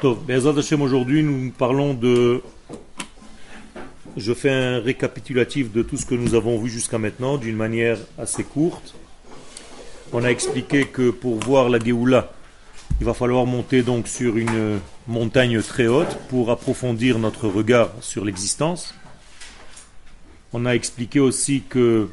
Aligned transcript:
Hashem, 0.00 0.80
aujourd'hui 0.80 1.24
nous 1.24 1.50
parlons 1.50 1.92
de... 1.92 2.40
Je 4.16 4.32
fais 4.32 4.50
un 4.50 4.78
récapitulatif 4.78 5.72
de 5.72 5.82
tout 5.82 5.96
ce 5.96 6.06
que 6.06 6.14
nous 6.14 6.34
avons 6.34 6.56
vu 6.58 6.70
jusqu'à 6.70 6.98
maintenant 6.98 7.36
d'une 7.36 7.56
manière 7.56 7.98
assez 8.16 8.44
courte. 8.44 8.94
On 10.12 10.22
a 10.22 10.28
expliqué 10.28 10.84
que 10.84 11.10
pour 11.10 11.40
voir 11.40 11.68
la 11.68 11.80
Géoula, 11.80 12.32
il 13.00 13.06
va 13.06 13.12
falloir 13.12 13.44
monter 13.44 13.82
donc 13.82 14.06
sur 14.06 14.36
une 14.36 14.78
montagne 15.08 15.60
très 15.62 15.88
haute 15.88 16.16
pour 16.28 16.52
approfondir 16.52 17.18
notre 17.18 17.48
regard 17.48 17.90
sur 18.00 18.24
l'existence. 18.24 18.94
On 20.52 20.64
a 20.64 20.76
expliqué 20.76 21.18
aussi 21.18 21.62
que 21.68 22.08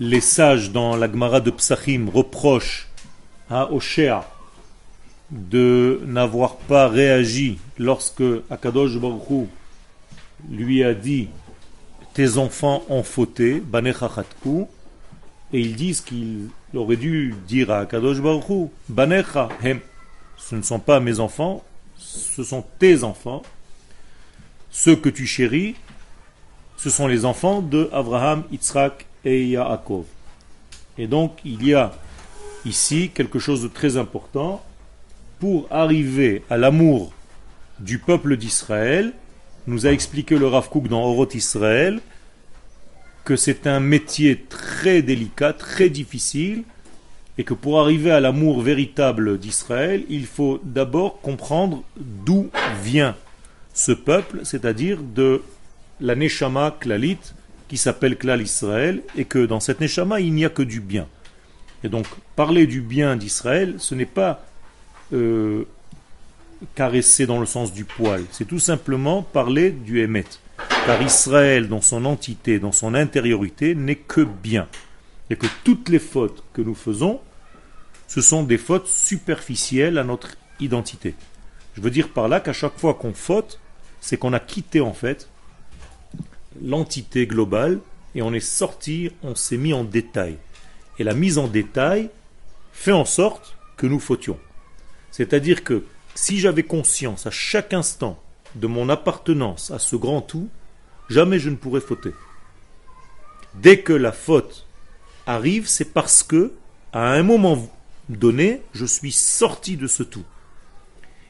les 0.00 0.20
sages 0.20 0.72
dans 0.72 0.96
la 0.96 1.08
Gemara 1.08 1.40
de 1.40 1.52
Psachim 1.52 2.08
reprochent 2.12 2.88
à 3.48 3.72
Oshéa 3.72 4.28
de 5.30 6.00
n'avoir 6.06 6.56
pas 6.56 6.88
réagi 6.88 7.58
lorsque 7.78 8.22
Akadosh 8.50 8.98
Baruch 8.98 9.48
lui 10.50 10.82
a 10.82 10.94
dit 10.94 11.28
tes 12.14 12.38
enfants 12.38 12.82
ont 12.88 13.04
fauté, 13.04 13.62
et 15.52 15.60
ils 15.60 15.76
disent 15.76 16.00
qu'il 16.00 16.48
aurait 16.74 16.96
dû 16.96 17.34
dire 17.46 17.70
à 17.70 17.80
Akadosh 17.80 18.20
Baruch 18.20 18.70
Banecha 18.88 19.48
hem, 19.62 19.80
ce 20.36 20.56
ne 20.56 20.62
sont 20.62 20.80
pas 20.80 20.98
mes 20.98 21.20
enfants, 21.20 21.62
ce 21.96 22.42
sont 22.42 22.64
tes 22.78 23.04
enfants, 23.04 23.42
ceux 24.70 24.96
que 24.96 25.08
tu 25.08 25.26
chéris, 25.26 25.76
ce 26.76 26.90
sont 26.90 27.06
les 27.06 27.24
enfants 27.24 27.60
de 27.60 27.88
Abraham, 27.92 28.42
Yitzhak 28.50 29.06
et 29.24 29.46
Yaakov. 29.46 30.06
Et 30.98 31.06
donc 31.06 31.38
il 31.44 31.64
y 31.64 31.74
a 31.74 31.92
ici 32.64 33.10
quelque 33.14 33.38
chose 33.38 33.62
de 33.62 33.68
très 33.68 33.96
important 33.96 34.64
pour 35.40 35.66
arriver 35.70 36.42
à 36.50 36.58
l'amour 36.58 37.12
du 37.80 37.98
peuple 37.98 38.36
d'Israël, 38.36 39.14
nous 39.66 39.86
a 39.86 39.90
expliqué 39.90 40.38
le 40.38 40.46
Rav 40.46 40.68
Kook 40.68 40.86
dans 40.86 41.02
Oroth 41.02 41.34
Israël 41.34 42.00
que 43.24 43.36
c'est 43.36 43.66
un 43.66 43.80
métier 43.80 44.44
très 44.48 45.02
délicat, 45.02 45.52
très 45.52 45.88
difficile, 45.88 46.62
et 47.38 47.44
que 47.44 47.54
pour 47.54 47.80
arriver 47.80 48.10
à 48.10 48.20
l'amour 48.20 48.60
véritable 48.60 49.38
d'Israël, 49.38 50.04
il 50.10 50.26
faut 50.26 50.60
d'abord 50.62 51.20
comprendre 51.20 51.82
d'où 51.98 52.50
vient 52.82 53.16
ce 53.72 53.92
peuple, 53.92 54.40
c'est-à-dire 54.42 54.98
de 55.02 55.42
la 56.00 56.16
Neshama 56.16 56.76
Klalit, 56.78 57.18
qui 57.68 57.78
s'appelle 57.78 58.16
Klal 58.16 58.42
Israël, 58.42 59.02
et 59.16 59.24
que 59.24 59.46
dans 59.46 59.60
cette 59.60 59.80
Neshama, 59.80 60.20
il 60.20 60.34
n'y 60.34 60.44
a 60.44 60.50
que 60.50 60.62
du 60.62 60.80
bien. 60.80 61.06
Et 61.82 61.88
donc, 61.88 62.06
parler 62.36 62.66
du 62.66 62.82
bien 62.82 63.16
d'Israël, 63.16 63.76
ce 63.78 63.94
n'est 63.94 64.04
pas 64.04 64.44
euh, 65.12 65.64
caresser 66.74 67.26
dans 67.26 67.40
le 67.40 67.46
sens 67.46 67.72
du 67.72 67.84
poil. 67.84 68.24
C'est 68.30 68.46
tout 68.46 68.58
simplement 68.58 69.22
parler 69.22 69.70
du 69.70 70.00
Hémet. 70.00 70.26
Car 70.86 71.00
Israël, 71.02 71.68
dans 71.68 71.80
son 71.80 72.04
entité, 72.04 72.58
dans 72.58 72.72
son 72.72 72.94
intériorité, 72.94 73.74
n'est 73.74 73.96
que 73.96 74.22
bien. 74.22 74.68
Et 75.30 75.36
que 75.36 75.46
toutes 75.64 75.88
les 75.88 75.98
fautes 75.98 76.42
que 76.52 76.62
nous 76.62 76.74
faisons, 76.74 77.20
ce 78.08 78.20
sont 78.20 78.42
des 78.42 78.58
fautes 78.58 78.88
superficielles 78.88 79.98
à 79.98 80.04
notre 80.04 80.36
identité. 80.58 81.14
Je 81.74 81.80
veux 81.80 81.90
dire 81.90 82.08
par 82.08 82.28
là 82.28 82.40
qu'à 82.40 82.52
chaque 82.52 82.78
fois 82.78 82.94
qu'on 82.94 83.14
faute, 83.14 83.60
c'est 84.00 84.16
qu'on 84.16 84.32
a 84.32 84.40
quitté 84.40 84.80
en 84.80 84.92
fait 84.92 85.28
l'entité 86.62 87.26
globale 87.26 87.78
et 88.14 88.22
on 88.22 88.32
est 88.32 88.40
sorti, 88.40 89.10
on 89.22 89.34
s'est 89.34 89.56
mis 89.56 89.72
en 89.72 89.84
détail. 89.84 90.36
Et 90.98 91.04
la 91.04 91.14
mise 91.14 91.38
en 91.38 91.46
détail 91.46 92.10
fait 92.72 92.92
en 92.92 93.04
sorte 93.04 93.56
que 93.76 93.86
nous 93.86 94.00
fautions. 94.00 94.38
C'est-à-dire 95.10 95.64
que 95.64 95.84
si 96.14 96.38
j'avais 96.38 96.62
conscience 96.62 97.26
à 97.26 97.30
chaque 97.30 97.72
instant 97.72 98.20
de 98.54 98.66
mon 98.66 98.88
appartenance 98.88 99.70
à 99.70 99.78
ce 99.78 99.96
grand 99.96 100.20
tout, 100.20 100.48
jamais 101.08 101.38
je 101.38 101.50
ne 101.50 101.56
pourrais 101.56 101.80
fauter. 101.80 102.12
Dès 103.54 103.80
que 103.80 103.92
la 103.92 104.12
faute 104.12 104.66
arrive, 105.26 105.66
c'est 105.66 105.92
parce 105.92 106.22
que, 106.22 106.52
à 106.92 107.12
un 107.12 107.22
moment 107.22 107.70
donné, 108.08 108.62
je 108.72 108.84
suis 108.84 109.12
sorti 109.12 109.76
de 109.76 109.86
ce 109.86 110.02
tout. 110.02 110.24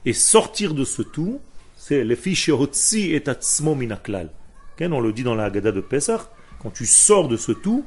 Et 0.05 0.13
sortir 0.13 0.75
de 0.75 0.85
ce 0.85 1.03
tout, 1.03 1.41
c'est 1.77 2.05
le 2.05 2.15
fichehotsi 2.15 3.13
et 3.13 3.29
atzmo 3.29 3.75
minaklal. 3.75 4.31
On 4.81 5.01
le 5.01 5.13
dit 5.13 5.23
dans 5.23 5.35
la 5.35 5.45
Haggadah 5.45 5.73
de 5.73 5.83
Pesach, 5.83 6.23
quand 6.59 6.71
tu 6.71 6.87
sors 6.87 7.29
de 7.29 7.37
ce 7.37 7.53
tout, 7.53 7.85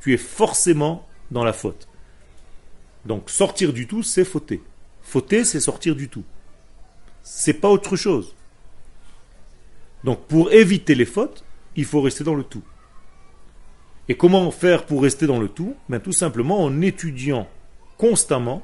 tu 0.00 0.12
es 0.12 0.18
forcément 0.18 1.06
dans 1.30 1.44
la 1.44 1.54
faute. 1.54 1.88
Donc 3.06 3.30
sortir 3.30 3.72
du 3.72 3.86
tout, 3.86 4.02
c'est 4.02 4.24
fauter. 4.24 4.62
Fauter, 5.08 5.42
c'est 5.44 5.58
sortir 5.58 5.96
du 5.96 6.10
tout. 6.10 6.22
C'est 7.22 7.54
pas 7.54 7.70
autre 7.70 7.96
chose. 7.96 8.34
Donc 10.04 10.20
pour 10.26 10.52
éviter 10.52 10.94
les 10.94 11.06
fautes, 11.06 11.44
il 11.76 11.86
faut 11.86 12.02
rester 12.02 12.24
dans 12.24 12.34
le 12.34 12.44
tout. 12.44 12.62
Et 14.10 14.16
comment 14.18 14.50
faire 14.50 14.84
pour 14.84 15.02
rester 15.02 15.26
dans 15.26 15.40
le 15.40 15.48
tout? 15.48 15.74
Ben, 15.88 15.98
Tout 15.98 16.12
simplement 16.12 16.62
en 16.62 16.82
étudiant 16.82 17.48
constamment 17.96 18.62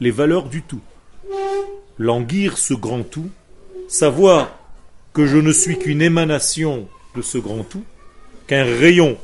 les 0.00 0.10
valeurs 0.10 0.48
du 0.48 0.62
tout. 0.62 0.80
Languir 1.96 2.58
ce 2.58 2.74
grand 2.74 3.04
tout, 3.04 3.30
savoir 3.86 4.58
que 5.12 5.26
je 5.26 5.38
ne 5.38 5.52
suis 5.52 5.78
qu'une 5.78 6.02
émanation 6.02 6.88
de 7.14 7.22
ce 7.22 7.38
grand 7.38 7.62
tout, 7.62 7.84
qu'un 8.48 8.64
rayon 8.64 9.16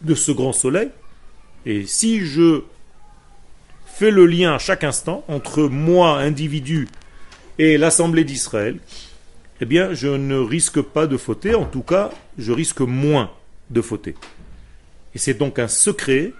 de 0.00 0.16
ce 0.16 0.32
grand 0.32 0.52
soleil, 0.52 0.90
et 1.64 1.86
si 1.86 2.26
je 2.26 2.64
fait 3.94 4.10
le 4.10 4.26
lien 4.26 4.54
à 4.54 4.58
chaque 4.58 4.84
instant 4.84 5.24
entre 5.28 5.62
moi, 5.64 6.18
individu, 6.18 6.88
et 7.58 7.76
l'Assemblée 7.76 8.24
d'Israël, 8.24 8.78
eh 9.60 9.64
bien, 9.64 9.94
je 9.94 10.08
ne 10.08 10.36
risque 10.36 10.80
pas 10.80 11.06
de 11.06 11.16
fauter, 11.16 11.54
en 11.54 11.66
tout 11.66 11.82
cas, 11.82 12.10
je 12.38 12.52
risque 12.52 12.80
moins 12.80 13.30
de 13.70 13.80
fauter. 13.80 14.14
Et 15.14 15.18
c'est 15.18 15.34
donc 15.34 15.58
un 15.58 15.68
secret, 15.68 16.32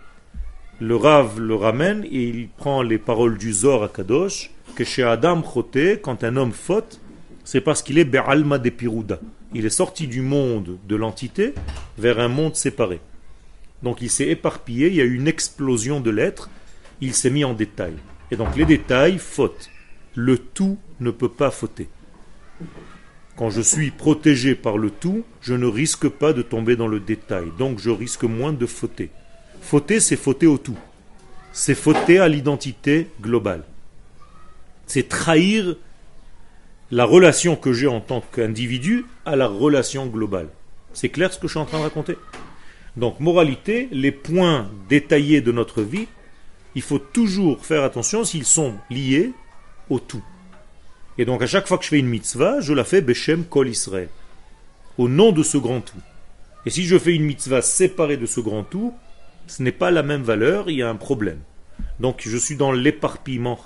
le 0.81 0.97
Rav 0.97 1.39
le 1.39 1.55
ramène, 1.55 2.05
et 2.05 2.25
il 2.25 2.49
prend 2.49 2.83
les 2.83 2.99
paroles 2.99 3.39
du 3.39 3.53
Zor 3.53 3.85
à 3.85 3.89
Kadosh, 3.89 4.51
que 4.75 4.85
chez 4.85 5.03
Adam 5.03 5.43
Choté, 5.43 6.01
quand 6.03 6.25
un 6.25 6.37
homme 6.37 6.53
faute, 6.53 7.01
c'est 7.45 7.61
parce 7.61 7.83
qu'il 7.83 7.99
est 7.99 8.05
Be'alma 8.05 8.59
de 8.59 8.71
Pirouda. 8.71 9.21
Il 9.55 9.67
est 9.67 9.71
sorti 9.71 10.07
du 10.07 10.23
monde 10.23 10.79
de 10.89 10.97
l'entité 10.97 11.55
vers 11.99 12.19
un 12.19 12.29
monde 12.29 12.57
séparé. 12.57 13.01
Donc 13.83 14.01
il 14.01 14.11
s'est 14.11 14.29
éparpillé, 14.29 14.89
il 14.89 14.95
y 14.95 15.01
a 15.01 15.05
eu 15.05 15.15
une 15.15 15.29
explosion 15.29 16.01
de 16.01 16.11
l'être, 16.11 16.49
il 17.03 17.15
s'est 17.15 17.31
mis 17.31 17.45
en 17.45 17.53
détail. 17.53 17.95
Et 18.31 18.37
donc 18.37 18.57
les 18.57 18.65
détails 18.65 19.19
fautent. 19.19 19.69
Le 20.15 20.39
tout 20.39 20.79
ne 21.01 21.11
peut 21.11 21.29
pas 21.29 21.51
fauter. 21.51 21.89
Quand 23.37 23.51
je 23.51 23.61
suis 23.61 23.91
protégé 23.91 24.55
par 24.55 24.79
le 24.79 24.91
tout, 24.91 25.25
je 25.41 25.55
ne 25.55 25.67
risque 25.67 26.09
pas 26.09 26.33
de 26.33 26.43
tomber 26.43 26.77
dans 26.77 26.87
le 26.87 27.01
détail. 27.01 27.47
Donc 27.59 27.79
je 27.79 27.91
risque 27.91 28.25
moins 28.25 28.53
de 28.53 28.67
fauter. 28.67 29.11
Fauter, 29.61 30.01
c'est 30.01 30.17
fauter 30.17 30.47
au 30.47 30.59
tout. 30.59 30.79
C'est 31.53 31.75
fauter 31.75 32.19
à 32.19 32.29
l'identité 32.29 33.09
globale. 33.21 33.65
C'est 34.87 35.09
trahir 35.09 35.77
la 36.91 37.05
relation 37.05 37.57
que 37.57 37.73
j'ai 37.73 37.89
en 37.89 38.01
tant 38.01 38.21
qu'individu 38.21 39.07
à 39.25 39.35
la 39.35 39.49
relation 39.49 40.07
globale. 40.07 40.49
C'est 40.93 41.09
clair 41.09 41.33
ce 41.33 41.39
que 41.39 41.49
je 41.49 41.53
suis 41.53 41.61
en 41.61 41.65
train 41.65 41.79
de 41.79 41.85
raconter? 41.85 42.17
Donc, 42.97 43.19
moralité, 43.19 43.89
les 43.91 44.13
points 44.13 44.71
détaillés 44.91 45.41
de 45.41 45.53
notre 45.53 45.83
vie 45.83 46.07
il 46.75 46.83
faut 46.83 46.99
toujours 46.99 47.65
faire 47.65 47.85
attention 47.85 48.25
s'ils 48.25 48.45
sont 48.45 48.75
liés 48.91 49.33
au 49.91 49.99
tout. 49.99 50.23
Et 51.19 51.25
donc 51.25 51.43
à 51.43 51.47
chaque 51.47 51.67
fois 51.67 51.79
que 51.79 51.85
je 51.85 51.91
fais 51.91 51.99
une 51.99 52.09
mitzvah, 52.09 52.61
je 52.61 52.73
la 52.73 52.85
fais 52.85 53.01
Beshem 53.01 53.45
Kol 53.45 53.71
au 54.99 55.09
nom 55.09 55.33
de 55.33 55.43
ce 55.43 55.59
grand 55.59 55.81
tout. 55.81 56.01
Et 56.65 56.71
si 56.71 56.85
je 56.85 56.99
fais 56.99 57.15
une 57.15 57.25
mitzvah 57.25 57.63
séparée 57.63 58.17
de 58.17 58.27
ce 58.27 58.41
grand 58.41 58.63
tout, 58.63 58.95
ce 59.47 59.63
n'est 59.63 59.73
pas 59.73 59.91
la 59.91 60.03
même 60.03 60.23
valeur, 60.23 60.71
il 60.71 60.77
y 60.77 60.83
a 60.83 60.89
un 60.89 60.97
problème. 60.97 61.41
Donc 62.01 62.23
je 62.25 62.37
suis 62.37 62.57
dans 62.57 62.73
l'éparpillement, 62.73 63.59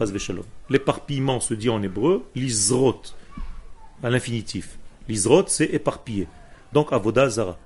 L'éparpillement 0.70 1.40
se 1.40 1.54
dit 1.54 1.68
en 1.68 1.82
hébreu, 1.82 2.24
l'izrot, 2.34 3.02
à 4.02 4.10
l'infinitif. 4.10 4.78
L'izrot, 5.08 5.44
c'est 5.46 5.66
éparpillé. 5.66 6.26
Donc 6.72 6.92
avodazara. 6.92 7.58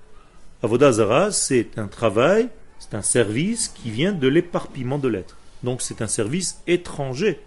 Avodazara, 0.63 1.31
c'est 1.31 1.79
un 1.79 1.87
travail 1.87 2.49
c'est 2.81 2.97
un 2.97 3.03
service 3.03 3.69
qui 3.69 3.91
vient 3.91 4.13
de 4.13 4.27
l'éparpillement 4.27 4.99
de 4.99 5.07
l'être. 5.07 5.37
Donc 5.63 5.83
c'est 5.83 6.03
un 6.03 6.07
service 6.09 6.63
étranger 6.67 7.39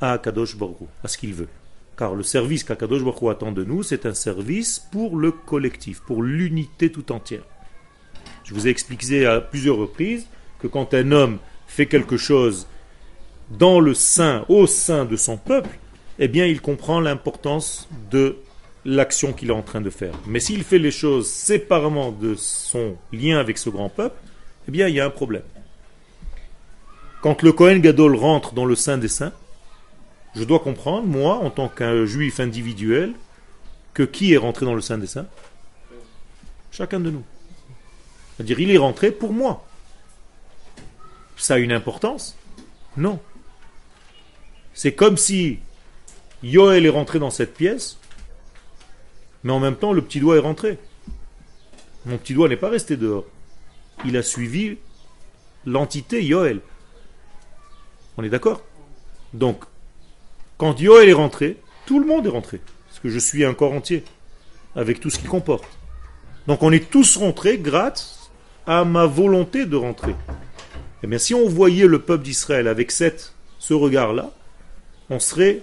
à 0.00 0.12
Akadosh 0.12 0.56
Baruch 0.56 0.76
à 1.02 1.08
ce 1.08 1.16
qu'il 1.16 1.32
veut. 1.32 1.48
Car 1.96 2.14
le 2.14 2.22
service 2.22 2.62
qu'Akadosh 2.62 3.02
Baruch 3.02 3.30
attend 3.30 3.52
de 3.52 3.64
nous, 3.64 3.82
c'est 3.82 4.04
un 4.04 4.12
service 4.12 4.86
pour 4.92 5.16
le 5.16 5.32
collectif, 5.32 6.00
pour 6.00 6.22
l'unité 6.22 6.92
tout 6.92 7.10
entière. 7.10 7.42
Je 8.44 8.52
vous 8.52 8.68
ai 8.68 8.70
expliqué 8.70 9.24
à 9.24 9.40
plusieurs 9.40 9.78
reprises 9.78 10.26
que 10.60 10.66
quand 10.66 10.92
un 10.92 11.10
homme 11.10 11.38
fait 11.66 11.86
quelque 11.86 12.18
chose 12.18 12.68
dans 13.50 13.80
le 13.80 13.94
sein, 13.94 14.44
au 14.50 14.66
sein 14.66 15.06
de 15.06 15.16
son 15.16 15.38
peuple, 15.38 15.70
eh 16.18 16.28
bien 16.28 16.44
il 16.44 16.60
comprend 16.60 17.00
l'importance 17.00 17.88
de 18.10 18.36
l'action 18.84 19.32
qu'il 19.32 19.48
est 19.48 19.54
en 19.54 19.62
train 19.62 19.80
de 19.80 19.90
faire. 19.90 20.14
Mais 20.26 20.38
s'il 20.38 20.64
fait 20.64 20.78
les 20.78 20.90
choses 20.90 21.28
séparément 21.28 22.12
de 22.12 22.34
son 22.34 22.96
lien 23.10 23.38
avec 23.38 23.56
ce 23.56 23.70
grand 23.70 23.88
peuple, 23.88 24.16
eh 24.68 24.70
bien, 24.70 24.88
il 24.88 24.94
y 24.94 25.00
a 25.00 25.06
un 25.06 25.10
problème. 25.10 25.44
Quand 27.22 27.42
le 27.42 27.52
Kohen 27.52 27.80
Gadol 27.80 28.16
rentre 28.16 28.52
dans 28.52 28.64
le 28.64 28.74
Saint 28.74 28.98
des 28.98 29.08
Saints, 29.08 29.32
je 30.34 30.44
dois 30.44 30.60
comprendre, 30.60 31.06
moi, 31.06 31.36
en 31.36 31.50
tant 31.50 31.68
qu'un 31.68 32.04
juif 32.04 32.40
individuel, 32.40 33.14
que 33.94 34.02
qui 34.02 34.32
est 34.32 34.36
rentré 34.36 34.66
dans 34.66 34.74
le 34.74 34.80
Saint 34.80 34.98
des 34.98 35.06
Saints? 35.06 35.26
Chacun 36.70 37.00
de 37.00 37.10
nous. 37.10 37.24
C'est-à-dire, 38.36 38.60
il 38.60 38.70
est 38.70 38.78
rentré 38.78 39.10
pour 39.10 39.32
moi. 39.32 39.66
Ça 41.36 41.54
a 41.54 41.58
une 41.58 41.72
importance? 41.72 42.36
Non. 42.96 43.18
C'est 44.74 44.92
comme 44.92 45.16
si 45.16 45.60
Yoel 46.42 46.84
est 46.84 46.90
rentré 46.90 47.18
dans 47.18 47.30
cette 47.30 47.54
pièce, 47.54 47.98
mais 49.42 49.52
en 49.52 49.60
même 49.60 49.76
temps, 49.76 49.92
le 49.92 50.02
petit 50.02 50.20
doigt 50.20 50.36
est 50.36 50.40
rentré. 50.40 50.78
Mon 52.04 52.18
petit 52.18 52.34
doigt 52.34 52.48
n'est 52.48 52.56
pas 52.56 52.68
resté 52.68 52.96
dehors. 52.96 53.24
Il 54.04 54.16
a 54.16 54.22
suivi 54.22 54.78
l'entité 55.64 56.24
Yoel. 56.24 56.60
On 58.16 58.24
est 58.24 58.28
d'accord? 58.28 58.62
Donc, 59.32 59.64
quand 60.58 60.80
Yoel 60.80 61.08
est 61.08 61.14
rentré, 61.14 61.58
tout 61.86 62.00
le 62.00 62.06
monde 62.06 62.26
est 62.26 62.30
rentré. 62.30 62.60
Parce 62.88 63.00
que 63.00 63.08
je 63.08 63.18
suis 63.18 63.44
un 63.44 63.54
corps 63.54 63.72
entier, 63.72 64.04
avec 64.74 65.00
tout 65.00 65.10
ce 65.10 65.18
qu'il 65.18 65.28
comporte. 65.28 65.66
Donc 66.46 66.62
on 66.62 66.72
est 66.72 66.90
tous 66.90 67.16
rentrés 67.16 67.58
grâce 67.58 68.30
à 68.66 68.84
ma 68.84 69.06
volonté 69.06 69.66
de 69.66 69.76
rentrer. 69.76 70.14
Eh 71.02 71.06
bien, 71.06 71.18
si 71.18 71.34
on 71.34 71.48
voyait 71.48 71.86
le 71.86 72.00
peuple 72.00 72.24
d'Israël 72.24 72.68
avec 72.68 72.90
cette, 72.90 73.34
ce 73.58 73.74
regard-là, 73.74 74.30
on 75.10 75.18
serait 75.18 75.60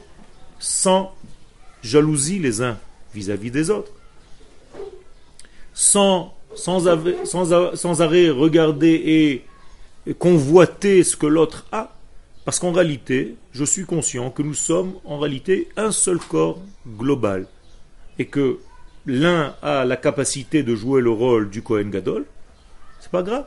sans 0.60 1.14
jalousie 1.82 2.40
les 2.40 2.62
uns 2.62 2.78
vis-à-vis 3.14 3.52
des 3.52 3.70
autres. 3.70 3.92
Sans, 5.74 6.36
sans, 6.56 6.88
arrêt 8.02 8.30
regarder 8.30 9.44
et 10.08 10.14
convoiter 10.14 11.04
ce 11.04 11.16
que 11.16 11.26
l'autre 11.26 11.66
a, 11.72 11.94
parce 12.46 12.60
qu'en 12.60 12.72
réalité, 12.72 13.36
je 13.54 13.64
suis 13.64 13.86
conscient 13.86 14.30
que 14.30 14.42
nous 14.42 14.54
sommes 14.54 14.96
en 15.06 15.18
réalité 15.18 15.70
un 15.78 15.92
seul 15.92 16.20
corps 16.20 16.60
global. 16.98 17.48
Et 18.20 18.26
que 18.26 18.60
l'un 19.06 19.56
a 19.62 19.86
la 19.86 19.98
capacité 19.98 20.62
de 20.62 20.76
jouer 20.76 21.02
le 21.02 21.10
rôle 21.10 21.50
du 21.50 21.62
Kohen 21.62 21.90
Gadol, 21.90 22.26
c'est 23.00 23.12
pas 23.12 23.24
grave. 23.24 23.46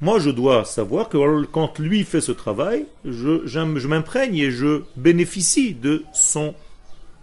Moi, 0.00 0.18
je 0.18 0.30
dois 0.30 0.64
savoir 0.64 1.08
que 1.08 1.44
quand 1.46 1.78
lui 1.78 2.04
fait 2.04 2.20
ce 2.20 2.32
travail, 2.32 2.86
je, 3.04 3.46
je 3.46 3.86
m'imprègne 3.88 4.36
et 4.36 4.50
je 4.50 4.82
bénéficie 4.96 5.74
de 5.74 6.04
son 6.12 6.54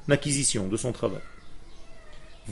acquisition, 0.10 0.68
de 0.68 0.78
son 0.78 0.92
travail. 0.92 1.22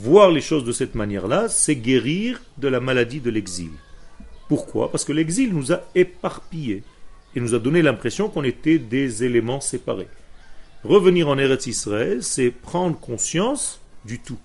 Voir 0.00 0.30
les 0.30 0.40
choses 0.40 0.62
de 0.62 0.70
cette 0.70 0.94
manière-là, 0.94 1.48
c'est 1.48 1.74
guérir 1.74 2.40
de 2.56 2.68
la 2.68 2.78
maladie 2.78 3.18
de 3.18 3.30
l'exil. 3.30 3.70
Pourquoi? 4.48 4.92
Parce 4.92 5.04
que 5.04 5.12
l'exil 5.12 5.52
nous 5.52 5.72
a 5.72 5.80
éparpillés 5.96 6.84
et 7.34 7.40
nous 7.40 7.52
a 7.52 7.58
donné 7.58 7.82
l'impression 7.82 8.28
qu'on 8.28 8.44
était 8.44 8.78
des 8.78 9.24
éléments 9.24 9.60
séparés. 9.60 10.06
Revenir 10.84 11.28
en 11.28 11.36
Eretz 11.36 11.66
Israël, 11.66 12.22
c'est 12.22 12.52
prendre 12.52 12.98
conscience 13.00 13.80
du 14.04 14.20
tout, 14.20 14.38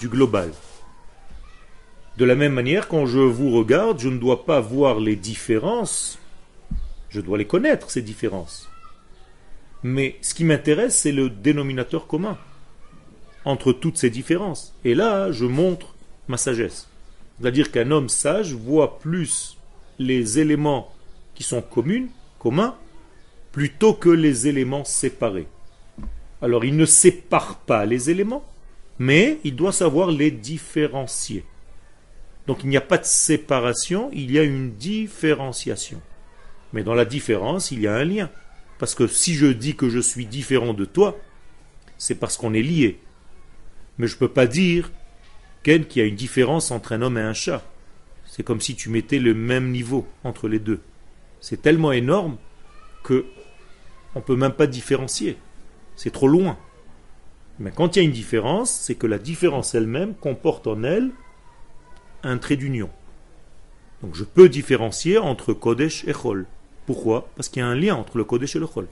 du 0.00 0.08
global. 0.08 0.50
De 2.16 2.24
la 2.24 2.34
même 2.34 2.52
manière, 2.52 2.88
quand 2.88 3.06
je 3.06 3.20
vous 3.20 3.52
regarde, 3.52 4.00
je 4.00 4.08
ne 4.08 4.18
dois 4.18 4.46
pas 4.46 4.58
voir 4.60 4.98
les 4.98 5.14
différences, 5.14 6.18
je 7.08 7.20
dois 7.20 7.38
les 7.38 7.46
connaître, 7.46 7.88
ces 7.88 8.02
différences. 8.02 8.68
Mais 9.84 10.16
ce 10.22 10.34
qui 10.34 10.42
m'intéresse, 10.42 10.98
c'est 10.98 11.12
le 11.12 11.30
dénominateur 11.30 12.08
commun 12.08 12.36
entre 13.46 13.72
toutes 13.72 13.96
ces 13.96 14.10
différences. 14.10 14.74
Et 14.84 14.94
là, 14.94 15.32
je 15.32 15.46
montre 15.46 15.94
ma 16.28 16.36
sagesse. 16.36 16.88
C'est-à-dire 17.40 17.70
qu'un 17.70 17.90
homme 17.90 18.08
sage 18.08 18.52
voit 18.52 18.98
plus 18.98 19.56
les 19.98 20.38
éléments 20.38 20.92
qui 21.34 21.44
sont 21.44 21.62
communes, 21.62 22.08
communs, 22.38 22.76
plutôt 23.52 23.94
que 23.94 24.08
les 24.08 24.48
éléments 24.48 24.84
séparés. 24.84 25.46
Alors 26.42 26.64
il 26.64 26.76
ne 26.76 26.84
sépare 26.84 27.56
pas 27.60 27.86
les 27.86 28.10
éléments, 28.10 28.44
mais 28.98 29.38
il 29.44 29.54
doit 29.54 29.72
savoir 29.72 30.10
les 30.10 30.30
différencier. 30.30 31.44
Donc 32.46 32.64
il 32.64 32.68
n'y 32.68 32.76
a 32.76 32.82
pas 32.82 32.98
de 32.98 33.04
séparation, 33.04 34.10
il 34.12 34.32
y 34.32 34.38
a 34.38 34.42
une 34.42 34.72
différenciation. 34.72 36.00
Mais 36.72 36.82
dans 36.82 36.94
la 36.94 37.04
différence, 37.04 37.70
il 37.70 37.80
y 37.80 37.86
a 37.86 37.94
un 37.94 38.04
lien. 38.04 38.28
Parce 38.78 38.94
que 38.94 39.06
si 39.06 39.34
je 39.34 39.46
dis 39.46 39.76
que 39.76 39.88
je 39.88 40.00
suis 40.00 40.26
différent 40.26 40.74
de 40.74 40.84
toi, 40.84 41.16
c'est 41.96 42.16
parce 42.16 42.36
qu'on 42.36 42.54
est 42.54 42.62
lié. 42.62 42.98
Mais 43.98 44.06
je 44.06 44.14
ne 44.14 44.18
peux 44.18 44.28
pas 44.28 44.46
dire 44.46 44.90
qu'il 45.62 45.96
y 45.96 46.00
a 46.00 46.04
une 46.04 46.14
différence 46.14 46.70
entre 46.70 46.92
un 46.92 47.02
homme 47.02 47.18
et 47.18 47.22
un 47.22 47.32
chat. 47.32 47.62
C'est 48.24 48.42
comme 48.42 48.60
si 48.60 48.76
tu 48.76 48.90
mettais 48.90 49.18
le 49.18 49.34
même 49.34 49.70
niveau 49.70 50.06
entre 50.22 50.48
les 50.48 50.58
deux. 50.58 50.80
C'est 51.40 51.62
tellement 51.62 51.92
énorme 51.92 52.36
que 53.02 53.26
on 54.14 54.20
ne 54.20 54.24
peut 54.24 54.36
même 54.36 54.52
pas 54.52 54.66
différencier. 54.66 55.36
C'est 55.96 56.12
trop 56.12 56.28
loin. 56.28 56.56
Mais 57.58 57.70
quand 57.70 57.96
il 57.96 57.98
y 57.98 58.02
a 58.02 58.04
une 58.04 58.12
différence, 58.12 58.70
c'est 58.70 58.94
que 58.94 59.06
la 59.06 59.18
différence 59.18 59.74
elle-même 59.74 60.14
comporte 60.14 60.66
en 60.66 60.82
elle 60.82 61.10
un 62.22 62.38
trait 62.38 62.56
d'union. 62.56 62.90
Donc 64.02 64.14
je 64.14 64.24
peux 64.24 64.48
différencier 64.48 65.18
entre 65.18 65.52
Kodesh 65.52 66.04
et 66.06 66.12
Chol. 66.12 66.46
Pourquoi? 66.86 67.28
Parce 67.34 67.48
qu'il 67.48 67.60
y 67.60 67.62
a 67.62 67.68
un 67.68 67.74
lien 67.74 67.96
entre 67.96 68.18
le 68.18 68.24
Kodesh 68.24 68.56
et 68.56 68.58
le 68.58 68.66
Chol. 68.66 68.88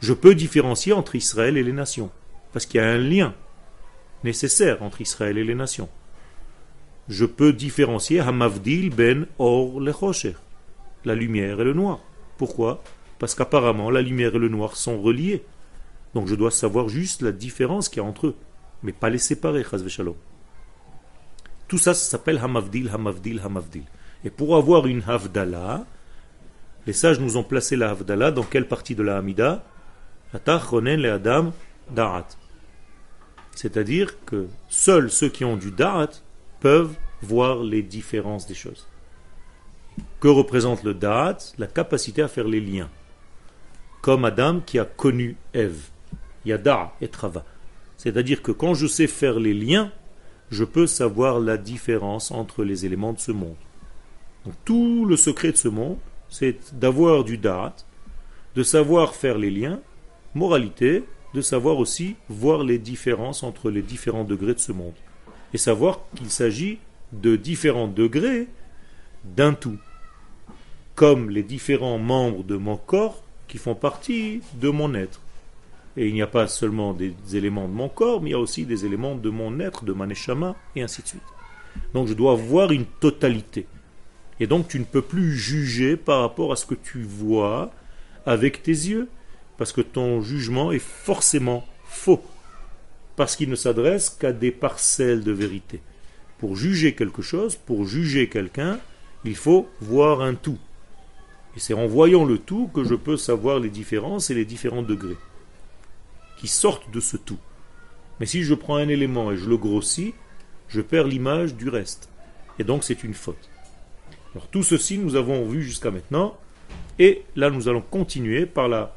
Je 0.00 0.14
peux 0.14 0.34
différencier 0.34 0.92
entre 0.92 1.14
Israël 1.14 1.56
et 1.56 1.62
les 1.62 1.72
nations. 1.72 2.10
Parce 2.52 2.66
qu'il 2.66 2.80
y 2.80 2.84
a 2.84 2.88
un 2.88 2.98
lien 2.98 3.34
nécessaire 4.24 4.82
entre 4.82 5.00
Israël 5.00 5.38
et 5.38 5.44
les 5.44 5.54
nations. 5.54 5.88
Je 7.08 7.24
peux 7.24 7.52
différencier 7.52 8.20
Hamavdil 8.20 8.90
ben 8.90 9.26
Or 9.38 9.80
le 9.80 9.92
la 11.04 11.14
lumière 11.14 11.60
et 11.60 11.64
le 11.64 11.72
noir. 11.72 12.00
Pourquoi? 12.36 12.82
Parce 13.18 13.34
qu'apparemment 13.34 13.90
la 13.90 14.02
lumière 14.02 14.34
et 14.34 14.38
le 14.38 14.48
noir 14.48 14.76
sont 14.76 15.00
reliés. 15.00 15.42
Donc 16.14 16.28
je 16.28 16.34
dois 16.34 16.50
savoir 16.50 16.88
juste 16.88 17.22
la 17.22 17.32
différence 17.32 17.88
qu'il 17.88 18.02
y 18.02 18.06
a 18.06 18.08
entre 18.08 18.28
eux, 18.28 18.36
mais 18.82 18.92
pas 18.92 19.10
les 19.10 19.18
séparer, 19.18 19.64
shalom. 19.88 20.14
Tout 21.68 21.78
ça, 21.78 21.94
s'appelle 21.94 22.38
Hamavdil, 22.38 22.90
Hamavdil, 22.92 23.40
Hamavdil. 23.44 23.84
Et 24.24 24.30
pour 24.30 24.56
avoir 24.56 24.86
une 24.86 25.02
Havdalah, 25.06 25.84
les 26.86 26.92
sages 26.92 27.20
nous 27.20 27.36
ont 27.36 27.44
placé 27.44 27.76
la 27.76 27.90
Havdalah 27.90 28.32
dans 28.32 28.42
quelle 28.42 28.66
partie 28.66 28.94
de 28.94 29.02
la 29.02 29.18
Hamida? 29.18 29.64
Le 30.32 31.12
Adam, 31.12 31.52
Da'at. 31.94 32.26
C'est-à-dire 33.54 34.24
que 34.24 34.48
seuls 34.68 35.10
ceux 35.10 35.28
qui 35.28 35.44
ont 35.44 35.56
du 35.56 35.70
Da'at 35.70 36.10
peuvent 36.60 36.96
voir 37.22 37.62
les 37.62 37.82
différences 37.82 38.46
des 38.46 38.54
choses. 38.54 38.86
Que 40.20 40.28
représente 40.28 40.82
le 40.82 40.94
Da'at 40.94 41.38
La 41.58 41.66
capacité 41.66 42.22
à 42.22 42.28
faire 42.28 42.48
les 42.48 42.60
liens. 42.60 42.88
Comme 44.00 44.24
Adam 44.24 44.60
qui 44.60 44.78
a 44.78 44.84
connu 44.84 45.36
Ève. 45.52 45.88
Yada 46.44 46.92
et 47.00 47.08
Trava. 47.08 47.44
C'est-à-dire 47.96 48.42
que 48.42 48.52
quand 48.52 48.74
je 48.74 48.86
sais 48.86 49.06
faire 49.06 49.38
les 49.38 49.52
liens, 49.52 49.92
je 50.50 50.64
peux 50.64 50.86
savoir 50.86 51.38
la 51.38 51.56
différence 51.56 52.30
entre 52.30 52.64
les 52.64 52.86
éléments 52.86 53.12
de 53.12 53.20
ce 53.20 53.32
monde. 53.32 53.56
tout 54.64 55.04
le 55.04 55.16
secret 55.16 55.52
de 55.52 55.56
ce 55.58 55.68
monde, 55.68 55.98
c'est 56.30 56.78
d'avoir 56.78 57.24
du 57.24 57.36
Da'at, 57.36 57.76
de 58.54 58.62
savoir 58.62 59.14
faire 59.14 59.36
les 59.36 59.50
liens, 59.50 59.80
moralité, 60.34 61.04
de 61.34 61.40
savoir 61.40 61.78
aussi 61.78 62.16
voir 62.28 62.64
les 62.64 62.78
différences 62.78 63.42
entre 63.42 63.70
les 63.70 63.82
différents 63.82 64.24
degrés 64.24 64.54
de 64.54 64.58
ce 64.58 64.72
monde. 64.72 64.94
Et 65.54 65.58
savoir 65.58 66.00
qu'il 66.16 66.30
s'agit 66.30 66.78
de 67.12 67.36
différents 67.36 67.88
degrés 67.88 68.48
d'un 69.24 69.52
tout 69.52 69.78
comme 70.94 71.30
les 71.30 71.42
différents 71.42 71.98
membres 71.98 72.44
de 72.44 72.56
mon 72.56 72.76
corps 72.76 73.22
qui 73.48 73.56
font 73.56 73.74
partie 73.74 74.42
de 74.60 74.68
mon 74.68 74.94
être. 74.94 75.20
Et 75.96 76.06
il 76.06 76.12
n'y 76.12 76.20
a 76.20 76.26
pas 76.26 76.46
seulement 76.46 76.92
des 76.92 77.14
éléments 77.32 77.68
de 77.68 77.72
mon 77.72 77.88
corps, 77.88 78.20
mais 78.20 78.30
il 78.30 78.32
y 78.32 78.36
a 78.36 78.38
aussi 78.38 78.66
des 78.66 78.84
éléments 78.84 79.14
de 79.14 79.30
mon 79.30 79.60
être, 79.60 79.84
de 79.84 79.94
Maneshama, 79.94 80.56
et 80.76 80.82
ainsi 80.82 81.00
de 81.02 81.08
suite. 81.08 81.22
Donc 81.94 82.06
je 82.06 82.12
dois 82.12 82.34
voir 82.34 82.70
une 82.70 82.84
totalité. 82.84 83.66
Et 84.40 84.46
donc 84.46 84.68
tu 84.68 84.78
ne 84.78 84.84
peux 84.84 85.00
plus 85.00 85.36
juger 85.36 85.96
par 85.96 86.20
rapport 86.20 86.52
à 86.52 86.56
ce 86.56 86.66
que 86.66 86.74
tu 86.74 87.02
vois 87.02 87.72
avec 88.26 88.62
tes 88.62 88.70
yeux, 88.70 89.08
parce 89.60 89.74
que 89.74 89.82
ton 89.82 90.22
jugement 90.22 90.72
est 90.72 90.78
forcément 90.78 91.66
faux, 91.84 92.24
parce 93.14 93.36
qu'il 93.36 93.50
ne 93.50 93.54
s'adresse 93.54 94.08
qu'à 94.08 94.32
des 94.32 94.52
parcelles 94.52 95.22
de 95.22 95.32
vérité. 95.32 95.82
Pour 96.38 96.56
juger 96.56 96.94
quelque 96.94 97.20
chose, 97.20 97.56
pour 97.56 97.86
juger 97.86 98.30
quelqu'un, 98.30 98.80
il 99.22 99.36
faut 99.36 99.68
voir 99.82 100.22
un 100.22 100.32
tout. 100.32 100.56
Et 101.54 101.60
c'est 101.60 101.74
en 101.74 101.86
voyant 101.86 102.24
le 102.24 102.38
tout 102.38 102.70
que 102.72 102.84
je 102.84 102.94
peux 102.94 103.18
savoir 103.18 103.60
les 103.60 103.68
différences 103.68 104.30
et 104.30 104.34
les 104.34 104.46
différents 104.46 104.80
degrés 104.80 105.18
qui 106.38 106.48
sortent 106.48 106.90
de 106.90 107.00
ce 107.00 107.18
tout. 107.18 107.38
Mais 108.18 108.24
si 108.24 108.44
je 108.44 108.54
prends 108.54 108.76
un 108.76 108.88
élément 108.88 109.30
et 109.30 109.36
je 109.36 109.46
le 109.46 109.58
grossis, 109.58 110.14
je 110.68 110.80
perds 110.80 111.06
l'image 111.06 111.54
du 111.54 111.68
reste. 111.68 112.08
Et 112.58 112.64
donc 112.64 112.82
c'est 112.82 113.04
une 113.04 113.12
faute. 113.12 113.50
Alors 114.34 114.48
tout 114.48 114.62
ceci 114.62 114.96
nous 114.96 115.16
avons 115.16 115.44
vu 115.44 115.62
jusqu'à 115.62 115.90
maintenant. 115.90 116.38
Et 116.98 117.24
là 117.36 117.50
nous 117.50 117.68
allons 117.68 117.82
continuer 117.82 118.46
par 118.46 118.66
la 118.66 118.96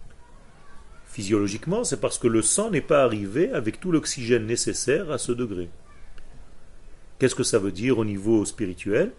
Physiologiquement, 1.11 1.83
c'est 1.83 1.99
parce 1.99 2.17
que 2.17 2.27
le 2.27 2.41
sang 2.41 2.71
n'est 2.71 2.79
pas 2.79 3.03
arrivé 3.03 3.51
avec 3.51 3.81
tout 3.81 3.91
l'oxygène 3.91 4.45
nécessaire 4.45 5.11
à 5.11 5.17
ce 5.17 5.33
degré. 5.33 5.69
Qu'est-ce 7.19 7.35
que 7.35 7.43
ça 7.43 7.59
veut 7.59 7.73
dire 7.73 7.97
au 7.97 8.05
niveau 8.05 8.45
spirituel? 8.45 9.11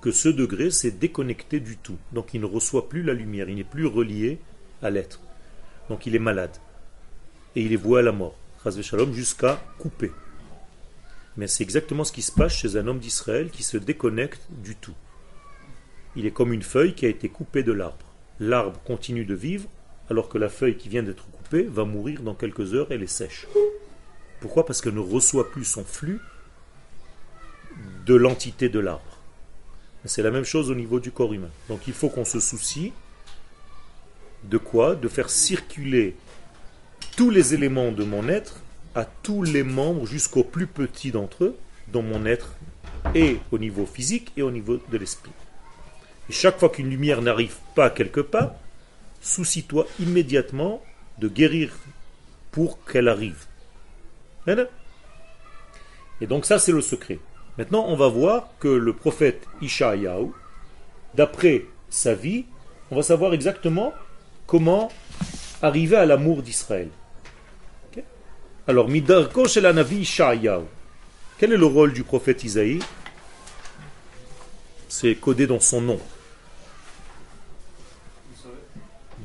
Que 0.00 0.10
ce 0.10 0.30
degré 0.30 0.70
s'est 0.70 0.90
déconnecté 0.90 1.60
du 1.60 1.76
tout. 1.76 1.98
Donc 2.12 2.32
il 2.32 2.40
ne 2.40 2.46
reçoit 2.46 2.88
plus 2.88 3.02
la 3.02 3.12
lumière, 3.12 3.50
il 3.50 3.56
n'est 3.56 3.64
plus 3.64 3.86
relié 3.86 4.38
à 4.82 4.88
l'être. 4.88 5.20
Donc 5.90 6.06
il 6.06 6.16
est 6.16 6.18
malade. 6.18 6.56
Et 7.54 7.62
il 7.62 7.74
est 7.74 7.76
voué 7.76 8.00
à 8.00 8.02
la 8.02 8.12
mort. 8.12 8.36
Jusqu'à 9.12 9.62
couper. 9.78 10.10
Mais 11.36 11.48
c'est 11.48 11.62
exactement 11.62 12.04
ce 12.04 12.12
qui 12.12 12.22
se 12.22 12.32
passe 12.32 12.54
chez 12.54 12.78
un 12.78 12.86
homme 12.86 12.98
d'Israël 12.98 13.50
qui 13.50 13.62
se 13.62 13.76
déconnecte 13.76 14.40
du 14.48 14.74
tout. 14.74 14.94
Il 16.16 16.24
est 16.24 16.30
comme 16.30 16.54
une 16.54 16.62
feuille 16.62 16.94
qui 16.94 17.04
a 17.04 17.10
été 17.10 17.28
coupée 17.28 17.62
de 17.62 17.72
l'arbre. 17.72 18.06
L'arbre 18.40 18.80
continue 18.86 19.26
de 19.26 19.34
vivre, 19.34 19.68
alors 20.10 20.28
que 20.28 20.38
la 20.38 20.48
feuille 20.48 20.76
qui 20.76 20.88
vient 20.88 21.02
d'être 21.02 21.26
coupée 21.30 21.62
va 21.62 21.84
mourir 21.84 22.22
dans 22.22 22.34
quelques 22.34 22.74
heures, 22.74 22.88
elle 22.90 23.02
est 23.02 23.06
sèche. 23.06 23.46
Pourquoi? 24.40 24.66
Parce 24.66 24.80
qu'elle 24.80 24.94
ne 24.94 25.00
reçoit 25.00 25.50
plus 25.50 25.64
son 25.64 25.84
flux 25.84 26.20
de 28.04 28.14
l'entité 28.14 28.68
de 28.68 28.78
l'arbre. 28.78 29.18
C'est 30.04 30.22
la 30.22 30.30
même 30.30 30.44
chose 30.44 30.70
au 30.70 30.74
niveau 30.74 31.00
du 31.00 31.10
corps 31.10 31.32
humain. 31.32 31.50
Donc 31.68 31.86
il 31.86 31.94
faut 31.94 32.10
qu'on 32.10 32.26
se 32.26 32.40
soucie 32.40 32.92
de 34.44 34.58
quoi? 34.58 34.94
De 34.94 35.08
faire 35.08 35.30
circuler 35.30 36.14
tous 37.16 37.30
les 37.30 37.54
éléments 37.54 37.92
de 37.92 38.04
mon 38.04 38.28
être 38.28 38.60
à 38.94 39.04
tous 39.04 39.42
les 39.42 39.62
membres 39.62 40.06
jusqu'au 40.06 40.44
plus 40.44 40.66
petit 40.66 41.10
d'entre 41.10 41.44
eux 41.44 41.56
dans 41.88 42.02
mon 42.02 42.26
être 42.26 42.54
et 43.14 43.38
au 43.50 43.58
niveau 43.58 43.86
physique 43.86 44.32
et 44.36 44.42
au 44.42 44.50
niveau 44.50 44.78
de 44.90 44.98
l'esprit. 44.98 45.32
Et 46.28 46.32
chaque 46.32 46.58
fois 46.58 46.68
qu'une 46.68 46.90
lumière 46.90 47.22
n'arrive 47.22 47.56
pas 47.74 47.90
quelque 47.90 48.20
part, 48.20 48.54
soucie-toi 49.24 49.86
immédiatement 49.98 50.82
de 51.18 51.28
guérir 51.28 51.72
pour 52.52 52.84
qu'elle 52.84 53.08
arrive. 53.08 53.46
Et 56.20 56.26
donc 56.26 56.44
ça 56.44 56.58
c'est 56.58 56.72
le 56.72 56.80
secret. 56.80 57.18
Maintenant 57.58 57.86
on 57.88 57.96
va 57.96 58.08
voir 58.08 58.50
que 58.60 58.68
le 58.68 58.92
prophète 58.92 59.46
Ishaïaou, 59.62 60.34
d'après 61.14 61.64
sa 61.88 62.14
vie, 62.14 62.44
on 62.90 62.96
va 62.96 63.02
savoir 63.02 63.34
exactement 63.34 63.92
comment 64.46 64.92
arriver 65.62 65.96
à 65.96 66.06
l'amour 66.06 66.42
d'Israël. 66.42 66.90
Alors, 68.66 68.88
Midarko 68.88 69.44
la 69.60 69.74
Navi 69.74 69.98
Ishaïaou. 69.98 70.64
Quel 71.38 71.52
est 71.52 71.58
le 71.58 71.66
rôle 71.66 71.92
du 71.92 72.02
prophète 72.02 72.44
Isaïe? 72.44 72.78
C'est 74.88 75.14
codé 75.16 75.46
dans 75.46 75.60
son 75.60 75.82
nom. 75.82 76.00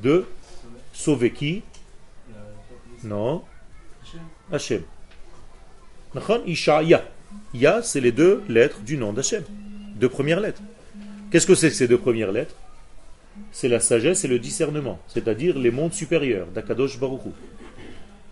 De 0.01 0.25
sauver 0.93 1.31
qui? 1.31 1.63
Non. 3.03 3.43
Hachem. 4.51 4.83
Ishaïa. 6.45 7.05
Ya, 7.53 7.81
c'est 7.81 8.01
les 8.01 8.11
deux 8.11 8.43
lettres 8.49 8.79
du 8.81 8.97
nom 8.97 9.13
d'Hachem. 9.13 9.43
Deux 9.95 10.09
premières 10.09 10.39
lettres. 10.39 10.61
Qu'est-ce 11.31 11.45
que 11.45 11.55
c'est 11.55 11.69
que 11.69 11.75
ces 11.75 11.87
deux 11.87 11.97
premières 11.97 12.31
lettres? 12.31 12.55
C'est 13.51 13.69
la 13.69 13.79
sagesse 13.79 14.25
et 14.25 14.27
le 14.27 14.39
discernement, 14.39 14.99
c'est-à-dire 15.07 15.57
les 15.57 15.71
mondes 15.71 15.93
supérieurs 15.93 16.47
d'Akadosh 16.47 16.99
Baruch 16.99 17.21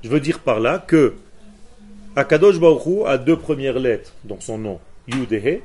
je 0.04 0.10
veux 0.10 0.20
dire 0.20 0.40
par 0.40 0.60
là 0.60 0.80
que 0.80 1.16
Akadosh 2.16 2.60
Baruch 2.60 3.06
a 3.06 3.18
deux 3.18 3.38
premières 3.38 3.80
lettres 3.80 4.14
dans 4.24 4.40
son 4.40 4.58
nom, 4.58 4.80
Yudehe, 5.08 5.62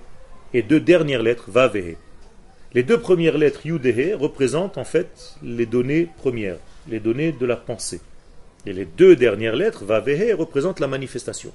et 0.54 0.62
deux 0.62 0.80
dernières 0.80 1.22
lettres, 1.22 1.50
Vavehe. 1.50 1.96
Les 2.74 2.82
deux 2.82 2.98
premières 2.98 3.36
lettres 3.36 3.66
Yudehe 3.66 4.14
représentent 4.14 4.78
en 4.78 4.84
fait 4.84 5.36
les 5.42 5.66
données 5.66 6.08
premières, 6.16 6.56
les 6.88 7.00
données 7.00 7.32
de 7.32 7.44
la 7.44 7.56
pensée. 7.56 8.00
Et 8.64 8.72
les 8.72 8.86
deux 8.86 9.14
dernières 9.14 9.56
lettres, 9.56 9.84
Vavehe, 9.84 10.34
représentent 10.34 10.80
la 10.80 10.86
manifestation. 10.86 11.52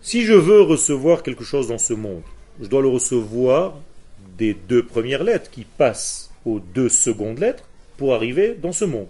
Si 0.00 0.24
je 0.24 0.32
veux 0.32 0.62
recevoir 0.62 1.22
quelque 1.22 1.44
chose 1.44 1.68
dans 1.68 1.78
ce 1.78 1.92
monde, 1.92 2.22
je 2.60 2.68
dois 2.68 2.80
le 2.80 2.88
recevoir 2.88 3.76
des 4.38 4.54
deux 4.54 4.82
premières 4.82 5.24
lettres 5.24 5.50
qui 5.50 5.64
passent 5.64 6.30
aux 6.46 6.60
deux 6.60 6.88
secondes 6.88 7.38
lettres 7.38 7.64
pour 7.98 8.14
arriver 8.14 8.56
dans 8.60 8.72
ce 8.72 8.86
monde. 8.86 9.08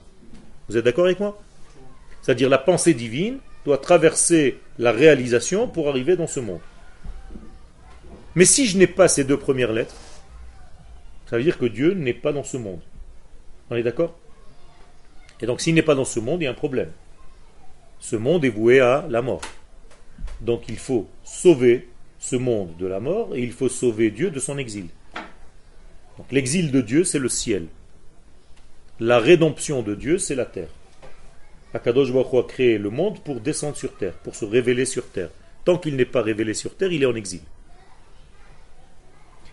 Vous 0.69 0.77
êtes 0.77 0.85
d'accord 0.85 1.05
avec 1.05 1.21
moi? 1.21 1.41
C'est-à-dire 2.23 2.49
la 2.49 2.59
pensée 2.59 2.95
divine 2.95 3.39
doit 3.65 3.79
traverser 3.79 4.59
la 4.79 4.91
réalisation 4.91 5.69
pour 5.69 5.89
arriver 5.89 6.17
dans 6.17 6.27
ce 6.27 6.41
monde. 6.41 6.61
Mais 8.35 8.45
si 8.45 8.67
je 8.67 8.79
n'ai 8.79 8.87
pas 8.89 9.07
ces 9.07 9.23
deux 9.23 9.37
premières 9.37 9.73
lettres, 9.73 9.95
ça 11.31 11.37
veut 11.37 11.45
dire 11.45 11.59
que 11.59 11.67
Dieu 11.67 11.95
n'est 11.95 12.13
pas 12.13 12.33
dans 12.33 12.43
ce 12.43 12.57
monde. 12.57 12.81
On 13.71 13.77
est 13.77 13.85
d'accord? 13.85 14.19
Et 15.41 15.47
donc 15.47 15.61
s'il 15.61 15.77
n'est 15.77 15.83
pas 15.83 15.95
dans 15.95 16.05
ce 16.05 16.19
monde, 16.19 16.43
il 16.43 16.45
y 16.45 16.49
a 16.49 16.51
un 16.51 16.55
problème. 16.55 16.91
Ce 18.01 18.17
monde 18.17 18.45
est 18.45 18.51
voué 18.51 18.81
à 18.81 19.07
la 19.09 19.23
mort. 19.23 19.43
Donc 20.41 20.69
il 20.69 20.77
faut 20.77 21.09
sauver 21.23 21.89
ce 22.19 22.35
monde 22.35 22.77
de 22.79 22.87
la 22.87 22.99
mort 22.99 23.37
et 23.37 23.43
il 23.45 23.53
faut 23.53 23.69
sauver 23.69 24.11
Dieu 24.11 24.33
de 24.33 24.41
son 24.41 24.59
exil. 24.59 24.89
l'exil 26.33 26.73
de 26.73 26.81
Dieu, 26.81 27.05
c'est 27.05 27.21
le 27.21 27.29
ciel. 27.29 27.69
La 28.99 29.21
rédemption 29.21 29.83
de 29.83 29.95
Dieu, 29.95 30.19
c'est 30.19 30.35
la 30.35 30.47
terre. 30.47 30.69
Akadosh 31.73 32.13
Baruch 32.13 32.35
a 32.35 32.43
créé 32.43 32.77
le 32.77 32.91
monde 32.91 33.21
pour 33.23 33.41
descendre 33.41 33.77
sur 33.77 33.97
terre, 33.97 34.15
pour 34.15 34.35
se 34.35 34.45
révéler 34.45 34.85
sur 34.85 35.09
terre. 35.09 35.31
Tant 35.65 35.79
qu'il 35.79 35.95
n'est 35.95 36.05
pas 36.05 36.23
révélé 36.23 36.55
sur 36.55 36.77
terre, 36.77 36.91
il 36.91 37.05
est 37.05 37.07
en 37.07 37.15
exil. 37.15 37.43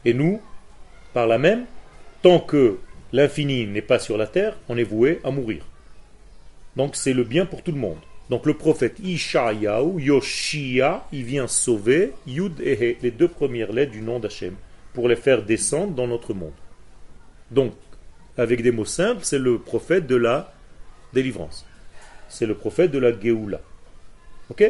Et 0.03 0.15
nous, 0.15 0.41
par 1.17 1.25
là 1.25 1.39
même, 1.39 1.65
tant 2.21 2.39
que 2.39 2.77
l'infini 3.11 3.65
n'est 3.65 3.81
pas 3.81 3.97
sur 3.97 4.19
la 4.19 4.27
terre, 4.27 4.55
on 4.69 4.77
est 4.77 4.83
voué 4.83 5.19
à 5.23 5.31
mourir. 5.31 5.65
Donc 6.75 6.95
c'est 6.95 7.13
le 7.13 7.23
bien 7.23 7.47
pour 7.47 7.63
tout 7.63 7.71
le 7.71 7.79
monde. 7.79 7.97
Donc 8.29 8.45
le 8.45 8.53
prophète 8.53 8.99
Ishayahu, 8.99 9.99
Yoshia, 9.99 11.07
il 11.11 11.23
vient 11.23 11.47
sauver 11.47 12.13
Yud 12.27 12.61
et 12.61 12.99
les 13.01 13.09
deux 13.09 13.27
premières 13.27 13.71
lettres 13.71 13.93
du 13.93 14.01
nom 14.01 14.19
d'Hachem, 14.19 14.53
pour 14.93 15.07
les 15.07 15.15
faire 15.15 15.41
descendre 15.41 15.95
dans 15.95 16.05
notre 16.05 16.35
monde. 16.35 16.59
Donc, 17.49 17.73
avec 18.37 18.61
des 18.61 18.71
mots 18.71 18.85
simples, 18.85 19.21
c'est 19.23 19.39
le 19.39 19.57
prophète 19.57 20.05
de 20.05 20.17
la 20.17 20.53
délivrance 21.13 21.65
c'est 22.29 22.45
le 22.45 22.53
prophète 22.53 22.91
de 22.91 22.99
la 22.99 23.19
Géoula. 23.19 23.59
Ok, 24.51 24.61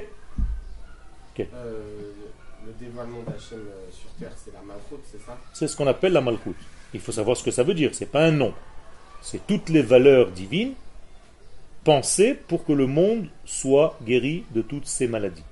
euh, 1.39 1.43
Le 1.43 2.16
euh, 3.53 3.57
c'est 5.53 5.67
ce 5.67 5.75
qu'on 5.75 5.87
appelle 5.87 6.13
la 6.13 6.21
Malchut. 6.21 6.55
Il 6.93 6.99
faut 6.99 7.11
savoir 7.11 7.35
ce 7.37 7.43
que 7.43 7.51
ça 7.51 7.63
veut 7.63 7.73
dire, 7.73 7.89
c'est 7.93 8.11
pas 8.11 8.25
un 8.25 8.31
nom. 8.31 8.53
C'est 9.21 9.45
toutes 9.45 9.69
les 9.69 9.81
valeurs 9.81 10.31
divines 10.31 10.73
pensées 11.83 12.37
pour 12.47 12.65
que 12.65 12.73
le 12.73 12.87
monde 12.87 13.27
soit 13.45 13.97
guéri 14.03 14.43
de 14.53 14.61
toutes 14.61 14.87
ces 14.87 15.07
maladies. 15.07 15.43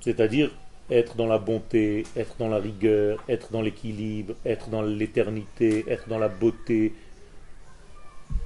C'est-à-dire 0.00 0.50
être 0.90 1.16
dans 1.16 1.26
la 1.26 1.38
bonté, 1.38 2.04
être 2.16 2.36
dans 2.38 2.48
la 2.48 2.58
rigueur, 2.58 3.22
être 3.28 3.52
dans 3.52 3.62
l'équilibre, 3.62 4.34
être 4.44 4.68
dans 4.68 4.82
l'éternité, 4.82 5.84
être 5.88 6.08
dans 6.08 6.18
la 6.18 6.28
beauté, 6.28 6.92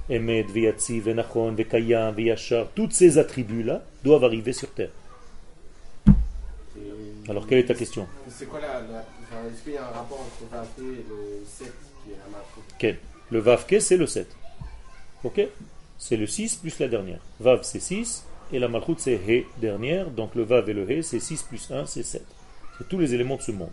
Emet, 0.09 0.43
Veyatzi, 0.43 0.99
Venachon, 0.99 1.51
Vekayam, 1.53 2.13
Veyachar, 2.15 2.67
tous 2.73 2.91
ces 2.91 3.17
attributs-là 3.17 3.83
doivent 4.03 4.23
arriver 4.23 4.53
sur 4.53 4.69
terre. 4.71 4.91
Alors, 7.29 7.45
quelle 7.45 7.59
est 7.59 7.65
ta 7.65 7.73
question 7.73 8.07
C'est 8.29 8.45
quoi 8.45 8.59
la. 8.61 8.79
Est-ce 8.79 9.63
qu'il 9.63 9.73
y 9.73 9.77
a 9.77 9.85
un 9.85 9.91
rapport 9.91 10.19
entre 10.21 10.49
Vavke 10.49 10.79
et 10.79 11.05
le 11.09 11.43
7 11.45 11.73
qui 12.03 12.11
est 12.11 12.15
la 12.15 12.39
Quel 12.79 12.97
Le 13.29 13.39
Vavke, 13.39 13.75
c'est 13.81 13.97
le 13.97 14.07
7. 14.07 14.27
Ok 15.23 15.41
C'est 15.97 16.15
le 16.15 16.25
6 16.25 16.55
plus 16.57 16.79
la 16.79 16.87
dernière. 16.87 17.19
Vav, 17.39 17.59
c'est 17.63 17.81
6, 17.81 18.25
et 18.53 18.59
la 18.59 18.69
Malchut, 18.69 18.95
c'est 18.97 19.15
He, 19.15 19.45
dernière. 19.59 20.09
Donc, 20.09 20.35
le 20.35 20.43
Vav 20.43 20.69
et 20.69 20.73
le 20.73 20.89
He, 20.89 21.01
c'est 21.03 21.19
6 21.19 21.43
plus 21.43 21.69
1, 21.69 21.85
c'est 21.85 22.03
7. 22.03 22.23
C'est 22.77 22.87
tous 22.87 22.97
les 22.97 23.13
éléments 23.13 23.35
de 23.35 23.41
ce 23.41 23.51
monde. 23.51 23.71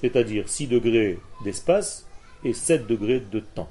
C'est-à-dire 0.00 0.48
6 0.48 0.68
degrés 0.68 1.18
d'espace 1.42 2.06
et 2.44 2.52
7 2.52 2.86
degrés 2.86 3.20
de 3.20 3.40
temps. 3.40 3.68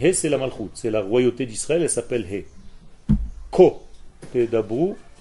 He, 0.00 0.12
c'est 0.12 0.28
la 0.28 0.38
Malchut, 0.38 0.70
c'est 0.74 0.90
la 0.90 1.00
royauté 1.00 1.46
d'Israël, 1.46 1.82
elle 1.82 1.90
s'appelle 1.90 2.24
He. 2.32 2.44
Ko, 3.50 3.82
Bnei 4.32 4.46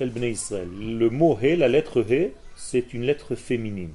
Israël. 0.01 0.67
Le 0.77 1.09
mot 1.09 1.37
He, 1.41 1.55
la 1.57 1.67
lettre 1.67 2.01
He, 2.01 2.31
c'est 2.55 2.93
une 2.93 3.03
lettre 3.03 3.35
féminine. 3.35 3.93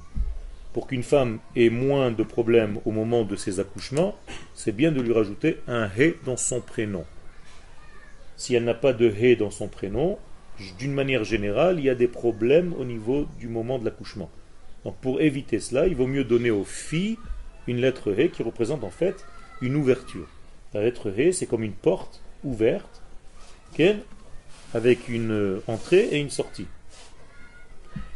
Pour 0.73 0.87
qu'une 0.87 1.03
femme 1.03 1.39
ait 1.55 1.69
moins 1.69 2.11
de 2.11 2.23
problèmes 2.23 2.79
au 2.85 2.91
moment 2.91 3.23
de 3.23 3.35
ses 3.35 3.59
accouchements, 3.59 4.15
c'est 4.55 4.71
bien 4.71 4.91
de 4.91 5.01
lui 5.01 5.13
rajouter 5.13 5.57
un 5.67 5.87
He 5.87 6.15
dans 6.25 6.37
son 6.37 6.61
prénom. 6.61 7.05
Si 8.35 8.55
elle 8.55 8.63
n'a 8.63 8.73
pas 8.73 8.93
de 8.93 9.09
He 9.09 9.37
dans 9.37 9.51
son 9.51 9.67
prénom, 9.67 10.17
d'une 10.79 10.93
manière 10.93 11.23
générale, 11.23 11.79
il 11.79 11.85
y 11.85 11.89
a 11.89 11.95
des 11.95 12.07
problèmes 12.07 12.73
au 12.79 12.85
niveau 12.85 13.27
du 13.39 13.47
moment 13.47 13.77
de 13.77 13.85
l'accouchement. 13.85 14.29
Donc 14.85 14.95
pour 15.01 15.21
éviter 15.21 15.59
cela, 15.59 15.87
il 15.87 15.95
vaut 15.95 16.07
mieux 16.07 16.23
donner 16.23 16.51
aux 16.51 16.63
filles 16.63 17.17
une 17.67 17.77
lettre 17.77 18.17
He 18.17 18.31
qui 18.31 18.41
représente 18.41 18.83
en 18.83 18.89
fait 18.89 19.25
une 19.61 19.75
ouverture. 19.75 20.27
La 20.73 20.81
lettre 20.81 21.11
He, 21.15 21.31
c'est 21.31 21.45
comme 21.45 21.63
une 21.63 21.73
porte 21.73 22.21
ouverte 22.43 23.01
avec 24.73 25.09
une 25.09 25.61
entrée 25.67 26.07
et 26.11 26.19
une 26.19 26.29
sortie. 26.29 26.67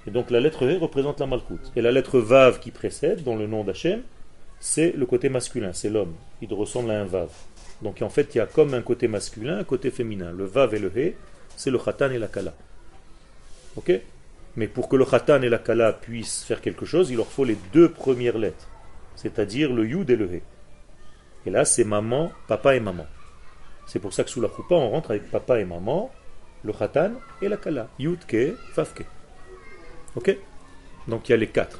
Et 0.07 0.11
donc 0.11 0.29
la 0.31 0.39
lettre 0.39 0.65
V 0.65 0.77
représente 0.77 1.19
la 1.19 1.25
Malchut. 1.25 1.59
Et 1.75 1.81
la 1.81 1.91
lettre 1.91 2.19
Vav 2.19 2.59
qui 2.59 2.71
précède, 2.71 3.23
dans 3.23 3.35
le 3.35 3.47
nom 3.47 3.63
d'Hachem, 3.63 4.01
c'est 4.59 4.91
le 4.91 5.05
côté 5.05 5.29
masculin, 5.29 5.73
c'est 5.73 5.89
l'homme. 5.89 6.13
Il 6.41 6.53
ressemble 6.53 6.91
à 6.91 7.01
un 7.01 7.05
Vav. 7.05 7.29
Donc 7.81 8.01
en 8.01 8.09
fait, 8.09 8.35
il 8.35 8.37
y 8.37 8.41
a 8.41 8.45
comme 8.45 8.73
un 8.73 8.81
côté 8.81 9.07
masculin, 9.07 9.57
un 9.57 9.63
côté 9.63 9.91
féminin. 9.91 10.31
Le 10.31 10.45
Vav 10.45 10.73
et 10.73 10.79
le 10.79 10.91
He, 10.95 11.15
c'est 11.55 11.71
le 11.71 11.79
Khatan 11.79 12.11
et 12.11 12.19
la 12.19 12.27
Kala. 12.27 12.53
Ok? 13.75 13.91
Mais 14.55 14.67
pour 14.67 14.87
que 14.87 14.95
le 14.95 15.05
Khatan 15.05 15.41
et 15.41 15.49
la 15.49 15.57
Kala 15.57 15.91
puissent 15.91 16.43
faire 16.43 16.61
quelque 16.61 16.85
chose, 16.85 17.09
il 17.09 17.17
leur 17.17 17.27
faut 17.27 17.43
les 17.43 17.57
deux 17.73 17.89
premières 17.91 18.37
lettres, 18.37 18.69
c'est-à-dire 19.15 19.73
le 19.73 19.85
Yud 19.85 20.09
et 20.09 20.15
le 20.15 20.33
He. 20.33 20.41
Et 21.45 21.49
là, 21.49 21.65
c'est 21.65 21.83
maman, 21.83 22.31
papa 22.47 22.75
et 22.75 22.79
maman. 22.79 23.05
C'est 23.85 23.99
pour 23.99 24.13
ça 24.13 24.23
que 24.23 24.29
sous 24.29 24.41
la 24.41 24.49
choupa, 24.49 24.75
on 24.75 24.89
rentre 24.89 25.11
avec 25.11 25.29
papa 25.29 25.59
et 25.59 25.65
maman, 25.65 26.11
le 26.65 26.73
Khatan 26.73 27.11
et 27.41 27.47
la 27.47 27.57
Kala. 27.57 27.87
Yud, 27.99 28.25
Ke, 28.25 28.55
Vav, 28.75 28.93
Ke. 28.93 29.03
Ok? 30.15 30.35
Donc 31.07 31.29
il 31.29 31.31
y 31.31 31.35
a 31.35 31.37
les 31.37 31.47
quatre. 31.47 31.79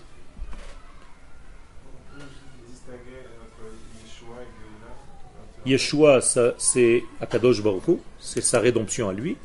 Yeshua, 5.65 6.21
c'est 6.21 7.03
Akadosh 7.19 7.63
Baruch 7.63 7.99
c'est 8.19 8.41
sa 8.41 8.59
rédemption 8.59 9.09
à 9.09 9.13
lui. 9.13 9.35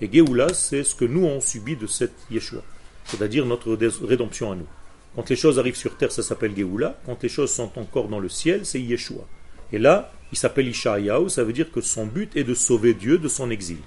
Et 0.00 0.10
Geoula, 0.10 0.52
c'est 0.54 0.84
ce 0.84 0.94
que 0.94 1.04
nous 1.04 1.24
on 1.24 1.40
subit 1.40 1.76
de 1.76 1.86
cette 1.86 2.14
Yeshua. 2.30 2.62
C'est-à-dire 3.04 3.44
notre 3.44 3.76
rédemption 4.04 4.52
à 4.52 4.54
nous. 4.54 4.66
Quand 5.14 5.28
les 5.28 5.36
choses 5.36 5.58
arrivent 5.58 5.76
sur 5.76 5.96
terre, 5.96 6.12
ça 6.12 6.22
s'appelle 6.22 6.56
Geoula. 6.56 6.98
Quand 7.04 7.22
les 7.22 7.28
choses 7.28 7.50
sont 7.50 7.78
encore 7.78 8.08
dans 8.08 8.18
le 8.18 8.28
ciel, 8.30 8.64
c'est 8.64 8.80
Yeshua. 8.80 9.24
Et 9.72 9.78
là, 9.78 10.12
il 10.32 10.38
s'appelle 10.38 10.68
Ishayahu, 10.68 11.28
ça 11.28 11.44
veut 11.44 11.52
dire 11.52 11.70
que 11.70 11.80
son 11.80 12.06
but 12.06 12.34
est 12.36 12.44
de 12.44 12.54
sauver 12.54 12.94
Dieu 12.94 13.18
de 13.18 13.28
son 13.28 13.50
exil. 13.50 13.78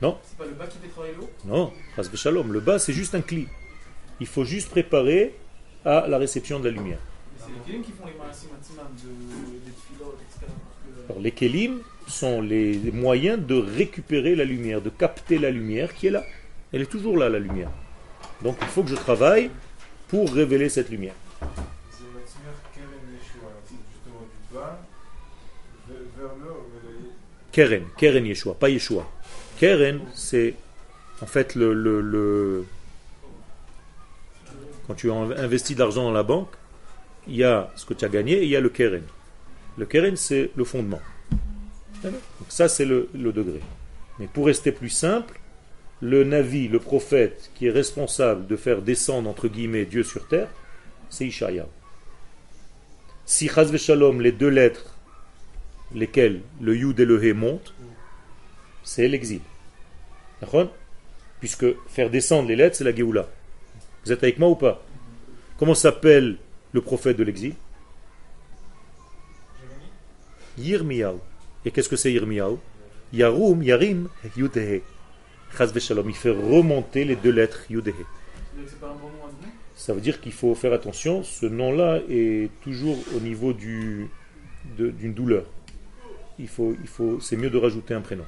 Non, 0.00 0.18
c'est 0.22 0.38
pas 0.38 0.44
le 0.44 0.52
bas 0.52 0.66
qui 0.66 0.78
fait 0.78 0.88
travailler 0.88 1.14
Non, 1.44 1.72
Shalom. 2.14 2.52
Le 2.52 2.60
bas, 2.60 2.78
c'est 2.78 2.92
juste 2.92 3.14
un 3.14 3.20
cli. 3.20 3.48
Il 4.20 4.26
faut 4.26 4.44
juste 4.44 4.70
préparer 4.70 5.34
à 5.84 6.06
la 6.08 6.18
réception 6.18 6.60
de 6.60 6.68
la 6.68 6.70
lumière. 6.70 6.98
C'est 7.38 7.46
les 7.46 7.60
kelim 7.64 7.82
qui 7.82 7.92
font 7.92 8.06
les 8.06 8.12
de, 8.12 8.18
etc. 10.14 10.52
Alors, 11.08 11.20
les 11.20 11.32
kelim 11.32 11.80
sont 12.06 12.40
les 12.40 12.78
moyens 12.92 13.44
de 13.44 13.54
récupérer 13.54 14.34
la 14.34 14.44
lumière, 14.44 14.80
de 14.80 14.90
capter 14.90 15.38
la 15.38 15.50
lumière 15.50 15.94
qui 15.94 16.08
est 16.08 16.10
là. 16.10 16.24
Elle 16.72 16.82
est 16.82 16.90
toujours 16.90 17.16
là, 17.16 17.28
la 17.28 17.38
lumière. 17.38 17.70
Donc 18.42 18.56
il 18.60 18.68
faut 18.68 18.82
que 18.82 18.90
je 18.90 18.94
travaille 18.94 19.50
pour 20.08 20.32
révéler 20.32 20.68
cette 20.68 20.90
lumière. 20.90 21.14
Keren, 27.58 27.86
Keren 27.96 28.24
Yeshua, 28.24 28.54
pas 28.54 28.68
Yeshua. 28.68 29.04
Keren, 29.58 29.98
c'est 30.14 30.54
en 31.20 31.26
fait 31.26 31.56
le, 31.56 32.64
Quand 34.86 34.94
tu 34.94 35.10
as 35.10 35.14
investi 35.14 35.74
de 35.74 35.80
l'argent 35.80 36.04
dans 36.04 36.12
la 36.12 36.22
banque, 36.22 36.52
il 37.26 37.34
y 37.34 37.42
a 37.42 37.72
ce 37.74 37.84
que 37.84 37.94
tu 37.94 38.04
as 38.04 38.08
gagné 38.08 38.34
et 38.34 38.44
il 38.44 38.48
y 38.48 38.54
a 38.54 38.60
le 38.60 38.68
Keren. 38.68 39.02
Le 39.76 39.86
Keren, 39.86 40.14
c'est 40.14 40.52
le 40.54 40.62
fondement. 40.62 41.00
Ça, 42.48 42.68
c'est 42.68 42.84
le, 42.84 43.08
degré. 43.12 43.60
Mais 44.20 44.28
pour 44.28 44.46
rester 44.46 44.70
plus 44.70 44.90
simple, 44.90 45.40
le 46.00 46.22
Navi, 46.22 46.68
le 46.68 46.78
prophète 46.78 47.50
qui 47.56 47.66
est 47.66 47.72
responsable 47.72 48.46
de 48.46 48.54
faire 48.54 48.82
descendre, 48.82 49.28
entre 49.28 49.48
guillemets, 49.48 49.84
Dieu 49.84 50.04
sur 50.04 50.28
terre, 50.28 50.48
c'est 51.10 51.26
Ishaya. 51.26 51.66
Si 53.26 53.48
Chazve 53.48 53.78
Shalom, 53.78 54.20
les 54.20 54.30
deux 54.30 54.48
lettres, 54.48 54.94
lesquelles 55.94 56.42
le 56.60 56.76
Yud 56.76 56.98
et 57.00 57.04
le 57.04 57.24
He 57.24 57.34
montent, 57.34 57.74
c'est 58.82 59.08
l'exil. 59.08 59.40
Puisque 61.40 61.66
faire 61.88 62.10
descendre 62.10 62.48
les 62.48 62.56
lettres, 62.56 62.76
c'est 62.76 62.84
la 62.84 62.94
Géoula. 62.94 63.28
Vous 64.04 64.12
êtes 64.12 64.22
avec 64.22 64.38
moi 64.38 64.48
ou 64.48 64.54
pas? 64.54 64.84
Comment 65.58 65.74
s'appelle 65.74 66.36
le 66.72 66.80
prophète 66.80 67.16
de 67.16 67.24
l'exil? 67.24 67.54
Yirmiyahu. 70.56 71.18
Et 71.64 71.70
qu'est-ce 71.70 71.88
que 71.88 71.96
c'est 71.96 72.12
Yirmiyahu? 72.12 72.56
Yarum, 73.12 73.62
Yarim, 73.62 74.08
Yudehe. 74.36 74.82
Shalom. 75.78 76.08
Il 76.10 76.14
fait 76.14 76.30
remonter 76.30 77.04
les 77.04 77.16
deux 77.16 77.32
lettres 77.32 77.62
Yudehe. 77.70 78.04
Ça 79.74 79.92
veut 79.94 80.00
dire 80.00 80.20
qu'il 80.20 80.32
faut 80.32 80.54
faire 80.54 80.72
attention. 80.72 81.22
Ce 81.22 81.46
nom-là 81.46 82.00
est 82.08 82.50
toujours 82.62 82.98
au 83.16 83.20
niveau 83.20 83.52
d'une 83.52 84.08
douleur. 85.14 85.44
Il 86.38 86.48
faut, 86.48 86.76
il 86.80 86.88
faut, 86.88 87.18
c'est 87.20 87.36
mieux 87.36 87.50
de 87.50 87.58
rajouter 87.58 87.94
un 87.94 88.00
prénom. 88.00 88.24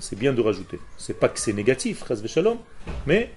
C'est 0.00 0.16
bien 0.16 0.32
de 0.32 0.40
rajouter. 0.40 0.78
C'est 0.96 1.18
pas 1.18 1.28
que 1.28 1.40
c'est 1.40 1.52
négatif, 1.52 2.04
shalom, 2.26 2.58
mais 3.06 3.30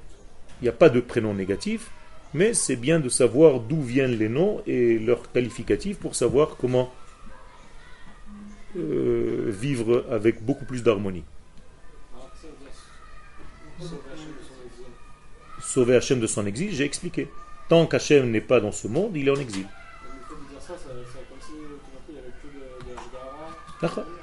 il 0.62 0.66
n'y 0.66 0.70
a 0.70 0.74
pas 0.74 0.90
de 0.90 1.00
prénom 1.00 1.34
négatif, 1.34 1.90
mais 2.34 2.54
c'est 2.54 2.76
bien 2.76 3.00
de 3.00 3.10
savoir 3.10 3.60
d'où 3.60 3.82
viennent 3.82 4.18
les 4.18 4.30
noms 4.30 4.62
et 4.68 5.00
leurs 5.00 5.32
qualificatifs 5.32 5.98
pour 5.98 6.16
savoir 6.16 6.58
comment 6.58 6.94
euh, 8.76 9.46
vivre 9.48 10.06
avec 10.12 10.44
beaucoup 10.44 10.66
plus 10.66 10.84
d'harmonie. 10.84 11.24
Sauver 15.60 15.96
Hachem 15.96 16.20
de 16.20 16.28
son 16.28 16.46
exil, 16.46 16.70
j'ai 16.72 16.84
expliqué. 16.84 17.30
Tant 17.70 17.88
qu'Hachem 17.88 18.30
n'est 18.30 18.42
pas 18.42 18.60
dans 18.60 18.72
ce 18.72 18.88
monde, 18.88 19.12
il 19.16 19.28
est 19.28 19.32
en 19.32 19.40
exil. 19.40 19.66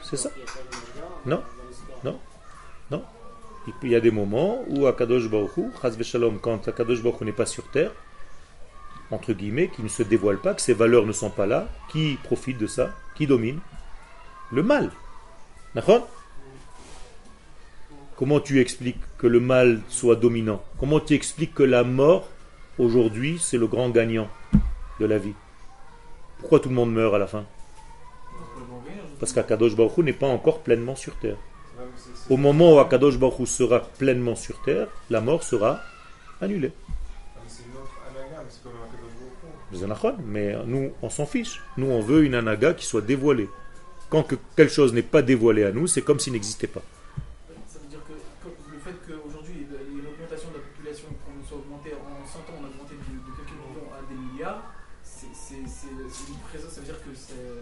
C'est 0.03 0.17
ça. 0.17 0.31
Non 1.27 1.43
non 2.05 2.19
Non. 2.91 3.03
Il 3.83 3.91
y 3.91 3.95
a 3.95 4.01
des 4.01 4.11
moments 4.11 4.63
où 4.69 4.87
Akadosh 4.87 5.31
Baruch 5.31 5.57
Hu, 5.57 5.71
Shalom, 6.03 6.39
quand 6.39 6.69
Akadosh 6.69 7.03
Baruch 7.03 7.23
n'est 7.23 7.33
pas 7.33 7.47
sur 7.47 7.65
terre, 7.71 7.93
entre 9.11 9.33
guillemets, 9.33 9.69
qui 9.69 9.83
ne 9.83 9.89
se 9.89 10.03
dévoile 10.03 10.39
pas, 10.39 10.55
que 10.55 10.61
ses 10.61 10.75
valeurs 10.75 11.07
ne 11.07 11.13
sont 11.13 11.31
pas 11.31 11.47
là, 11.47 11.69
qui 11.91 12.19
profite 12.25 12.59
de 12.59 12.67
ça 12.67 12.91
Qui 13.15 13.27
domine 13.27 13.61
Le 14.53 14.63
mal. 14.63 14.91
D'accord? 15.75 16.09
Comment 18.17 18.41
tu 18.41 18.61
expliques 18.61 19.01
que 19.19 19.27
le 19.27 19.41
mal 19.41 19.81
soit 19.89 20.17
dominant? 20.17 20.63
Comment 20.79 21.01
tu 21.01 21.15
expliques 21.15 21.55
que 21.55 21.63
la 21.63 21.85
mort, 21.85 22.29
aujourd'hui, 22.79 23.39
c'est 23.41 23.59
le 23.59 23.67
grand 23.67 23.91
gagnant 23.91 24.29
de 25.01 25.07
la 25.07 25.19
vie? 25.19 25.35
Pourquoi 26.39 26.61
tout 26.61 26.69
le 26.69 26.75
monde 26.75 26.93
meurt 26.93 27.15
à 27.15 27.19
la 27.19 27.27
fin? 27.27 27.45
Parce 29.25 29.33
qu'Akadosh 29.33 29.75
Baruch 29.75 29.97
n'est 30.05 30.13
pas 30.13 30.27
encore 30.27 30.61
pleinement 30.61 30.97
sur 30.97 31.17
terre. 31.17 31.39
Au 32.29 32.37
moment 32.37 32.75
où 32.75 32.79
Akadosh 32.79 33.19
Baruch 33.19 33.49
sera 33.49 33.81
pleinement 33.81 34.37
sur 34.37 34.61
terre, 34.61 34.87
la 35.09 35.23
mort 35.23 35.43
sera 35.43 35.81
annulée. 36.43 36.73
Mais 40.27 40.55
nous, 40.67 40.93
on 41.01 41.09
s'en 41.09 41.25
fiche. 41.25 41.63
Nous, 41.79 41.87
on 41.87 42.03
veut 42.03 42.25
une 42.25 42.35
anaga 42.35 42.75
qui 42.75 42.85
soit 42.85 43.01
dévoilée. 43.01 43.49
Quand 44.11 44.25
que 44.25 44.35
quelque 44.57 44.71
chose 44.71 44.93
n'est 44.93 45.01
pas 45.01 45.23
dévoilé 45.23 45.65
à 45.65 45.73
nous, 45.73 45.87
c'est 45.87 46.03
comme 46.03 46.21
s'il 46.21 46.35
n'existait 46.35 46.67
pas. 46.67 46.83
Ça 47.67 47.79
veut 47.79 47.89
dire 47.89 48.01
que 48.07 48.13
le 48.13 48.79
fait 48.79 48.95
qu'aujourd'hui, 49.07 49.55
il 49.57 49.97
y 49.97 49.99
ait 49.99 50.03
une 50.03 50.07
augmentation 50.07 50.51
de 50.51 50.59
la 50.59 50.65
population, 50.69 51.09
qu'on 51.25 51.49
soit 51.49 51.57
augmenté 51.57 51.95
en 51.95 52.27
100 52.27 52.41
ans, 52.41 52.61
on 52.61 52.65
a 52.67 52.69
augmenté 52.69 52.93
de, 52.93 53.01
quelques 53.09 53.57
millions 53.57 53.89
à 53.89 54.05
des 54.05 54.21
milliards, 54.21 54.65
c'est 55.03 55.57
une 55.57 56.39
présence, 56.51 56.73
ça 56.73 56.81
veut 56.81 56.87
dire 56.87 57.01
que 57.01 57.09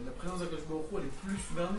la 0.05 0.12
présence 0.23 0.41
d'Akadosh 0.41 0.67
Baruch 0.69 0.85
elle 0.93 1.05
est 1.05 1.27
plus 1.27 1.43
soudaine 1.49 1.79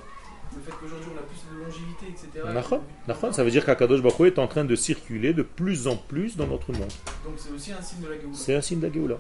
le 0.56 0.62
fait 0.62 0.72
qu'aujourd'hui 0.80 1.10
on 1.14 1.18
a 1.18 1.24
plus 1.24 1.42
de 1.50 1.64
longévité, 1.64 2.06
etc. 2.10 3.32
Ça 3.32 3.44
veut 3.44 3.52
dire 3.52 3.66
qu'Akadosh 3.66 4.02
Baruch 4.02 4.34
est 4.34 4.40
en 4.40 4.48
train 4.48 4.66
de 4.66 4.76
circuler 4.76 5.34
de 5.34 5.42
plus 5.42 5.88
en 5.88 5.96
plus 5.96 6.36
dans 6.36 6.46
notre 6.46 6.72
monde. 6.74 6.92
Donc 7.26 7.36
c'est 7.38 7.52
aussi 7.52 7.72
un 7.72 7.82
signe 7.82 8.02
de 8.02 8.10
la 8.10 8.20
Géoula. 8.20 8.36
C'est 8.38 8.56
un 8.56 8.62
signe 8.62 8.80
de 8.80 8.88
la 8.88 8.94
Géoula. 8.94 9.18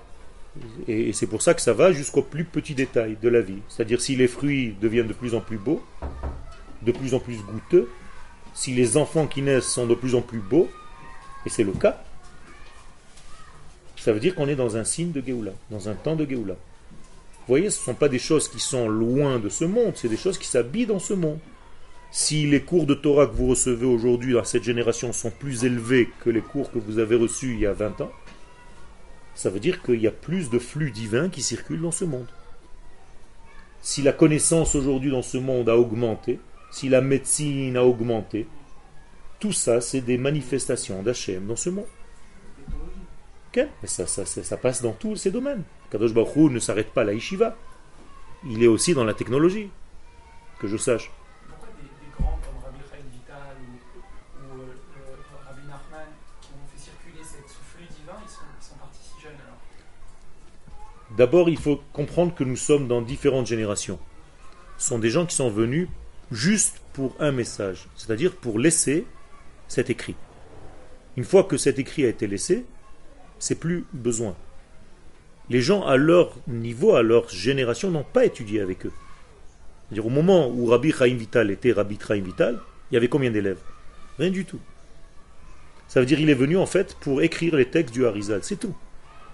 Et, 0.88 1.14
c'est 1.14 1.26
pour 1.26 1.42
ça 1.42 1.56
que 1.56 1.62
ça 1.62 1.74
va 1.74 1.92
jusqu'au 1.92 2.22
plus 2.22 2.46
petit 2.46 2.76
détail 2.76 3.18
de 3.20 3.30
la 3.30 3.42
vie. 3.42 3.58
C'est-à-dire 3.70 4.00
si 4.00 4.16
les 4.16 4.28
fruits 4.28 4.76
deviennent 4.80 5.08
de 5.08 5.14
plus 5.14 5.34
en 5.34 5.42
plus 5.42 5.58
beaux, 5.58 5.82
de 6.84 6.92
plus 6.92 7.16
en 7.16 7.20
plus 7.20 7.38
goûteux, 7.38 7.90
si 8.54 8.76
les 8.76 8.98
enfants 8.98 9.26
qui 9.26 9.42
naissent 9.42 9.66
sont 9.66 9.88
de 9.88 9.96
plus 9.96 10.14
en 10.14 10.22
plus 10.22 10.40
beaux, 10.40 10.70
et 11.48 11.50
c'est 11.50 11.64
le 11.64 11.72
cas, 11.72 12.04
ça 13.96 14.14
veut 14.14 14.20
dire 14.20 14.36
qu'on 14.36 14.48
est 14.48 14.56
dans 14.56 14.78
un 14.78 14.84
signe 14.84 15.12
de 15.12 15.24
Géoula, 15.26 15.54
dans 15.72 15.90
un 15.90 15.96
temps 15.96 16.16
de 16.16 16.30
Géoula. 16.30 16.56
Vous 17.46 17.56
voyez, 17.56 17.70
ce 17.70 17.80
ne 17.80 17.86
sont 17.86 17.94
pas 17.94 18.08
des 18.08 18.20
choses 18.20 18.48
qui 18.48 18.60
sont 18.60 18.88
loin 18.88 19.38
de 19.38 19.50
ce 19.50 19.66
monde, 19.66 19.94
c'est 19.96 20.08
des 20.08 20.18
choses 20.18 20.38
qui 20.38 20.48
s'habillent 20.48 20.86
dans 20.86 21.00
ce 21.00 21.14
monde. 21.14 21.40
Si 22.10 22.48
les 22.48 22.62
cours 22.62 22.86
de 22.86 22.94
Torah 22.94 23.28
que 23.28 23.36
vous 23.36 23.48
recevez 23.48 23.86
aujourd'hui 23.86 24.34
dans 24.34 24.44
cette 24.44 24.64
génération 24.64 25.12
sont 25.12 25.32
plus 25.32 25.66
élevés 25.66 26.10
que 26.22 26.30
les 26.30 26.42
cours 26.42 26.72
que 26.72 26.80
vous 26.80 27.00
avez 27.00 27.16
reçus 27.16 27.54
il 27.54 27.60
y 27.60 27.66
a 27.66 27.74
20 27.74 28.02
ans, 28.02 28.12
ça 29.36 29.50
veut 29.50 29.60
dire 29.60 29.82
qu'il 29.82 30.00
y 30.00 30.08
a 30.08 30.12
plus 30.12 30.50
de 30.50 30.60
flux 30.60 30.92
divins 30.92 31.28
qui 31.28 31.42
circulent 31.42 31.82
dans 31.82 31.92
ce 31.92 32.06
monde. 32.06 32.28
Si 33.82 34.02
la 34.04 34.14
connaissance 34.14 34.76
aujourd'hui 34.76 35.12
dans 35.12 35.22
ce 35.22 35.38
monde 35.38 35.68
a 35.68 35.78
augmenté, 35.78 36.40
si 36.72 36.88
la 36.88 37.02
médecine 37.02 37.76
a 37.76 37.84
augmenté, 37.84 38.48
tout 39.40 39.52
ça, 39.52 39.82
c'est 39.82 40.02
des 40.02 40.18
manifestations 40.18 41.04
d'Hachem 41.04 41.46
dans 41.48 41.58
ce 41.58 41.70
monde. 41.70 41.88
Ça, 43.86 44.08
ça, 44.08 44.58
passe 44.58 44.82
dans 44.82 44.94
tous 44.94 45.16
ces 45.16 45.30
domaines. 45.30 45.64
Kadosh 45.94 46.14
Baruch 46.14 46.52
ne 46.52 46.60
s'arrête 46.60 46.92
pas 46.92 47.02
à 47.02 47.04
la 47.06 47.14
yeshiva. 47.14 47.56
Il 48.50 48.64
est 48.64 48.68
aussi 48.68 48.94
dans 48.94 49.06
la 49.06 49.14
technologie. 49.14 49.70
que 50.64 50.68
je 50.68 50.78
sache. 50.78 51.12
Pourquoi 51.48 51.70
des, 51.78 51.84
des 51.84 52.12
grands 52.18 52.40
comme 52.44 52.64
Rabbi 52.64 52.80
Chaim 52.90 53.04
Vital 53.12 53.58
ou, 53.62 54.56
ou 54.56 54.62
euh, 54.62 55.46
Rabbi 55.46 55.62
Nachman 55.68 56.08
qui 56.42 56.48
ont 56.52 56.68
fait 56.74 56.80
circuler 56.82 57.24
cette, 57.24 57.50
ce 57.50 57.62
flux 57.76 57.86
divin, 57.86 58.18
ils 58.24 58.30
sont, 58.30 58.42
ils 58.60 58.66
sont 58.66 58.76
partis 58.76 59.00
si 59.04 59.22
jeunes 59.22 59.34
alors? 59.34 59.60
D'abord, 61.18 61.50
il 61.50 61.58
faut 61.58 61.82
comprendre 61.92 62.34
que 62.34 62.44
nous 62.44 62.56
sommes 62.56 62.88
dans 62.88 63.02
différentes 63.02 63.46
générations. 63.46 64.00
Ce 64.78 64.88
sont 64.88 65.00
des 65.00 65.10
gens 65.10 65.26
qui 65.26 65.36
sont 65.36 65.50
venus 65.50 65.90
juste 66.32 66.82
pour 66.94 67.16
un 67.20 67.32
message, 67.32 67.88
c'est-à-dire 67.96 68.36
pour 68.36 68.58
laisser 68.58 69.06
cet 69.68 69.90
écrit. 69.90 70.16
Une 71.18 71.26
fois 71.26 71.44
que 71.44 71.58
cet 71.58 71.78
écrit 71.78 72.06
a 72.06 72.10
été 72.10 72.26
laissé, 72.26 72.66
c'est 73.38 73.60
plus 73.60 73.86
besoin. 73.94 74.36
Les 75.50 75.62
gens 75.62 75.86
à 75.86 75.98
leur 75.98 76.36
niveau, 76.48 76.96
à 76.96 77.04
leur 77.04 77.30
génération, 77.30 77.92
n'ont 77.92 78.04
pas 78.04 78.26
étudié 78.26 78.62
avec 78.62 78.86
eux. 78.86 78.92
C'est-à-dire 79.88 80.06
au 80.06 80.10
moment 80.10 80.50
où 80.50 80.66
Rabbi 80.68 80.92
Chaim 80.92 81.16
Vital 81.16 81.52
était 81.52 81.72
Rabbi 81.72 81.98
Chaim 82.06 82.22
Vital, 82.22 82.60
il 82.90 82.94
y 82.94 82.98
avait 82.98 83.10
combien 83.10 83.32
d'élèves? 83.32 83.60
Rien 84.18 84.32
du 84.32 84.46
tout. 84.46 84.60
Ça 85.88 86.00
veut 86.00 86.06
dire 86.06 86.18
qu'il 86.18 86.30
est 86.30 86.36
venu 86.36 86.58
en 86.58 86.66
fait 86.66 86.96
pour 87.02 87.22
écrire 87.22 87.56
les 87.56 87.66
textes 87.66 87.94
du 87.94 88.06
Harizal, 88.06 88.40
c'est 88.44 88.60
tout. 88.60 88.76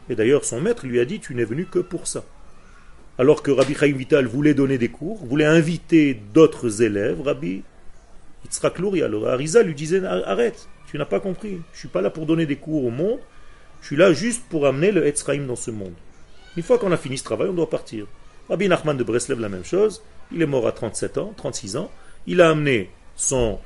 Et 0.09 0.15
d'ailleurs 0.15 0.43
son 0.43 0.59
maître 0.59 0.85
lui 0.85 0.99
a 0.99 1.05
dit 1.05 1.19
tu 1.19 1.35
n'es 1.35 1.45
venu 1.45 1.65
que 1.65 1.79
pour 1.79 2.07
ça. 2.07 2.25
Alors 3.17 3.43
que 3.43 3.51
Rabbi 3.51 3.75
Chaim 3.75 3.95
Vital 3.95 4.25
voulait 4.25 4.53
donner 4.53 4.77
des 4.77 4.89
cours, 4.89 5.23
voulait 5.25 5.45
inviter 5.45 6.15
d'autres 6.33 6.81
élèves, 6.81 7.21
Rabbi 7.21 7.63
Yitzhak 8.43 8.79
Luria, 8.79 9.07
le 9.07 9.23
Harizal 9.25 9.67
lui 9.67 9.75
disait 9.75 10.03
arrête, 10.03 10.67
tu 10.87 10.97
n'as 10.97 11.05
pas 11.05 11.19
compris, 11.19 11.61
je 11.73 11.79
suis 11.79 11.87
pas 11.87 12.01
là 12.01 12.09
pour 12.09 12.25
donner 12.25 12.45
des 12.45 12.55
cours 12.55 12.85
au 12.85 12.91
monde, 12.91 13.19
je 13.81 13.87
suis 13.87 13.95
là 13.95 14.13
juste 14.13 14.43
pour 14.49 14.65
amener 14.65 14.91
le 14.91 15.07
Etzraïm 15.07 15.47
dans 15.47 15.55
ce 15.55 15.71
monde. 15.71 15.93
Une 16.57 16.63
fois 16.63 16.77
qu'on 16.77 16.91
a 16.91 16.97
fini 16.97 17.17
ce 17.17 17.23
travail, 17.23 17.49
on 17.49 17.53
doit 17.53 17.69
partir. 17.69 18.05
Rabbi 18.49 18.67
Nachman 18.67 18.97
de 18.97 19.03
Breslev, 19.03 19.39
la 19.39 19.49
même 19.49 19.65
chose. 19.65 20.01
Il 20.31 20.41
est 20.41 20.47
mort 20.47 20.67
à 20.67 20.71
37 20.71 21.17
ans, 21.17 21.33
36 21.37 21.77
ans. 21.77 21.91
Il 22.27 22.41
a 22.41 22.49
amené 22.49 22.89
son 23.15 23.59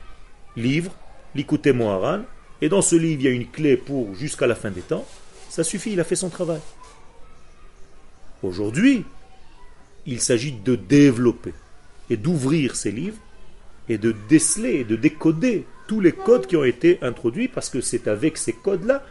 livre, 0.56 0.92
l'Ikouté 1.36 1.74
Moharan, 1.74 2.22
et 2.62 2.70
dans 2.70 2.82
ce 2.82 2.96
livre, 2.96 3.22
il 3.22 3.26
y 3.26 3.28
a 3.28 3.32
une 3.32 3.50
clé 3.50 3.78
pour 3.78 4.14
jusqu'à 4.16 4.48
la 4.48 4.56
fin 4.56 4.72
des 4.72 4.82
temps. 4.82 5.06
Ça 5.50 5.64
suffit, 5.64 5.94
il 5.94 6.00
a 6.00 6.04
fait 6.04 6.16
son 6.16 6.30
travail. 6.30 6.62
Aujourd'hui, 8.42 9.06
il 10.06 10.20
s'agit 10.22 10.52
de 10.52 10.76
développer 10.76 11.54
et 12.10 12.18
d'ouvrir 12.18 12.76
ces 12.76 12.92
livres 12.92 13.18
et 13.90 13.98
de 13.98 14.14
déceler 14.30 14.76
et 14.76 14.84
de 14.84 14.96
décoder 14.96 15.66
tous 15.88 16.00
les 16.00 16.12
codes 16.12 16.48
qui 16.48 16.56
ont 16.56 16.64
été 16.64 17.00
introduits 17.02 17.48
parce 17.48 17.70
que 17.70 17.82
c'est 17.82 18.08
avec 18.08 18.38
ces 18.38 18.54
codes-là 18.54 19.04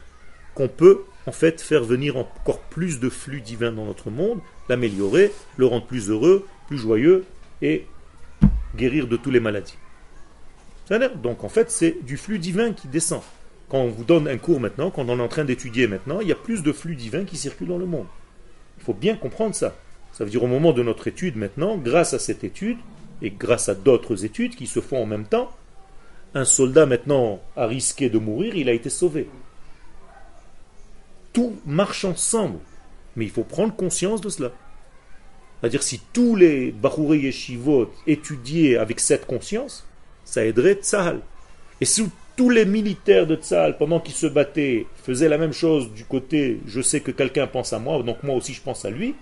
qu'on 0.55 0.69
peut 0.69 1.03
en 1.27 1.33
fait 1.33 1.61
faire 1.61 1.85
venir 1.85 2.17
encore 2.17 2.61
plus 2.61 3.01
de 3.01 3.09
flux 3.09 3.41
divins 3.41 3.73
dans 3.73 3.85
notre 3.85 4.11
monde, 4.11 4.41
l'améliorer, 4.69 5.33
le 5.57 5.67
rendre 5.67 5.87
plus 5.87 6.11
heureux, 6.11 6.47
plus 6.67 6.79
joyeux 6.79 7.25
et 7.61 7.87
guérir 8.77 9.07
de 9.07 9.17
toutes 9.17 9.33
les 9.33 9.41
maladies. 9.41 9.77
Donc 11.23 11.45
en 11.45 11.49
fait 11.49 11.71
c'est 11.71 11.97
du 12.03 12.17
flux 12.17 12.39
divin 12.39 12.73
qui 12.73 12.89
descend. 12.89 13.23
Quand 13.69 13.79
on 13.79 13.89
vous 13.89 14.05
donne 14.05 14.29
un 14.29 14.37
cours 14.37 14.61
maintenant, 14.61 14.91
quand 14.91 15.09
on 15.09 15.19
est 15.19 15.23
en 15.23 15.29
train 15.29 15.45
d'étudier 15.45 15.87
maintenant, 15.87 16.21
il 16.21 16.29
y 16.29 16.33
a 16.33 16.37
plus 16.37 16.63
de 16.63 16.73
flux 16.73 16.97
divin 16.97 17.25
qui 17.25 17.39
circulent 17.39 17.69
dans 17.69 17.79
le 17.79 17.87
monde. 17.87 18.07
Il 18.79 18.85
faut 18.85 18.93
bien 18.93 19.17
comprendre 19.17 19.55
ça. 19.55 19.75
Ça 20.13 20.25
veut 20.25 20.31
dire 20.31 20.43
au 20.43 20.49
moment 20.49 20.73
de 20.73 20.83
notre 20.83 21.09
étude 21.09 21.37
maintenant, 21.37 21.79
grâce 21.79 22.13
à 22.13 22.19
cette 22.19 22.45
étude, 22.45 22.77
et 23.23 23.31
grâce 23.31 23.69
à 23.69 23.75
d'autres 23.75 24.25
études 24.25 24.57
qui 24.57 24.67
se 24.67 24.81
font 24.81 25.03
en 25.03 25.07
même 25.07 25.25
temps, 25.25 25.51
un 26.35 26.45
soldat 26.45 26.87
maintenant 26.87 27.41
a 27.57 27.67
risqué 27.67 28.11
de 28.11 28.19
mourir, 28.19 28.57
il 28.57 28.69
a 28.69 28.73
été 28.73 28.91
sauvé. 28.91 29.29
Tout 31.33 31.57
marche 31.67 32.05
ensemble. 32.05 32.59
Mais 33.17 33.25
il 33.25 33.31
faut 33.31 33.45
prendre 33.45 33.75
conscience 33.75 34.21
de 34.21 34.29
cela. 34.29 34.51
C'est-à-dire 35.61 35.83
si 35.83 36.01
tous 36.13 36.35
les 36.35 36.73
Bachouré 36.73 37.19
Yeshivot 37.19 37.93
étudiaient 38.07 38.77
avec 38.77 39.01
cette 39.01 39.27
conscience, 39.27 39.87
ça 40.25 40.45
aiderait 40.45 40.75
Tzahal. 40.75 41.21
Et 41.81 41.85
si 41.85 42.09
tous 42.37 42.51
les 42.51 42.65
militaires 42.65 43.27
de 43.27 43.37
Tzahal, 43.37 43.77
pendant 43.77 44.01
qu'ils 44.01 44.15
se 44.15 44.27
battaient, 44.27 44.87
faisaient 45.05 45.29
la 45.29 45.39
même 45.39 45.53
chose 45.53 45.93
du 45.93 46.05
côté 46.05 46.61
je 46.67 46.81
sais 46.81 47.01
que 47.01 47.11
quelqu'un 47.11 47.47
pense 47.47 47.73
à 47.73 47.79
moi, 47.79 48.03
donc 48.03 48.23
moi 48.23 48.35
aussi 48.35 48.55
je 48.55 48.63
pense 48.63 48.85
à 48.85 48.91
lui, 48.91 49.15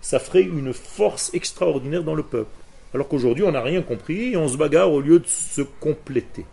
ça 0.00 0.18
ferait 0.18 0.42
une 0.42 0.72
force 0.72 1.32
extraordinaire 1.34 2.02
dans 2.02 2.14
le 2.14 2.22
peuple. 2.24 2.50
Alors 2.92 3.06
qu'aujourd'hui 3.08 3.44
on 3.44 3.52
n'a 3.52 3.62
rien 3.62 3.82
compris 3.82 4.32
et 4.32 4.36
on 4.36 4.48
se 4.48 4.56
bagarre 4.56 4.92
au 4.92 5.00
lieu 5.00 5.18
de 5.20 5.26
se 5.26 5.62
compléter. 5.62 6.44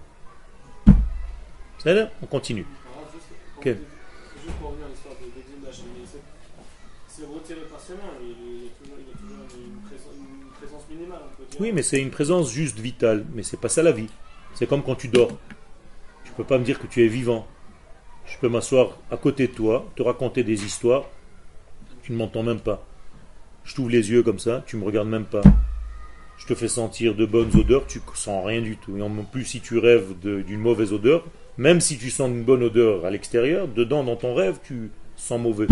C'est 1.80 2.10
On 2.22 2.26
continue. 2.26 2.66
Juste 3.64 4.56
pour 4.60 4.70
revenir 4.70 4.86
à 4.86 4.90
l'histoire 4.90 5.16
de 5.16 5.26
l'exil 5.36 5.62
d'Hachem, 5.64 5.86
c'est- 6.06 6.18
c'est 7.08 7.26
retiré 7.26 7.62
partiellement, 7.70 8.04
il 8.22 8.27
y 8.27 8.27
a 8.27 8.27
toujours, 8.27 8.27
il 8.27 8.27
y 8.27 8.27
a 8.27 8.27
toujours 8.27 8.27
une, 8.27 8.27
Oui, 11.60 11.72
mais 11.72 11.82
c'est 11.82 12.00
une 12.00 12.12
présence 12.12 12.52
juste 12.52 12.80
vitale, 12.80 13.26
mais 13.34 13.42
c'est 13.42 13.60
pas 13.60 13.70
ça 13.70 13.82
la 13.82 13.92
vie. 13.92 14.10
C'est 14.54 14.68
comme 14.68 14.84
quand 14.84 14.96
tu 14.96 15.08
dors. 15.08 15.32
Tu 16.24 16.32
peux 16.34 16.44
pas 16.44 16.60
me 16.60 16.64
dire 16.64 16.80
que 16.80 16.88
tu 16.88 17.04
es 17.04 17.08
vivant. 17.08 17.48
Je 18.26 18.38
peux 18.38 18.50
m'asseoir 18.50 18.98
à 19.10 19.18
côté 19.18 19.48
de 19.48 19.54
toi, 19.54 19.90
te 19.96 20.04
raconter 20.04 20.44
des 20.44 20.66
histoires, 20.66 21.06
tu 22.04 22.12
ne 22.12 22.18
m'entends 22.18 22.44
même 22.44 22.60
pas. 22.60 22.86
Je 23.64 23.74
t'ouvre 23.74 23.90
les 23.90 24.12
yeux 24.12 24.22
comme 24.22 24.40
ça, 24.40 24.64
tu 24.68 24.78
me 24.78 24.86
regardes 24.86 25.08
même 25.08 25.26
pas. 25.26 25.42
Je 26.38 26.46
te 26.46 26.54
fais 26.54 26.68
sentir 26.68 27.16
de 27.16 27.26
bonnes 27.26 27.56
odeurs, 27.56 27.88
tu 27.88 28.00
sens 28.14 28.46
rien 28.46 28.62
du 28.62 28.78
tout. 28.78 28.96
Et 28.98 29.02
en 29.02 29.10
plus, 29.10 29.46
si 29.46 29.60
tu 29.60 29.80
rêves 29.80 30.14
d'une 30.22 30.60
mauvaise 30.60 30.94
odeur, 30.94 31.26
même 31.58 31.82
si 31.82 31.98
tu 31.98 32.12
sens 32.12 32.30
une 32.30 32.44
bonne 32.44 32.64
odeur 32.64 33.06
à 33.06 33.10
l'extérieur, 33.10 33.68
dedans, 33.68 34.04
dans 34.04 34.16
ton 34.16 34.36
rêve, 34.36 34.60
tu 34.64 34.92
sens 35.16 35.42
mauvais. 35.42 35.68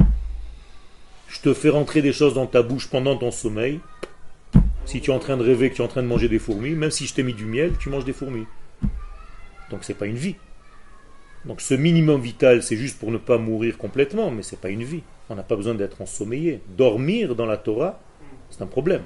Je 1.27 1.41
te 1.41 1.53
fais 1.53 1.69
rentrer 1.69 2.01
des 2.01 2.13
choses 2.13 2.33
dans 2.33 2.47
ta 2.47 2.61
bouche 2.61 2.89
pendant 2.89 3.17
ton 3.17 3.31
sommeil, 3.31 3.79
si 4.85 5.01
tu 5.01 5.11
es 5.11 5.13
en 5.13 5.19
train 5.19 5.37
de 5.37 5.43
rêver 5.43 5.69
que 5.69 5.75
tu 5.75 5.81
es 5.81 5.85
en 5.85 5.89
train 5.89 6.03
de 6.03 6.07
manger 6.07 6.29
des 6.29 6.39
fourmis, 6.39 6.71
même 6.71 6.91
si 6.91 7.07
je 7.07 7.13
t'ai 7.13 7.23
mis 7.23 7.33
du 7.33 7.45
miel, 7.45 7.73
tu 7.79 7.89
manges 7.89 8.05
des 8.05 8.13
fourmis. 8.13 8.45
Donc 9.69 9.83
c'est 9.83 9.95
pas 9.95 10.05
une 10.05 10.15
vie. 10.15 10.35
Donc 11.45 11.61
ce 11.61 11.73
minimum 11.73 12.21
vital, 12.21 12.63
c'est 12.63 12.77
juste 12.77 12.99
pour 12.99 13.11
ne 13.11 13.17
pas 13.17 13.37
mourir 13.37 13.77
complètement, 13.77 14.31
mais 14.31 14.43
c'est 14.43 14.59
pas 14.59 14.69
une 14.69 14.83
vie. 14.83 15.03
On 15.29 15.35
n'a 15.35 15.43
pas 15.43 15.55
besoin 15.55 15.75
d'être 15.75 16.01
ensommeillé. 16.01 16.61
Dormir 16.69 17.35
dans 17.35 17.45
la 17.45 17.57
Torah, 17.57 17.99
c'est 18.49 18.61
un 18.61 18.67
problème. 18.67 19.03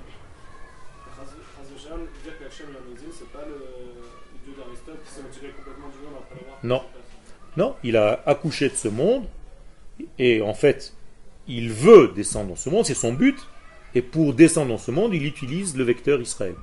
Non. 6.63 6.81
Non, 7.57 7.75
il 7.83 7.97
a 7.97 8.21
accouché 8.25 8.69
de 8.69 8.75
ce 8.75 8.87
monde, 8.87 9.25
et 10.17 10.41
en 10.41 10.53
fait, 10.53 10.93
il 11.49 11.71
veut 11.71 12.13
descendre 12.15 12.49
dans 12.49 12.55
ce 12.55 12.69
monde, 12.69 12.85
c'est 12.85 12.93
son 12.93 13.11
but, 13.11 13.37
et 13.95 14.01
pour 14.01 14.33
descendre 14.33 14.69
dans 14.69 14.77
ce 14.77 14.91
monde, 14.91 15.13
il 15.13 15.25
utilise 15.25 15.75
le 15.75 15.83
vecteur 15.83 16.21
Israël. 16.21 16.55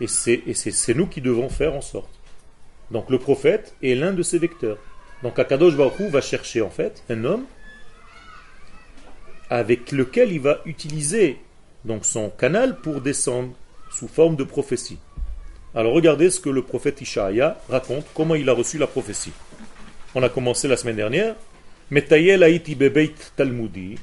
Et 0.00 0.06
c'est 0.06 0.94
nous 0.94 1.06
qui 1.06 1.20
devons 1.20 1.48
faire 1.48 1.74
en 1.74 1.80
sorte. 1.80 2.10
Donc 2.90 3.10
le 3.10 3.18
prophète 3.18 3.74
est 3.82 3.94
l'un 3.94 4.12
de 4.12 4.22
ces 4.22 4.38
vecteurs. 4.38 4.78
Donc 5.22 5.38
Akadosh 5.38 5.76
Baruch 5.76 6.10
va 6.10 6.20
chercher 6.20 6.62
en 6.62 6.70
fait 6.70 7.02
un 7.10 7.24
homme 7.24 7.44
avec 9.50 9.90
lequel 9.92 10.32
il 10.32 10.40
va 10.40 10.60
utiliser 10.64 11.38
donc 11.84 12.04
son 12.04 12.30
canal 12.30 12.80
pour 12.80 13.00
descendre 13.00 13.52
sous 13.90 14.08
forme 14.08 14.36
de 14.36 14.44
prophétie. 14.44 14.98
Alors 15.74 15.92
regardez 15.92 16.30
ce 16.30 16.40
que 16.40 16.50
le 16.50 16.62
prophète 16.62 17.00
Ishaïa 17.00 17.58
raconte, 17.68 18.06
comment 18.14 18.34
il 18.34 18.48
a 18.48 18.52
reçu 18.52 18.78
la 18.78 18.86
prophétie. 18.86 19.32
On 20.14 20.22
a 20.22 20.28
commencé 20.28 20.68
la 20.68 20.76
semaine 20.76 20.96
dernière. 20.96 21.34
Bebeit 21.90 23.14
talmudi. 23.36 23.96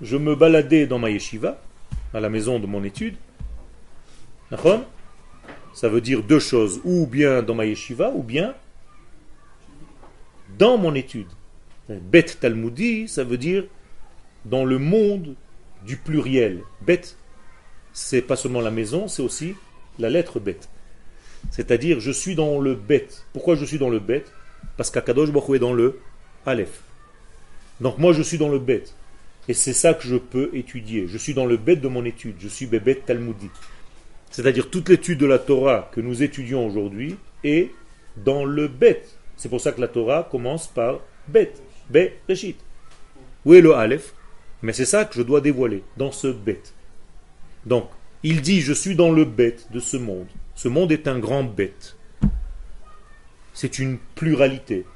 Je 0.00 0.16
me 0.16 0.36
baladais 0.36 0.86
dans 0.86 0.98
ma 0.98 1.10
yeshiva, 1.10 1.60
à 2.12 2.20
la 2.20 2.28
maison 2.28 2.58
de 2.58 2.66
mon 2.66 2.84
étude. 2.84 3.16
Ça 5.72 5.88
veut 5.88 6.00
dire 6.00 6.22
deux 6.22 6.38
choses, 6.38 6.80
ou 6.84 7.06
bien 7.06 7.42
dans 7.42 7.54
ma 7.54 7.66
yeshiva, 7.66 8.10
ou 8.14 8.22
bien 8.22 8.54
dans 10.56 10.78
mon 10.78 10.94
étude. 10.94 11.26
Bet 11.88 12.26
talmudi, 12.40 13.08
ça 13.08 13.24
veut 13.24 13.38
dire 13.38 13.64
dans 14.44 14.64
le 14.64 14.78
monde 14.78 15.34
du 15.84 15.96
pluriel. 15.96 16.62
Bet, 16.82 17.02
c'est 17.92 18.22
pas 18.22 18.36
seulement 18.36 18.60
la 18.60 18.70
maison, 18.70 19.08
c'est 19.08 19.22
aussi 19.22 19.54
la 19.98 20.10
lettre 20.10 20.38
bête. 20.38 20.68
C'est-à-dire, 21.50 22.00
je 22.00 22.10
suis 22.10 22.36
dans 22.36 22.60
le 22.60 22.74
bête. 22.74 23.26
Pourquoi 23.32 23.54
je 23.56 23.64
suis 23.64 23.78
dans 23.78 23.90
le 23.90 23.98
bête 23.98 24.32
Parce 24.76 24.90
qu'Akadosh 24.90 25.30
Baruch 25.30 25.56
est 25.56 25.58
dans 25.58 25.72
le 25.72 26.00
Aleph. 26.46 26.82
Donc 27.80 27.98
moi, 27.98 28.12
je 28.12 28.22
suis 28.22 28.38
dans 28.38 28.48
le 28.48 28.58
bête. 28.58 28.94
Et 29.48 29.54
c'est 29.54 29.72
ça 29.72 29.94
que 29.94 30.06
je 30.06 30.16
peux 30.16 30.50
étudier. 30.54 31.06
Je 31.06 31.18
suis 31.18 31.34
dans 31.34 31.46
le 31.46 31.56
bête 31.56 31.80
de 31.80 31.88
mon 31.88 32.04
étude. 32.04 32.36
Je 32.38 32.48
suis 32.48 32.66
bébé 32.66 32.96
Talmudi. 32.96 33.50
C'est-à-dire, 34.30 34.70
toute 34.70 34.88
l'étude 34.88 35.18
de 35.18 35.26
la 35.26 35.38
Torah 35.38 35.90
que 35.92 36.00
nous 36.00 36.22
étudions 36.22 36.66
aujourd'hui 36.66 37.16
est 37.44 37.70
dans 38.16 38.44
le 38.44 38.68
bête. 38.68 39.16
C'est 39.36 39.48
pour 39.48 39.60
ça 39.60 39.72
que 39.72 39.80
la 39.80 39.88
Torah 39.88 40.26
commence 40.30 40.66
par 40.66 41.00
bête. 41.28 41.62
Be, 41.90 42.10
Reshit. 42.28 42.56
Où 43.44 43.54
est 43.54 43.60
le 43.60 43.74
Aleph? 43.74 44.14
Mais 44.62 44.72
c'est 44.72 44.86
ça 44.86 45.04
que 45.04 45.14
je 45.14 45.22
dois 45.22 45.40
dévoiler, 45.42 45.82
dans 45.96 46.10
ce 46.10 46.28
bête. 46.28 46.72
Donc, 47.66 47.88
il 48.22 48.40
dit, 48.40 48.62
je 48.62 48.72
suis 48.72 48.96
dans 48.96 49.12
le 49.12 49.26
bête 49.26 49.70
de 49.70 49.80
ce 49.80 49.98
monde. 49.98 50.26
Ce 50.54 50.68
monde 50.68 50.90
est 50.92 51.06
un 51.06 51.18
grand 51.18 51.44
bête. 51.44 51.96
C'est 53.52 53.78
une 53.78 53.98
pluralité. 54.14 54.86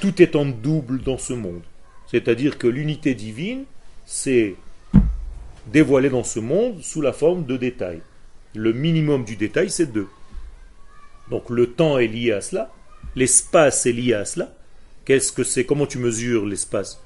Tout 0.00 0.22
est 0.22 0.36
en 0.36 0.46
double 0.46 1.02
dans 1.02 1.18
ce 1.18 1.32
monde. 1.32 1.62
C'est-à-dire 2.10 2.58
que 2.58 2.66
l'unité 2.66 3.14
divine, 3.14 3.64
c'est 4.06 4.54
dévoilée 5.68 6.10
dans 6.10 6.24
ce 6.24 6.40
monde 6.40 6.82
sous 6.82 7.00
la 7.00 7.12
forme 7.12 7.46
de 7.46 7.56
détails. 7.56 8.02
Le 8.54 8.72
minimum 8.72 9.24
du 9.24 9.36
détail, 9.36 9.70
c'est 9.70 9.92
deux. 9.92 10.08
Donc 11.30 11.50
le 11.50 11.68
temps 11.68 11.98
est 11.98 12.08
lié 12.08 12.32
à 12.32 12.40
cela, 12.40 12.70
l'espace 13.16 13.86
est 13.86 13.92
lié 13.92 14.14
à 14.14 14.24
cela. 14.24 14.52
Qu'est-ce 15.04 15.32
que 15.32 15.44
c'est? 15.44 15.64
Comment 15.64 15.86
tu 15.86 15.98
mesures 15.98 16.46
l'espace? 16.46 17.00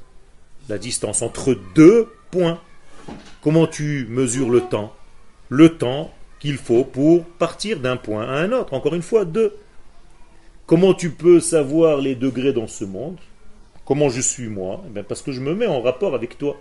La 0.68 0.78
distance 0.78 1.22
entre 1.22 1.56
deux 1.74 2.08
points. 2.30 2.60
Comment 3.40 3.66
tu 3.66 4.06
mesures 4.10 4.50
le 4.50 4.60
temps? 4.62 4.94
Le 5.48 5.78
temps 5.78 6.12
qu'il 6.40 6.56
faut 6.56 6.84
pour 6.84 7.24
partir 7.24 7.78
d'un 7.78 7.96
point 7.96 8.26
à 8.26 8.40
un 8.40 8.52
autre. 8.52 8.74
Encore 8.74 8.94
une 8.94 9.02
fois, 9.02 9.24
deux. 9.24 9.54
Comment 10.66 10.94
tu 10.94 11.10
peux 11.10 11.38
savoir 11.38 11.98
les 11.98 12.16
degrés 12.16 12.52
dans 12.52 12.66
ce 12.66 12.84
monde? 12.84 13.18
Comment 13.84 14.08
je 14.08 14.20
suis 14.20 14.48
moi? 14.48 14.82
Eh 14.96 15.02
Parce 15.04 15.22
que 15.22 15.30
je 15.30 15.40
me 15.40 15.54
mets 15.54 15.68
en 15.68 15.80
rapport 15.80 16.16
avec 16.16 16.38
toi. 16.38 16.56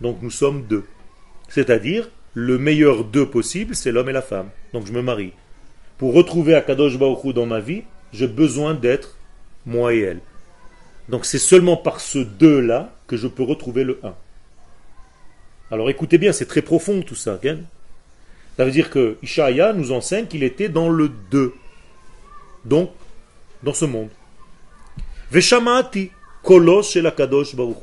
Donc 0.00 0.22
nous 0.22 0.30
sommes 0.30 0.64
deux. 0.66 0.84
C'est-à-dire, 1.48 2.08
le 2.32 2.56
meilleur 2.56 3.04
d'eux 3.04 3.28
possible, 3.28 3.74
c'est 3.74 3.92
l'homme 3.92 4.08
et 4.08 4.14
la 4.14 4.22
femme. 4.22 4.48
Donc 4.72 4.86
je 4.86 4.92
me 4.92 5.02
marie. 5.02 5.32
Pour 5.98 6.14
retrouver 6.14 6.54
Akadosh 6.54 6.98
Baruch 6.98 7.34
dans 7.34 7.44
ma 7.44 7.60
vie, 7.60 7.82
j'ai 8.14 8.28
besoin 8.28 8.72
d'être 8.72 9.18
moi 9.66 9.92
et 9.92 10.00
elle. 10.00 10.20
Donc 11.10 11.26
c'est 11.26 11.38
seulement 11.38 11.76
par 11.76 12.00
ce 12.00 12.18
deux-là 12.18 12.94
que 13.06 13.18
je 13.18 13.28
peux 13.28 13.42
retrouver 13.42 13.84
le 13.84 14.00
un. 14.02 14.14
Alors 15.70 15.90
écoutez 15.90 16.16
bien, 16.16 16.32
c'est 16.32 16.46
très 16.46 16.62
profond 16.62 17.02
tout 17.02 17.14
ça. 17.14 17.38
ça 18.56 18.64
veut 18.64 18.70
dire 18.70 18.88
que 18.88 19.18
Ishaya 19.22 19.74
nous 19.74 19.92
enseigne 19.92 20.26
qu'il 20.26 20.44
était 20.44 20.70
dans 20.70 20.88
le 20.88 21.10
deux. 21.30 21.52
Donc, 22.64 22.90
dans 23.64 23.72
ce 23.72 23.86
monde. 23.86 24.10
Veshamati, 25.30 26.10
kolos 26.42 26.82
shel 26.82 27.06
Akadosh 27.06 27.56
Baruch 27.56 27.78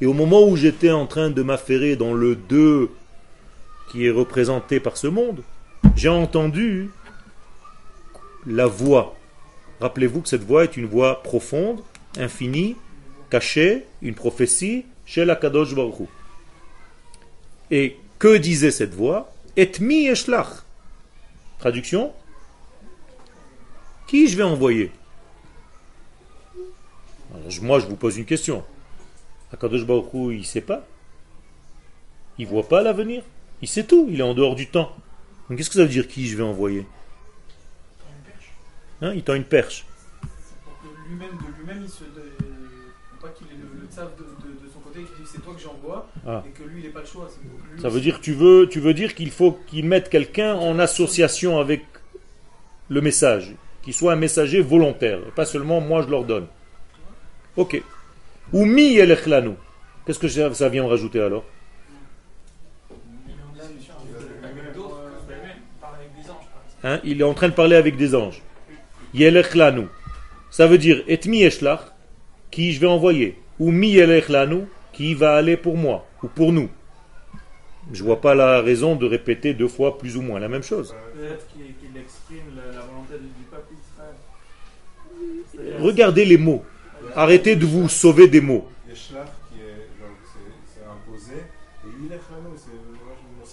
Et 0.00 0.06
au 0.06 0.14
moment 0.14 0.46
où 0.46 0.56
j'étais 0.56 0.90
en 0.90 1.06
train 1.06 1.30
de 1.30 1.42
m'affairer 1.42 1.96
dans 1.96 2.14
le 2.14 2.36
deux 2.36 2.90
qui 3.90 4.06
est 4.06 4.10
représenté 4.10 4.78
par 4.80 4.96
ce 4.96 5.08
monde, 5.08 5.42
j'ai 5.96 6.08
entendu 6.08 6.90
la 8.46 8.66
voix. 8.66 9.16
Rappelez-vous 9.80 10.22
que 10.22 10.28
cette 10.28 10.44
voix 10.44 10.64
est 10.64 10.76
une 10.76 10.86
voix 10.86 11.22
profonde, 11.22 11.80
infinie, 12.16 12.76
cachée, 13.30 13.84
une 14.00 14.14
prophétie 14.14 14.84
chez 15.04 15.24
la 15.24 15.34
Kadosh 15.34 15.74
Baruch 15.74 16.08
Et 17.70 17.96
que 18.18 18.36
disait 18.36 18.70
cette 18.70 18.94
voix? 18.94 19.32
Et 19.56 19.70
mi 19.80 20.06
eshlach. 20.06 20.62
Traduction 21.58 22.12
Qui 24.06 24.28
je 24.28 24.36
vais 24.36 24.44
envoyer? 24.44 24.92
Moi, 27.62 27.78
je 27.78 27.86
vous 27.86 27.96
pose 27.96 28.16
une 28.16 28.24
question. 28.24 28.64
Akadosh 29.52 29.84
Baruch 29.84 30.12
Hu, 30.14 30.34
il 30.34 30.40
ne 30.40 30.44
sait 30.44 30.60
pas 30.60 30.86
Il 32.38 32.46
voit 32.46 32.68
pas 32.68 32.82
l'avenir 32.82 33.22
Il 33.62 33.68
sait 33.68 33.84
tout, 33.84 34.06
il 34.10 34.20
est 34.20 34.24
en 34.24 34.34
dehors 34.34 34.54
du 34.54 34.68
temps. 34.68 34.94
Donc 35.48 35.58
qu'est-ce 35.58 35.70
que 35.70 35.76
ça 35.76 35.82
veut 35.82 35.88
dire 35.88 36.06
qui 36.06 36.28
je 36.28 36.36
vais 36.36 36.42
envoyer? 36.42 36.86
Hein, 39.02 39.12
Il 39.14 39.22
tend 39.22 39.34
une 39.34 39.44
perche 39.44 39.86
lui-même, 41.10 41.30
de 41.30 41.58
lui-même, 41.58 41.82
il 41.82 41.88
se. 41.88 42.04
pas 43.20 43.28
qu'il 43.28 43.46
ait 43.48 43.58
le, 43.60 43.80
le 43.80 43.86
de, 43.86 44.64
de, 44.64 44.72
son 44.72 44.80
côté, 44.80 45.00
qu'il 45.00 45.24
dit 45.24 45.30
c'est 45.30 45.42
toi 45.42 45.54
que 45.54 45.60
j'envoie, 45.60 46.08
ah. 46.26 46.42
et 46.46 46.50
que 46.50 46.62
lui, 46.62 46.80
il 46.82 46.86
n'a 46.86 46.92
pas 46.92 47.00
le 47.00 47.06
choix. 47.06 47.28
Ça 47.80 47.88
veut 47.88 48.00
dire, 48.00 48.20
tu 48.20 48.32
veux, 48.32 48.68
tu 48.70 48.80
veux 48.80 48.94
dire 48.94 49.14
qu'il 49.14 49.30
faut 49.30 49.58
qu'il 49.66 49.86
mette 49.86 50.08
quelqu'un 50.08 50.54
en 50.54 50.78
association 50.78 51.58
avec 51.58 51.84
le 52.88 53.00
message, 53.00 53.54
qu'il 53.82 53.94
soit 53.94 54.12
un 54.12 54.16
messager 54.16 54.60
volontaire, 54.62 55.20
pas 55.34 55.44
seulement 55.44 55.80
moi 55.80 56.02
je 56.02 56.08
l'ordonne. 56.08 56.46
Ok. 57.56 57.82
Ou 58.52 58.64
mi 58.64 58.96
Qu'est-ce 60.06 60.18
que 60.18 60.28
ça, 60.28 60.68
vient 60.68 60.84
en 60.84 60.88
rajouter 60.88 61.20
alors 61.20 61.44
Hein, 66.82 66.98
il 67.04 67.20
est 67.20 67.24
en 67.24 67.34
train 67.34 67.48
de 67.48 67.54
parler 67.54 67.76
avec 67.76 67.96
des 67.98 68.14
anges. 68.14 68.42
Yelechlanu. 69.12 69.86
Ça 70.50 70.66
veut 70.66 70.78
dire 70.78 71.02
et 71.06 71.20
mi 71.26 71.42
eshlach, 71.42 71.80
qui 72.50 72.72
je 72.72 72.80
vais 72.80 72.86
envoyer, 72.86 73.38
ou 73.58 73.70
mi 73.70 73.94
lanu, 73.94 74.64
qui 74.92 75.14
va 75.14 75.36
aller 75.36 75.58
pour 75.58 75.76
moi, 75.76 76.06
ou 76.22 76.28
pour 76.28 76.52
nous. 76.52 76.70
Je 77.92 78.02
vois 78.02 78.20
pas 78.20 78.34
la 78.34 78.60
raison 78.60 78.96
de 78.96 79.06
répéter 79.06 79.52
deux 79.52 79.68
fois 79.68 79.98
plus 79.98 80.16
ou 80.16 80.22
moins 80.22 80.40
la 80.40 80.48
même 80.48 80.62
chose. 80.62 80.94
Peut-être 81.14 81.46
qu'il 81.48 82.00
exprime 82.00 82.56
la, 82.56 82.80
volonté 82.80 83.14
du 83.18 83.44
peuple. 83.50 83.74
Regardez 85.80 86.24
les 86.24 86.38
mots. 86.38 86.64
Arrêtez 87.14 87.56
de 87.56 87.66
vous 87.66 87.88
sauver 87.88 88.28
des 88.28 88.40
mots. 88.40 88.66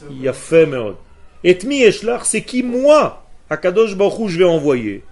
Il 0.09 0.21
y 0.21 0.27
a 0.27 0.33
fait, 0.33 0.69
Et 1.43 1.57
mi 1.65 1.81
eshlach, 1.81 2.23
c'est 2.23 2.43
qui 2.43 2.63
moi, 2.63 3.25
Akadosh 3.49 3.95
Baruch 3.95 4.29
je 4.29 4.39
vais 4.39 4.45
envoyer 4.45 5.03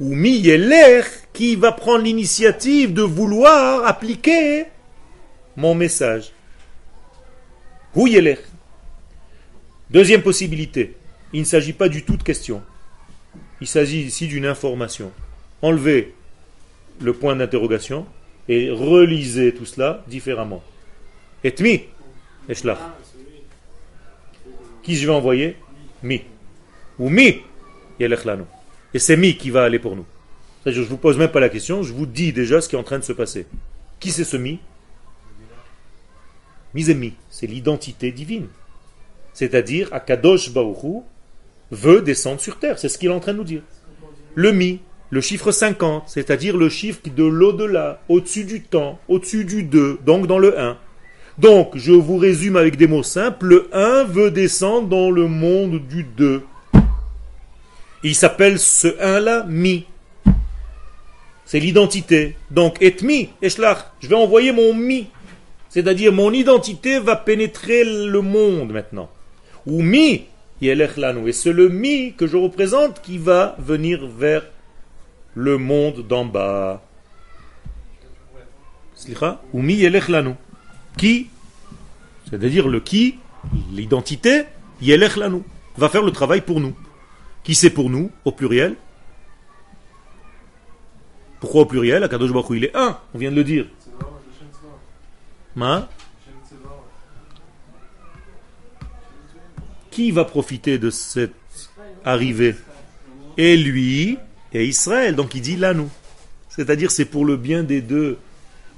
ou 0.00 0.14
l'air 0.14 1.06
qui 1.32 1.56
va 1.56 1.72
prendre 1.72 2.04
l'initiative 2.04 2.94
de 2.94 3.02
vouloir 3.02 3.86
appliquer 3.86 4.64
mon 5.56 5.74
message. 5.74 6.32
l'air 7.94 8.38
Deuxième 9.90 10.22
possibilité, 10.22 10.96
il 11.32 11.40
ne 11.40 11.44
s'agit 11.44 11.74
pas 11.74 11.88
du 11.88 12.04
tout 12.04 12.16
de 12.16 12.22
question. 12.22 12.62
Il 13.60 13.66
s'agit 13.66 14.00
ici 14.00 14.26
d'une 14.26 14.46
information. 14.46 15.12
Enlevez 15.60 16.14
le 17.00 17.12
point 17.12 17.36
d'interrogation 17.36 18.06
et 18.48 18.70
relisez 18.70 19.54
tout 19.54 19.66
cela 19.66 20.04
différemment. 20.08 20.62
Etmi, 21.44 21.82
Eshlach. 22.48 22.78
Qui 24.82 24.96
je 24.96 25.06
vais 25.06 25.12
envoyer? 25.12 25.56
Mi. 26.02 26.22
Ou 26.98 27.08
mi, 27.08 27.40
Yelech 27.98 28.26
et 28.92 28.98
c'est 28.98 29.16
Mi 29.16 29.36
qui 29.36 29.50
va 29.50 29.62
aller 29.62 29.78
pour 29.78 29.94
nous. 29.94 30.06
Je 30.66 30.80
ne 30.80 30.84
vous 30.84 30.96
pose 30.96 31.16
même 31.16 31.30
pas 31.30 31.40
la 31.40 31.48
question, 31.48 31.82
je 31.82 31.92
vous 31.92 32.06
dis 32.06 32.32
déjà 32.32 32.60
ce 32.60 32.68
qui 32.68 32.76
est 32.76 32.78
en 32.78 32.82
train 32.82 32.98
de 32.98 33.04
se 33.04 33.12
passer. 33.12 33.46
Qui 33.98 34.10
c'est 34.10 34.24
ce 34.24 34.36
Mi? 34.36 34.58
Mi, 36.74 37.14
c'est 37.30 37.46
l'identité 37.46 38.12
divine. 38.12 38.48
C'est-à-dire, 39.32 39.88
Akadosh 39.92 40.52
Baruchu 40.52 41.02
veut 41.70 42.02
descendre 42.02 42.40
sur 42.40 42.58
terre. 42.58 42.78
C'est 42.78 42.88
ce 42.88 42.98
qu'il 42.98 43.10
est 43.10 43.14
en 43.14 43.20
train 43.20 43.32
de 43.32 43.38
nous 43.38 43.44
dire. 43.44 43.62
Le 44.34 44.52
Mi, 44.52 44.80
le 45.10 45.20
chiffre 45.20 45.50
50, 45.50 46.04
c'est-à-dire 46.06 46.56
le 46.56 46.68
chiffre 46.68 47.00
de 47.04 47.24
l'au-delà, 47.24 48.00
au-dessus 48.08 48.44
du 48.44 48.62
temps, 48.62 48.98
au-dessus 49.08 49.44
du 49.44 49.64
2, 49.64 49.98
donc 50.06 50.26
dans 50.26 50.38
le 50.38 50.58
1. 50.58 50.76
Donc, 51.38 51.72
je 51.74 51.92
vous 51.92 52.16
résume 52.16 52.56
avec 52.56 52.76
des 52.76 52.86
mots 52.86 53.02
simples, 53.02 53.46
le 53.46 53.68
1 53.72 54.04
veut 54.04 54.30
descendre 54.30 54.88
dans 54.88 55.10
le 55.10 55.26
monde 55.26 55.80
du 55.88 56.04
2. 56.04 56.42
Il 58.02 58.14
s'appelle 58.14 58.58
ce 58.58 58.88
un-là 59.00 59.44
mi. 59.48 59.84
C'est 61.44 61.60
l'identité. 61.60 62.36
Donc, 62.50 62.76
et 62.80 62.94
mi. 63.02 63.30
Je 63.42 64.08
vais 64.08 64.14
envoyer 64.14 64.52
mon 64.52 64.72
mi. 64.72 65.08
C'est-à-dire, 65.68 66.12
mon 66.12 66.32
identité 66.32 66.98
va 66.98 67.16
pénétrer 67.16 67.84
le 67.84 68.20
monde 68.20 68.72
maintenant. 68.72 69.10
Ou 69.66 69.82
mi, 69.82 70.26
Et 70.62 71.32
c'est 71.32 71.52
le 71.52 71.68
mi 71.68 72.14
que 72.16 72.26
je 72.26 72.36
représente 72.36 73.02
qui 73.02 73.18
va 73.18 73.56
venir 73.58 74.06
vers 74.06 74.44
le 75.34 75.58
monde 75.58 76.06
d'en 76.06 76.24
bas. 76.24 76.82
Qui 80.96 81.30
C'est-à-dire 82.28 82.68
le 82.68 82.80
qui, 82.80 83.18
l'identité, 83.72 84.44
yelech 84.82 85.18
va 85.76 85.88
faire 85.88 86.02
le 86.02 86.12
travail 86.12 86.42
pour 86.42 86.60
nous. 86.60 86.76
Qui 87.42 87.54
c'est 87.54 87.70
pour 87.70 87.88
nous, 87.88 88.10
au 88.24 88.32
pluriel? 88.32 88.76
Pourquoi 91.40 91.62
au 91.62 91.66
pluriel? 91.66 92.02
Akadosh 92.04 92.32
Baruch 92.32 92.50
il 92.50 92.64
est 92.64 92.76
un, 92.76 92.98
on 93.14 93.18
vient 93.18 93.30
de 93.30 93.36
le 93.36 93.44
dire. 93.44 93.66
Ma? 95.56 95.88
Qui 99.90 100.10
va 100.10 100.24
profiter 100.24 100.78
de 100.78 100.90
cette 100.90 101.32
arrivée? 102.04 102.54
Et 103.38 103.56
lui 103.56 104.18
et 104.52 104.64
Israël. 104.64 105.14
Donc 105.16 105.34
il 105.34 105.42
dit 105.42 105.56
là 105.56 105.74
nous. 105.74 105.90
C'est-à-dire 106.48 106.90
c'est 106.90 107.04
pour 107.04 107.24
le 107.24 107.36
bien 107.36 107.62
des 107.62 107.80
deux. 107.80 108.18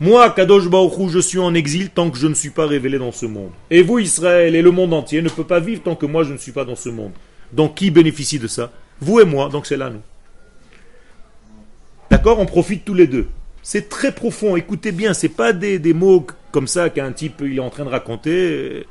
Moi, 0.01 0.31
Kadosh 0.31 0.69
Baruch 0.69 1.11
je 1.11 1.21
suis 1.21 1.39
en 1.39 1.55
exil 1.55 1.91
tant 1.91 2.11
que 2.11 2.19
je 2.19 2.27
ne 2.27 2.35
suis 2.35 2.51
pas 2.51 2.67
révélé 2.67 2.99
dans 2.99 3.13
ce 3.13 3.27
monde. 3.27 3.53
Et 3.71 3.83
vous, 3.83 3.99
Israël, 3.99 4.57
et 4.57 4.63
le 4.63 4.71
monde 4.71 4.93
entier 4.95 5.23
ne 5.23 5.29
peut 5.29 5.45
pas 5.45 5.61
vivre 5.61 5.83
tant 5.83 5.95
que 5.95 6.07
moi 6.07 6.25
je 6.25 6.33
ne 6.33 6.39
suis 6.39 6.53
pas 6.53 6.65
dans 6.65 6.77
ce 6.77 6.89
monde. 6.89 7.13
Donc 7.53 7.77
qui 7.77 7.91
bénéficie 7.91 8.39
de 8.39 8.49
ça? 8.49 8.73
Vous 9.01 9.21
et 9.21 9.25
moi, 9.25 9.49
donc 9.49 9.67
c'est 9.67 9.77
là 9.77 9.91
nous. 9.91 10.01
D'accord? 12.11 12.39
On 12.41 12.47
profite 12.47 12.85
tous 12.85 12.95
les 12.95 13.07
deux. 13.07 13.29
C'est 13.63 13.89
très 13.89 14.13
profond, 14.13 14.57
écoutez 14.57 14.91
bien, 14.91 15.15
c'est 15.15 15.29
pas 15.29 15.53
des, 15.53 15.79
mots 15.95 16.27
comme 16.51 16.67
ça 16.67 16.91
qu'un 16.91 17.13
type 17.13 17.43
il 17.45 17.59
est 17.59 17.61
en 17.61 17.71
train 17.71 17.85
de 17.85 17.91
raconter. 17.91 18.87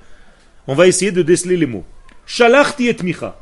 On 0.65 0.75
va 0.75 0.87
essayer 0.87 1.11
de 1.11 1.21
déceler 1.21 1.57
les 1.57 1.65
mots. 1.65 1.83
Shalachti 2.25 2.87
et 2.87 2.95
micha. 3.03 3.37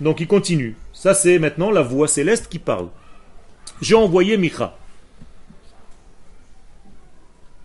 Donc 0.00 0.20
il 0.20 0.28
continue. 0.28 0.76
Ça 0.98 1.14
c'est 1.14 1.38
maintenant 1.38 1.70
la 1.70 1.82
voix 1.82 2.08
céleste 2.08 2.48
qui 2.48 2.58
parle. 2.58 2.88
J'ai 3.80 3.94
envoyé 3.94 4.36
Micha. 4.36 4.76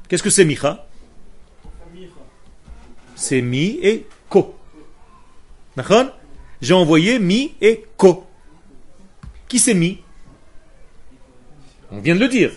Qu'est-ce 0.07 0.21
que 0.21 0.29
c'est 0.29 0.45
Micha? 0.45 0.85
C'est 3.15 3.41
mi 3.41 3.79
et 3.81 4.05
ko. 4.29 4.55
D'accord? 5.75 6.11
J'ai 6.61 6.75
envoyé 6.75 7.17
mi 7.17 7.55
et 7.59 7.85
ko. 7.97 8.27
Qui 9.47 9.57
c'est 9.57 9.73
mi? 9.73 9.97
On 11.89 12.01
vient 12.01 12.13
de 12.13 12.19
le 12.19 12.27
dire. 12.27 12.51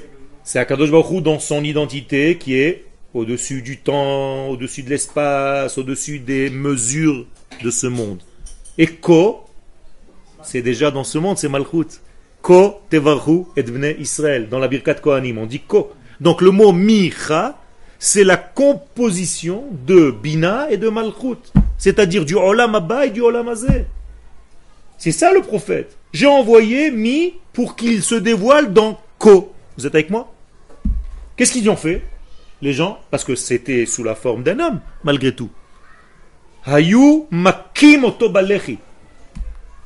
C'est 0.44 0.58
Akadosh 0.58 0.90
Baruch 0.90 1.22
dans 1.22 1.38
son 1.38 1.64
identité 1.64 2.36
qui 2.36 2.52
est 2.54 2.84
au-dessus 3.14 3.62
du 3.62 3.78
temps, 3.78 4.48
au-dessus 4.48 4.82
de 4.82 4.90
l'espace, 4.90 5.78
au-dessus 5.78 6.18
des 6.18 6.50
mesures 6.50 7.24
de 7.62 7.70
ce 7.70 7.86
monde. 7.86 8.20
Et 8.76 8.88
ko, 8.88 9.45
c'est 10.46 10.62
déjà 10.62 10.90
dans 10.90 11.04
ce 11.04 11.18
monde, 11.18 11.37
c'est 11.38 11.48
Malchut. 11.48 12.00
Ko 12.40 12.80
tevarhu 12.88 13.44
et 13.56 13.64
Israël. 13.98 14.48
Dans 14.48 14.59
la 14.59 14.68
Birkat 14.68 14.94
Kohanim, 14.94 15.38
on 15.38 15.46
dit 15.46 15.61
ko. 15.61 15.92
Donc 16.20 16.40
le 16.40 16.50
mot 16.50 16.72
micha, 16.72 17.59
c'est 17.98 18.24
la 18.24 18.37
composition 18.37 19.64
de 19.87 20.11
Bina 20.11 20.70
et 20.70 20.76
de 20.76 20.88
Malchut. 20.88 21.52
C'est-à-dire 21.76 22.24
du 22.24 22.37
Olam 22.37 22.74
Abba 22.74 23.06
et 23.06 23.11
du 23.11 23.20
Olam. 23.20 23.52
C'est 24.96 25.12
ça 25.12 25.32
le 25.32 25.42
prophète. 25.42 25.96
J'ai 26.12 26.26
envoyé 26.26 26.90
Mi 26.90 27.35
pour 27.52 27.76
qu'il 27.76 28.02
se 28.02 28.14
dévoile 28.14 28.72
dans 28.72 28.98
Ko. 29.18 29.52
Vous 29.76 29.87
êtes 29.87 29.94
avec 29.94 30.11
moi? 30.11 30.32
Qu'est-ce 31.37 31.52
qu'ils 31.52 31.68
ont 31.68 31.76
fait 31.76 32.02
Les 32.62 32.72
gens, 32.72 32.98
parce 33.11 33.24
que 33.24 33.35
c'était 33.35 33.85
sous 33.85 34.04
la 34.04 34.14
forme 34.14 34.42
d'un 34.42 34.59
homme, 34.61 34.80
malgré 35.04 35.35
tout. 35.35 35.50
Hayu 36.64 37.24
makim 37.30 38.04
otobalechi. 38.04 38.78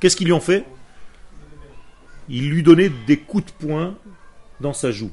Qu'est-ce 0.01 0.17
qu'ils 0.17 0.27
lui 0.27 0.33
ont 0.33 0.41
fait? 0.41 0.65
Ils 2.29 2.49
lui 2.49 2.63
donnaient 2.63 2.89
des 2.89 3.19
coups 3.19 3.45
de 3.47 3.53
poing 3.53 3.95
dans 4.61 4.73
sa 4.73 4.91
joue. 4.91 5.13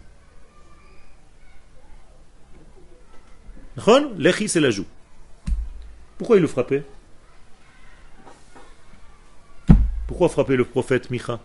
Lechi, 4.17 4.49
c'est 4.49 4.59
la 4.59 4.71
joue. 4.71 4.85
Pourquoi 6.17 6.37
il 6.37 6.41
le 6.41 6.47
frappait? 6.47 6.83
Pourquoi 10.07 10.29
frapper 10.29 10.55
le 10.55 10.65
prophète 10.65 11.09
Micha? 11.11 11.39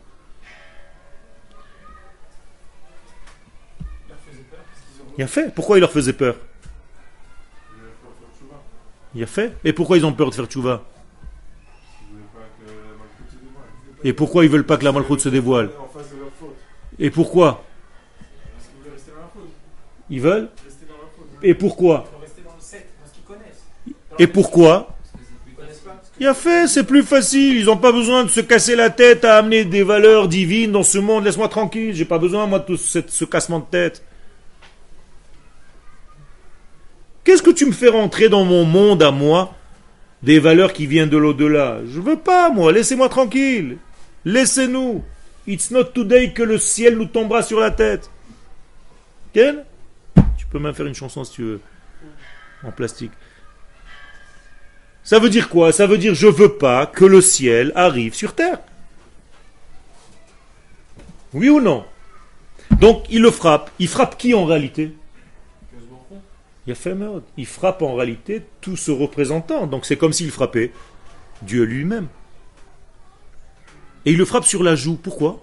Il 5.19 5.25
a 5.25 5.27
fait. 5.27 5.55
Pourquoi 5.55 5.77
il 5.77 5.81
leur 5.81 5.93
faisait 5.93 6.13
peur? 6.15 6.37
Il 9.15 9.23
a 9.23 9.27
fait. 9.27 9.55
Et 9.65 9.73
pourquoi 9.73 9.99
ils 9.99 10.07
ont 10.07 10.13
peur 10.13 10.31
de 10.31 10.35
faire 10.35 10.47
tchouva? 10.47 10.83
Et 14.05 14.13
pourquoi 14.13 14.45
ils 14.45 14.51
veulent 14.51 14.67
pas 14.67 14.77
que 14.77 14.85
la 14.85 14.93
malchoute 14.93 15.21
se 15.21 15.29
dévoile 15.29 15.71
Et 16.99 17.11
pourquoi 17.11 17.65
Ils 20.11 20.21
veulent 20.21 20.49
Et 21.43 21.55
pourquoi 21.55 22.05
Et 24.19 24.27
pourquoi 24.27 24.89
il 26.21 26.27
a 26.27 26.35
fait, 26.35 26.69
c'est 26.69 26.85
plus 26.85 27.03
facile. 27.03 27.57
Ils 27.57 27.65
n'ont 27.65 27.77
pas 27.77 27.91
besoin 27.91 28.23
de 28.23 28.29
se 28.29 28.41
casser 28.41 28.77
la 28.77 28.91
tête 28.91 29.25
à 29.25 29.39
amener 29.39 29.65
des 29.65 29.83
valeurs 29.83 30.29
divines 30.29 30.71
dans 30.71 30.85
ce 30.85 30.99
monde. 30.99 31.25
Laisse-moi 31.25 31.49
tranquille. 31.49 31.95
J'ai 31.95 32.05
pas 32.05 32.19
besoin, 32.19 32.47
moi, 32.47 32.61
de 32.61 32.65
tout 32.65 32.77
ce 32.77 33.25
cassement 33.25 33.59
de 33.59 33.65
tête. 33.65 34.05
Qu'est-ce 37.25 37.43
que 37.43 37.51
tu 37.51 37.67
me 37.67 37.73
fais 37.73 37.89
rentrer 37.89 38.29
dans 38.29 38.45
mon 38.45 38.65
monde 38.65 39.03
à 39.03 39.11
moi 39.11 39.55
des 40.23 40.39
valeurs 40.39 40.73
qui 40.73 40.87
viennent 40.87 41.09
de 41.09 41.17
l'au-delà? 41.17 41.81
Je 41.87 42.01
veux 42.01 42.17
pas, 42.17 42.51
moi. 42.51 42.71
Laissez-moi 42.71 43.09
tranquille. 43.09 43.79
Laissez-nous. 44.25 45.05
It's 45.47 45.71
not 45.71 45.85
today 45.85 46.33
que 46.33 46.43
le 46.43 46.59
ciel 46.59 46.97
nous 46.97 47.07
tombera 47.07 47.43
sur 47.43 47.59
la 47.59 47.71
tête. 47.71 48.11
Quel 49.33 49.65
Tu 50.39 50.47
peux 50.47 50.59
même 50.59 50.75
faire 50.75 50.87
une 50.87 50.95
chanson 50.95 51.25
si 51.25 51.33
tu 51.33 51.43
veux. 51.43 51.61
En 52.63 52.71
plastique. 52.71 53.13
Ça 55.03 55.19
veut 55.19 55.31
dire 55.31 55.49
quoi? 55.49 55.73
Ça 55.73 55.87
veut 55.87 55.99
dire 55.99 56.15
je 56.15 56.29
veux 56.29 56.57
pas 56.57 56.87
que 56.87 57.05
le 57.05 57.21
ciel 57.21 57.73
arrive 57.75 58.15
sur 58.15 58.35
terre. 58.35 58.61
Oui 61.33 61.49
ou 61.49 61.61
non? 61.61 61.85
Donc 62.79 63.05
il 63.11 63.23
le 63.23 63.33
frappe. 63.33 63.71
Il 63.81 63.89
frappe 63.89 64.17
qui 64.17 64.33
en 64.35 64.45
réalité? 64.45 64.95
Il 66.67 66.73
a 66.73 66.77
fait. 66.77 66.95
Il 67.37 67.47
frappe 67.47 67.83
en 67.83 67.95
réalité 67.97 68.43
tout 68.61 68.77
ce 68.77 68.93
représentant. 68.93 69.67
Donc 69.67 69.87
c'est 69.87 69.97
comme 69.97 70.13
s'il 70.13 70.31
frappait 70.31 70.71
Dieu 71.43 71.65
lui-même. 71.65 72.07
Et 74.05 74.13
il 74.13 74.19
le 74.19 74.25
frappe 74.25 74.45
sur 74.45 74.63
la 74.63 74.75
joue. 74.75 74.97
Pourquoi 74.97 75.43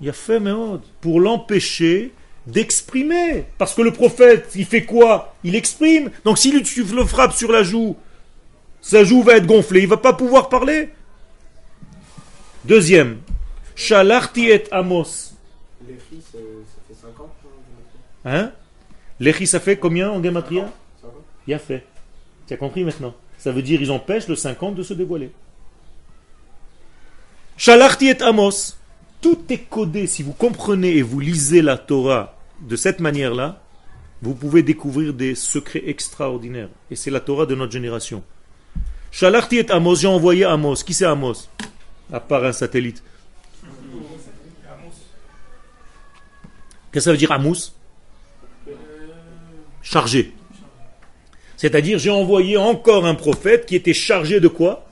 Il 0.00 0.08
a 0.08 0.12
fait 0.12 0.40
merde. 0.40 0.82
Pour 1.00 1.20
l'empêcher 1.20 2.12
d'exprimer. 2.46 3.44
Parce 3.58 3.74
que 3.74 3.82
le 3.82 3.92
prophète, 3.92 4.52
il 4.56 4.64
fait 4.64 4.84
quoi 4.84 5.34
Il 5.44 5.54
exprime. 5.54 6.10
Donc 6.24 6.38
si 6.38 6.50
tu 6.62 6.84
le 6.84 7.04
frappes 7.04 7.34
sur 7.34 7.52
la 7.52 7.62
joue, 7.62 7.96
sa 8.80 9.04
joue 9.04 9.22
va 9.22 9.36
être 9.36 9.46
gonflée, 9.46 9.80
il 9.80 9.88
va 9.88 9.96
pas 9.96 10.12
pouvoir 10.12 10.48
parler. 10.48 10.90
Deuxième, 12.64 13.18
Shalarti 13.76 14.48
et 14.48 14.64
Amos. 14.72 15.34
L'échi, 15.86 16.22
ça 16.32 16.38
fait 16.88 16.94
50 16.94 17.28
Hein 18.24 18.52
L'échi, 19.20 19.46
ça 19.46 19.60
fait 19.60 19.76
combien 19.76 20.10
en 20.10 20.22
Gematria 20.22 20.70
Il 21.46 21.54
a 21.54 21.58
fait. 21.58 21.84
Tu 22.46 22.54
as 22.54 22.56
compris 22.56 22.84
maintenant 22.84 23.14
Ça 23.36 23.52
veut 23.52 23.62
dire 23.62 23.80
ils 23.80 23.90
empêchent 23.90 24.28
le 24.28 24.36
50 24.36 24.74
de 24.74 24.82
se 24.82 24.94
dévoiler. 24.94 25.30
Shalarti 27.58 28.06
et 28.06 28.22
Amos. 28.22 28.76
Tout 29.20 29.40
est 29.50 29.68
codé. 29.68 30.06
Si 30.06 30.22
vous 30.22 30.32
comprenez 30.32 30.96
et 30.96 31.02
vous 31.02 31.18
lisez 31.18 31.60
la 31.60 31.76
Torah 31.76 32.36
de 32.60 32.76
cette 32.76 33.00
manière-là, 33.00 33.60
vous 34.22 34.34
pouvez 34.34 34.62
découvrir 34.62 35.12
des 35.12 35.34
secrets 35.34 35.82
extraordinaires. 35.86 36.68
Et 36.90 36.96
c'est 36.96 37.10
la 37.10 37.18
Torah 37.18 37.46
de 37.46 37.56
notre 37.56 37.72
génération. 37.72 38.22
Shalarti 39.10 39.58
et 39.58 39.70
Amos, 39.72 39.96
j'ai 39.96 40.06
envoyé 40.06 40.44
Amos. 40.44 40.76
Qui 40.76 40.94
c'est 40.94 41.04
Amos? 41.04 41.48
À 42.12 42.20
part 42.20 42.44
un 42.44 42.52
satellite. 42.52 43.02
Qu'est-ce 46.92 46.92
que 46.92 47.00
ça 47.00 47.10
veut 47.10 47.18
dire 47.18 47.32
Amos? 47.32 47.72
Chargé. 49.82 50.32
C'est-à-dire, 51.56 51.98
j'ai 51.98 52.10
envoyé 52.10 52.56
encore 52.56 53.04
un 53.04 53.16
prophète 53.16 53.66
qui 53.66 53.74
était 53.74 53.94
chargé 53.94 54.38
de 54.38 54.46
quoi? 54.46 54.87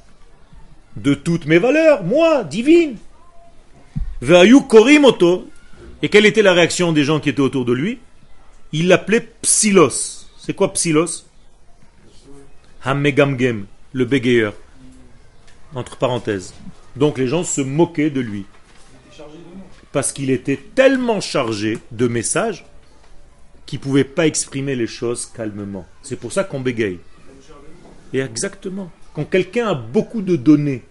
De 0.97 1.15
toutes 1.15 1.47
mes 1.47 1.59
valeurs, 1.59 2.05
moi, 2.05 2.43
divine. 2.45 2.97
korimoto, 4.69 5.49
et 6.03 6.09
quelle 6.09 6.27
était 6.27 6.43
la 6.43 6.53
réaction 6.53 6.93
des 6.93 7.05
gens 7.05 7.21
qui 7.21 7.29
étaient 7.29 7.41
autour 7.41 7.65
de 7.65 7.73
lui? 7.73 7.99
Il 8.73 8.89
l'appelait 8.89 9.29
Psylos. 9.43 10.27
C'est 10.39 10.55
quoi 10.55 10.73
Psylos 10.73 11.25
Hamegamgem, 12.85 13.67
le 13.93 14.05
bégayeur. 14.05 14.55
Entre 15.75 15.97
parenthèses. 15.97 16.55
Donc 16.97 17.19
les 17.19 17.27
gens 17.27 17.45
se 17.45 17.61
moquaient 17.61 18.11
de 18.11 18.21
lui. 18.21 18.47
Parce 19.93 20.13
qu'il 20.13 20.31
était 20.31 20.61
tellement 20.75 21.21
chargé 21.21 21.79
de 21.91 22.07
messages 22.07 22.65
qu'il 23.65 23.79
ne 23.81 23.85
pouvait 23.85 24.05
pas 24.05 24.27
exprimer 24.27 24.77
les 24.77 24.87
choses 24.87 25.27
calmement. 25.27 25.87
C'est 26.03 26.17
pour 26.17 26.33
ça 26.33 26.45
qu'on 26.45 26.61
bégaye. 26.61 27.01
Et 28.13 28.21
exactement. 28.21 28.91
Quand 29.17 29.25
quelqu'un 29.25 29.69
a 29.69 29.75
beaucoup 29.75 30.21
de 30.21 30.37
données 30.37 30.83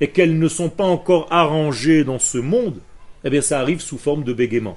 et 0.00 0.10
qu'elles 0.10 0.36
ne 0.36 0.48
sont 0.48 0.68
pas 0.68 0.84
encore 0.84 1.28
arrangées 1.30 2.02
dans 2.02 2.18
ce 2.18 2.38
monde, 2.38 2.80
eh 3.22 3.30
bien 3.30 3.40
ça 3.40 3.60
arrive 3.60 3.80
sous 3.80 3.98
forme 3.98 4.24
de 4.24 4.32
bégaiement. 4.32 4.76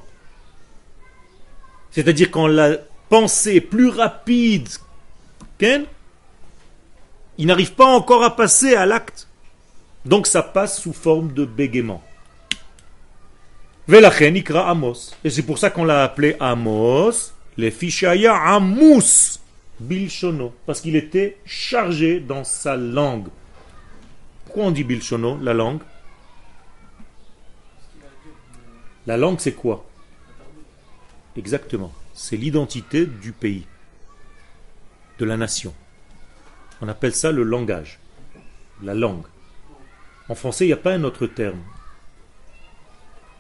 C'est-à-dire 1.90 2.30
quand 2.30 2.46
la 2.46 2.78
pensée 3.10 3.56
est 3.56 3.62
plus 3.62 3.88
rapide 3.88 4.70
qu'elle, 5.58 5.88
il 7.40 7.48
n'arrive 7.48 7.74
pas 7.74 7.88
encore 7.88 8.24
à 8.24 8.36
passer 8.36 8.76
à 8.76 8.86
l'acte. 8.86 9.28
Donc 10.06 10.28
ça 10.28 10.44
passe 10.44 10.80
sous 10.80 10.94
forme 10.94 11.34
de 11.34 11.46
bégaiement. 11.46 12.04
Amos. 14.68 15.16
Et 15.24 15.32
c'est 15.32 15.42
pour 15.42 15.58
ça 15.58 15.72
qu'on 15.72 15.86
l'a 15.86 16.04
appelé 16.04 16.36
Amos, 16.40 17.34
le 17.58 17.72
fichaya 17.72 18.36
Amos 18.36 19.39
Bilshono, 19.80 20.54
parce 20.66 20.82
qu'il 20.82 20.96
était 20.96 21.38
chargé 21.46 22.20
dans 22.20 22.44
sa 22.44 22.76
langue. 22.76 23.30
Pourquoi 24.46 24.66
on 24.66 24.72
dit 24.72 24.84
Bilshono, 24.84 25.38
la 25.42 25.54
langue? 25.54 25.82
La 29.08 29.18
langue, 29.18 29.40
c'est 29.40 29.54
quoi? 29.54 29.86
Exactement. 31.38 31.94
C'est 32.14 32.38
l'identité 32.38 33.06
du 33.06 33.32
pays, 33.32 33.66
de 35.18 35.26
la 35.26 35.38
nation. 35.38 35.74
On 36.82 36.88
appelle 36.88 37.16
ça 37.16 37.32
le 37.32 37.44
langage, 37.44 38.00
la 38.84 38.94
langue. 38.94 39.26
En 40.28 40.36
français, 40.36 40.66
il 40.66 40.68
n'y 40.68 40.74
a 40.74 40.78
pas 40.78 40.94
un 40.94 41.04
autre 41.04 41.28
terme. 41.28 41.62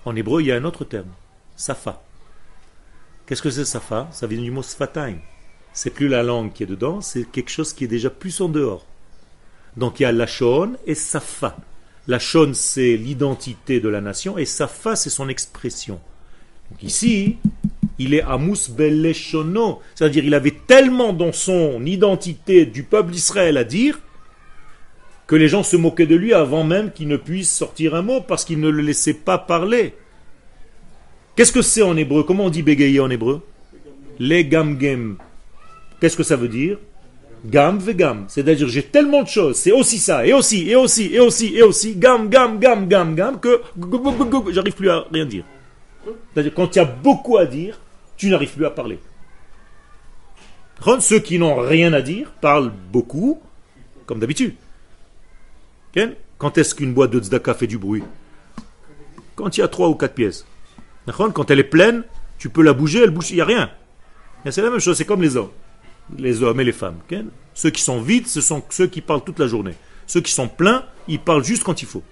En 0.06 0.16
hébreu, 0.16 0.42
il 0.42 0.48
y 0.48 0.52
a 0.52 0.56
un 0.56 0.64
autre 0.64 0.86
terme, 0.86 1.12
safa. 1.56 2.02
Qu'est-ce 3.26 3.42
que 3.42 3.50
c'est 3.50 3.66
safa? 3.66 4.08
Ça 4.12 4.28
vient 4.28 4.42
du 4.42 4.52
mot. 4.52 4.64
C'est 5.74 5.92
plus 5.92 6.08
la 6.08 6.24
langue 6.24 6.52
qui 6.52 6.64
est 6.64 6.68
dedans, 6.68 7.02
c'est 7.02 7.30
quelque 7.30 7.52
chose 7.52 7.74
qui 7.74 7.84
est 7.86 7.88
déjà 7.88 8.10
plus 8.10 8.42
en 8.42 8.50
dehors. 8.50 8.86
Donc 9.78 10.00
il 10.00 10.04
y 10.04 10.06
a 10.06 10.12
lachon 10.12 10.74
et 10.86 10.96
safa. 10.96 11.58
La 12.08 12.18
shon, 12.18 12.52
c'est 12.54 12.98
l'identité 12.98 13.80
de 13.80 13.88
la 13.88 14.02
nation, 14.02 14.38
et 14.38 14.46
safa, 14.46 14.96
c'est 14.96 15.12
son 15.12 15.30
expression. 15.30 16.00
Donc 16.72 16.82
ici, 16.82 17.38
il 18.00 18.16
est 18.16 18.24
Amus 18.24 18.72
Beleshono, 18.72 19.82
c'est-à-dire 19.94 20.26
il 20.26 20.34
avait 20.34 20.58
tellement 20.66 21.14
dans 21.14 21.32
son 21.32 21.86
identité 21.86 22.66
du 22.66 22.84
peuple 22.84 23.12
d'Israël 23.12 23.58
à 23.58 23.64
dire 23.64 24.00
que 25.28 25.36
les 25.36 25.48
gens 25.48 25.62
se 25.62 25.78
moquaient 25.78 26.08
de 26.08 26.16
lui 26.16 26.34
avant 26.34 26.64
même 26.64 26.92
qu'il 26.92 27.08
ne 27.08 27.18
puisse 27.18 27.56
sortir 27.56 27.94
un 27.94 28.02
mot 28.02 28.22
parce 28.22 28.44
qu'il 28.44 28.60
ne 28.60 28.70
le 28.70 28.82
laissait 28.82 29.14
pas 29.14 29.38
parler. 29.38 29.94
Qu'est-ce 31.36 31.52
que 31.52 31.62
c'est 31.62 31.84
en 31.84 31.96
hébreu? 31.96 32.24
Comment 32.24 32.46
on 32.46 32.50
dit 32.50 32.64
bégayer 32.64 33.00
en 33.00 33.10
hébreu? 33.12 33.46
Les 34.18 34.46
gamgem. 34.46 35.18
Qu'est-ce 36.00 36.18
que 36.18 36.24
ça 36.24 36.36
veut 36.36 36.48
dire 36.48 36.78
Gam 37.46 37.78
vegam. 37.78 38.26
C'est-à-dire 38.28 38.68
j'ai 38.68 38.84
tellement 38.84 39.24
de 39.24 39.28
choses, 39.28 39.56
c'est 39.56 39.72
aussi 39.72 39.98
ça, 39.98 40.26
et 40.26 40.34
aussi, 40.34 40.70
et 40.70 40.76
aussi, 40.76 41.14
et 41.14 41.20
aussi, 41.20 41.56
et 41.56 41.62
aussi, 41.62 41.96
gam, 41.96 42.30
gam, 42.30 42.60
gam, 42.60 42.88
gam, 42.88 43.16
gam, 43.16 43.40
que 43.40 43.62
j'arrive 44.52 44.74
plus 44.74 44.90
à 44.90 45.06
rien 45.12 45.26
dire. 45.26 45.46
C'est-à-dire 46.34 46.54
quand 46.54 46.76
il 46.76 46.80
y 46.80 46.82
a 46.82 46.86
beaucoup 46.86 47.38
à 47.38 47.46
dire, 47.46 47.80
tu 48.18 48.30
n'arrives 48.30 48.54
plus 48.54 48.66
à 48.66 48.70
parler. 48.72 49.00
Ceux 51.00 51.20
qui 51.20 51.40
n'ont 51.40 51.56
rien 51.56 51.94
à 51.94 52.02
dire 52.02 52.32
parlent 52.42 52.72
beaucoup, 52.92 53.42
comme 54.06 54.20
d'habitude. 54.20 54.56
Quand 56.38 56.58
est-ce 56.58 56.76
qu'une 56.76 56.94
boîte 56.94 57.12
de 57.12 57.20
tzedaka 57.20 57.54
fait 57.54 57.68
du 57.68 57.78
bruit 57.78 58.04
Quand 59.36 59.58
il 59.58 59.62
y 59.62 59.64
a 59.64 59.68
trois 59.68 59.90
ou 59.90 59.96
quatre 59.96 60.14
pièces. 60.14 60.46
Quand 61.06 61.52
elle 61.52 61.60
est 61.60 61.64
pleine, 61.64 62.04
tu 62.38 62.50
peux 62.50 62.62
la 62.62 62.74
bouger, 62.74 63.04
elle 63.04 63.10
bouge, 63.10 63.32
il 63.32 63.36
n'y 63.36 63.42
a 63.42 63.46
rien. 63.46 63.70
C'est 64.50 64.62
la 64.62 64.70
même 64.70 64.80
chose, 64.80 64.98
c'est 64.98 65.06
comme 65.06 65.22
les 65.22 65.36
hommes. 65.36 65.52
Les 66.18 66.44
hommes 66.44 66.60
et 66.60 66.64
les 66.64 66.72
femmes. 66.72 67.00
Ceux 67.54 67.70
qui 67.70 67.82
sont 67.82 68.02
vides, 68.02 68.28
ce 68.28 68.42
sont 68.42 68.64
ceux 68.70 68.88
qui 68.88 69.02
parlent 69.02 69.24
toute 69.24 69.40
la 69.40 69.48
journée. 69.48 69.76
Ceux 70.08 70.22
qui 70.22 70.32
sont 70.32 70.48
pleins, 70.48 70.86
ils 71.08 71.20
parlent 71.20 71.44
juste 71.44 71.64
quand 71.64 71.82
il 71.82 71.88
faut. 71.88 72.04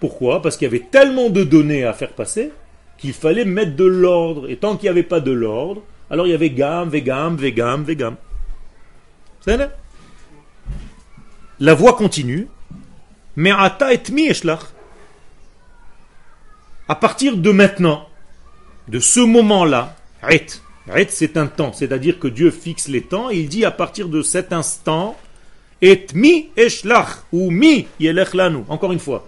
Pourquoi? 0.00 0.42
Parce 0.42 0.56
qu'il 0.56 0.66
y 0.66 0.68
avait 0.68 0.86
tellement 0.90 1.30
de 1.30 1.44
données 1.44 1.84
à 1.84 1.92
faire 1.92 2.12
passer 2.12 2.52
qu'il 2.98 3.12
fallait 3.12 3.44
mettre 3.44 3.76
de 3.76 3.84
l'ordre. 3.84 4.50
Et 4.50 4.56
tant 4.56 4.76
qu'il 4.76 4.84
n'y 4.84 4.90
avait 4.90 5.02
pas 5.02 5.20
de 5.20 5.32
l'ordre, 5.32 5.82
alors 6.10 6.26
il 6.26 6.30
y 6.30 6.34
avait 6.34 6.50
gam, 6.50 6.88
vegam, 6.88 7.36
vegam, 7.36 7.82
vegam. 7.84 8.16
La 11.60 11.74
voix 11.74 11.94
continue. 11.94 12.48
Mais 13.36 13.50
ata 13.50 13.92
et 13.92 14.00
mi 14.12 14.30
À 16.88 16.94
partir 16.94 17.36
de 17.36 17.50
maintenant, 17.50 18.08
de 18.88 18.98
ce 18.98 19.20
moment-là, 19.20 19.96
c'est 21.08 21.36
un 21.36 21.46
temps, 21.46 21.72
c'est-à-dire 21.72 22.18
que 22.18 22.28
Dieu 22.28 22.50
fixe 22.50 22.88
les 22.88 23.02
temps, 23.02 23.30
il 23.30 23.48
dit 23.48 23.64
à 23.64 23.70
partir 23.70 24.08
de 24.08 24.22
cet 24.22 24.52
instant, 24.52 25.16
et 25.80 26.06
mi 26.14 26.50
eshlach, 26.56 27.24
ou 27.32 27.50
mi 27.50 27.86
lanu, 28.00 28.58
encore 28.68 28.92
une 28.92 28.98
fois. 28.98 29.26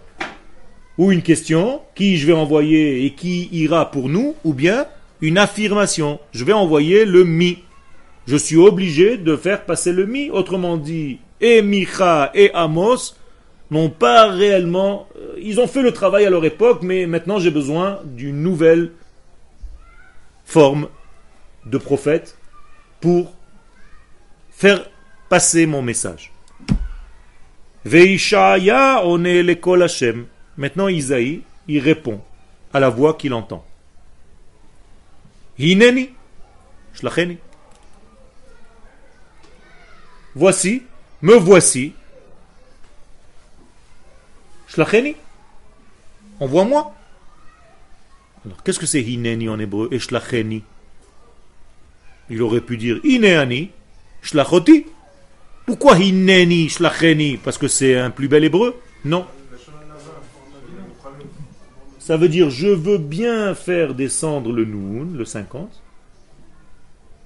Ou 0.98 1.12
une 1.12 1.22
question, 1.22 1.80
qui 1.94 2.16
je 2.16 2.26
vais 2.26 2.32
envoyer 2.32 3.04
et 3.04 3.10
qui 3.10 3.48
ira 3.52 3.90
pour 3.90 4.08
nous, 4.08 4.34
ou 4.44 4.54
bien 4.54 4.86
une 5.20 5.38
affirmation, 5.38 6.18
je 6.32 6.44
vais 6.44 6.52
envoyer 6.52 7.04
le 7.04 7.24
mi. 7.24 7.58
Je 8.26 8.36
suis 8.36 8.56
obligé 8.56 9.16
de 9.16 9.36
faire 9.36 9.64
passer 9.64 9.92
le 9.92 10.06
mi, 10.06 10.30
autrement 10.30 10.76
dit, 10.76 11.18
et 11.40 11.62
Micha 11.62 12.30
et 12.34 12.50
Amos 12.54 13.14
n'ont 13.70 13.90
pas 13.90 14.26
réellement... 14.28 15.08
Euh, 15.16 15.34
ils 15.40 15.60
ont 15.60 15.66
fait 15.66 15.82
le 15.82 15.92
travail 15.92 16.24
à 16.24 16.30
leur 16.30 16.44
époque, 16.44 16.80
mais 16.82 17.06
maintenant 17.06 17.38
j'ai 17.38 17.50
besoin 17.50 18.00
d'une 18.04 18.42
nouvelle 18.42 18.92
forme 20.46 20.88
de 21.66 21.76
prophète 21.76 22.38
pour 23.00 23.34
faire 24.50 24.88
passer 25.28 25.66
mon 25.66 25.82
message. 25.82 26.32
Maintenant 30.56 30.88
Isaïe, 30.88 31.42
il 31.68 31.80
répond 31.80 32.22
à 32.72 32.80
la 32.80 32.88
voix 32.88 33.14
qu'il 33.14 33.34
entend. 33.34 33.64
Hineni, 35.58 36.10
shlacheni. 36.94 37.38
Voici, 40.34 40.82
me 41.22 41.34
voici. 41.34 41.94
Shlacheni. 44.68 45.16
Envoie-moi. 46.40 46.95
Alors, 48.46 48.62
qu'est-ce 48.62 48.78
que 48.78 48.86
c'est 48.86 49.02
hineni 49.02 49.48
en 49.48 49.58
hébreu 49.58 49.88
et 49.90 49.98
shlacheni 49.98 50.62
Il 52.30 52.40
aurait 52.42 52.60
pu 52.60 52.76
dire 52.76 53.00
ineani, 53.02 53.70
shlachoti? 54.22 54.86
Pourquoi 55.66 55.98
hineni, 55.98 56.68
shlacheni? 56.68 57.38
Parce 57.38 57.58
que 57.58 57.66
c'est 57.66 57.98
un 57.98 58.10
plus 58.10 58.28
bel 58.28 58.44
hébreu? 58.44 58.80
Non. 59.04 59.26
Ça 61.98 62.16
veut 62.16 62.28
dire 62.28 62.50
je 62.50 62.68
veux 62.68 62.98
bien 62.98 63.52
faire 63.56 63.94
descendre 63.94 64.52
le 64.52 64.64
noun, 64.64 65.16
le 65.16 65.24
50, 65.24 65.82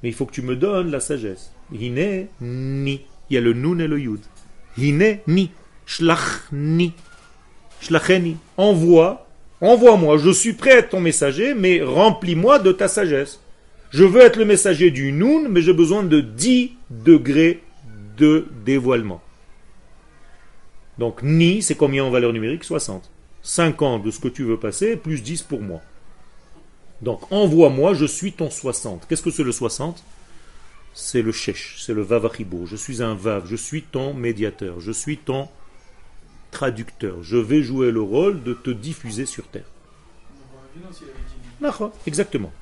mais 0.02 0.08
il 0.08 0.14
faut 0.14 0.24
que 0.24 0.32
tu 0.32 0.40
me 0.40 0.56
donnes 0.56 0.90
la 0.90 1.00
sagesse. 1.00 1.52
Hine 1.70 2.28
ni. 2.40 3.02
Il 3.28 3.34
y 3.34 3.36
a 3.36 3.42
le 3.42 3.52
noun 3.52 3.82
et 3.82 3.86
le 3.86 4.00
yud. 4.00 4.20
Hine 4.78 5.18
ni. 5.26 5.50
Shlachni. 5.84 6.94
Shlacheni. 7.82 8.38
Envoie 8.56 9.29
Envoie-moi, 9.60 10.16
je 10.16 10.30
suis 10.30 10.54
prêt 10.54 10.72
à 10.72 10.78
être 10.78 10.90
ton 10.90 11.00
messager, 11.00 11.54
mais 11.54 11.82
remplis-moi 11.82 12.58
de 12.58 12.72
ta 12.72 12.88
sagesse. 12.88 13.40
Je 13.90 14.04
veux 14.04 14.20
être 14.20 14.36
le 14.36 14.44
messager 14.44 14.90
du 14.90 15.12
Noun, 15.12 15.48
mais 15.48 15.60
j'ai 15.60 15.72
besoin 15.72 16.02
de 16.02 16.20
10 16.20 16.72
degrés 16.90 17.62
de 18.16 18.46
dévoilement. 18.64 19.20
Donc 20.98 21.22
Ni, 21.22 21.62
c'est 21.62 21.74
combien 21.74 22.04
en 22.04 22.10
valeur 22.10 22.32
numérique? 22.32 22.64
60. 22.64 23.10
50 23.42 24.02
de 24.02 24.10
ce 24.10 24.20
que 24.20 24.28
tu 24.28 24.44
veux 24.44 24.58
passer, 24.58 24.96
plus 24.96 25.22
10 25.22 25.42
pour 25.42 25.60
moi. 25.60 25.80
Donc 27.02 27.20
envoie-moi, 27.32 27.94
je 27.94 28.04
suis 28.04 28.32
ton 28.32 28.50
60. 28.50 29.06
Qu'est-ce 29.08 29.22
que 29.22 29.30
c'est 29.30 29.42
le 29.42 29.52
60 29.52 30.04
C'est 30.92 31.22
le 31.22 31.32
Shesh, 31.32 31.76
c'est 31.80 31.94
le 31.94 32.02
Vavachibo. 32.02 32.66
Je 32.66 32.76
suis 32.76 33.02
un 33.02 33.14
Vav, 33.14 33.46
je 33.46 33.56
suis 33.56 33.82
ton 33.82 34.14
médiateur, 34.14 34.80
je 34.80 34.92
suis 34.92 35.16
ton 35.16 35.48
traducteur. 36.50 37.22
Je 37.22 37.36
vais 37.36 37.62
jouer 37.62 37.90
le 37.90 38.02
rôle 38.02 38.42
de 38.42 38.54
te 38.54 38.70
diffuser 38.70 39.26
sur 39.26 39.46
terre. 39.46 39.64
Exactement. 42.06 42.52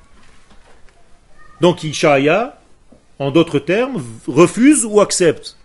Donc 1.61 1.83
Ishaya, 1.83 2.59
en 3.17 3.31
d'autres 3.31 3.59
termes, 3.59 4.03
refuse 4.27 4.85
ou 4.85 5.01
accepte? 5.01 5.57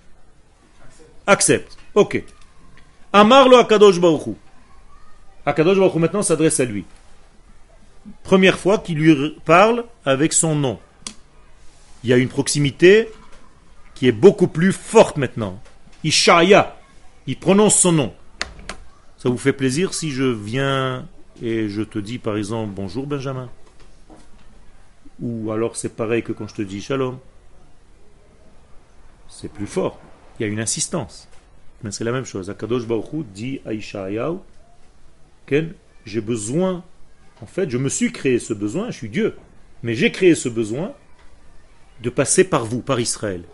Accepte. 1.26 1.76
Ok. 1.94 2.22
Amar 3.12 3.48
lo 3.48 3.56
Akadosh 3.56 4.00
Baruchu. 4.00 4.34
Akadosh 5.46 5.78
Baruchu 5.78 5.98
maintenant 5.98 6.22
s'adresse 6.22 6.60
à 6.60 6.64
lui. 6.64 6.84
Première 8.22 8.58
fois 8.58 8.78
qu'il 8.78 8.98
lui 8.98 9.36
parle 9.44 9.84
avec 10.04 10.32
son 10.32 10.54
nom. 10.54 10.78
Il 12.02 12.10
y 12.10 12.12
a 12.12 12.18
une 12.18 12.28
proximité 12.28 13.08
qui 13.94 14.08
est 14.08 14.12
beaucoup 14.12 14.48
plus 14.48 14.72
forte 14.72 15.16
maintenant. 15.16 15.62
Ishaya. 16.02 16.76
Il 17.26 17.38
prononce 17.38 17.78
son 17.78 17.92
nom. 17.92 18.14
Ça 19.16 19.28
vous 19.28 19.38
fait 19.38 19.52
plaisir 19.52 19.94
si 19.94 20.10
je 20.10 20.24
viens 20.24 21.06
et 21.42 21.68
je 21.68 21.82
te 21.82 21.98
dis 21.98 22.18
par 22.18 22.36
exemple 22.36 22.72
bonjour 22.76 23.06
Benjamin 23.06 23.50
Ou 25.20 25.50
alors 25.50 25.76
c'est 25.76 25.96
pareil 25.96 26.22
que 26.22 26.32
quand 26.32 26.46
je 26.46 26.54
te 26.54 26.62
dis 26.62 26.82
shalom 26.82 27.18
C'est 29.28 29.50
plus 29.50 29.66
fort. 29.66 29.98
Il 30.38 30.42
y 30.42 30.48
a 30.48 30.52
une 30.52 30.60
insistance. 30.60 31.28
Mais 31.82 31.90
c'est 31.90 32.04
la 32.04 32.12
même 32.12 32.24
chose. 32.24 32.50
Akadosh 32.50 32.86
Baruch 32.86 33.26
dit 33.32 33.60
à 33.64 33.72
Ishaïaou 33.72 34.40
j'ai 36.04 36.20
besoin, 36.20 36.84
en 37.40 37.46
fait, 37.46 37.70
je 37.70 37.78
me 37.78 37.88
suis 37.88 38.12
créé 38.12 38.38
ce 38.38 38.52
besoin, 38.52 38.90
je 38.90 38.96
suis 38.96 39.08
Dieu, 39.08 39.36
mais 39.82 39.94
j'ai 39.94 40.10
créé 40.12 40.34
ce 40.34 40.48
besoin 40.48 40.92
de 42.02 42.10
passer 42.10 42.44
par 42.44 42.64
vous, 42.64 42.80
par 42.80 43.00
Israël. 43.00 43.44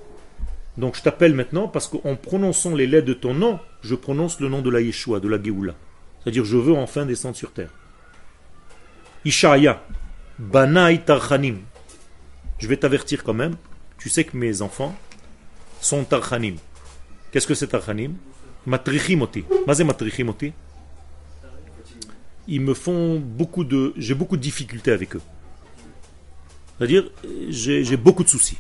Donc 0.77 0.97
je 0.97 1.03
t'appelle 1.03 1.35
maintenant 1.35 1.69
parce 1.69 1.89
qu'en 1.89 2.17
prononçant 2.17 2.75
les 2.75 2.87
lettres 2.87 3.09
de 3.09 3.15
ton 3.15 3.35
nom, 3.35 3.59
je 3.83 3.95
prononce 3.95 4.41
le 4.41 4.49
nom 4.49 4.63
de 4.63 4.71
la 4.71 4.81
Yeshua, 4.81 5.21
de 5.21 5.29
la 5.29 5.43
Géoula. 5.43 5.75
C'est-à-dire 6.23 6.45
je 6.45 6.57
veux 6.57 6.75
enfin 6.75 7.07
descendre 7.07 7.37
sur 7.37 7.53
terre. 7.53 7.71
Ishaya, 9.25 9.83
Banaï 10.39 11.05
Tarchanim. 11.05 11.59
Je 12.59 12.67
vais 12.67 12.77
t'avertir 12.77 13.25
quand 13.25 13.35
même. 13.35 13.57
Tu 13.99 14.09
sais 14.09 14.25
que 14.25 14.37
mes 14.37 14.63
enfants 14.63 14.95
sont 15.81 16.05
Tarchanim. 16.05 16.57
Qu'est-ce 17.31 17.47
que 17.47 17.55
c'est 17.55 17.69
Tarchanim? 17.69 18.15
Matrichimoti. 18.67 19.45
Mazé 19.67 19.85
Matrichimoti 19.85 20.53
Ils 22.49 22.61
me 22.61 22.75
font 22.75 23.19
beaucoup 23.19 23.65
de. 23.65 23.93
J'ai 23.97 24.15
beaucoup 24.15 24.37
de 24.37 24.43
difficultés 24.43 24.93
avec 24.93 25.17
eux. 25.17 25.23
C'est-à-dire, 26.79 27.11
j'ai 27.49 27.97
beaucoup 27.99 28.25
de 28.25 28.29
soucis. 28.29 28.57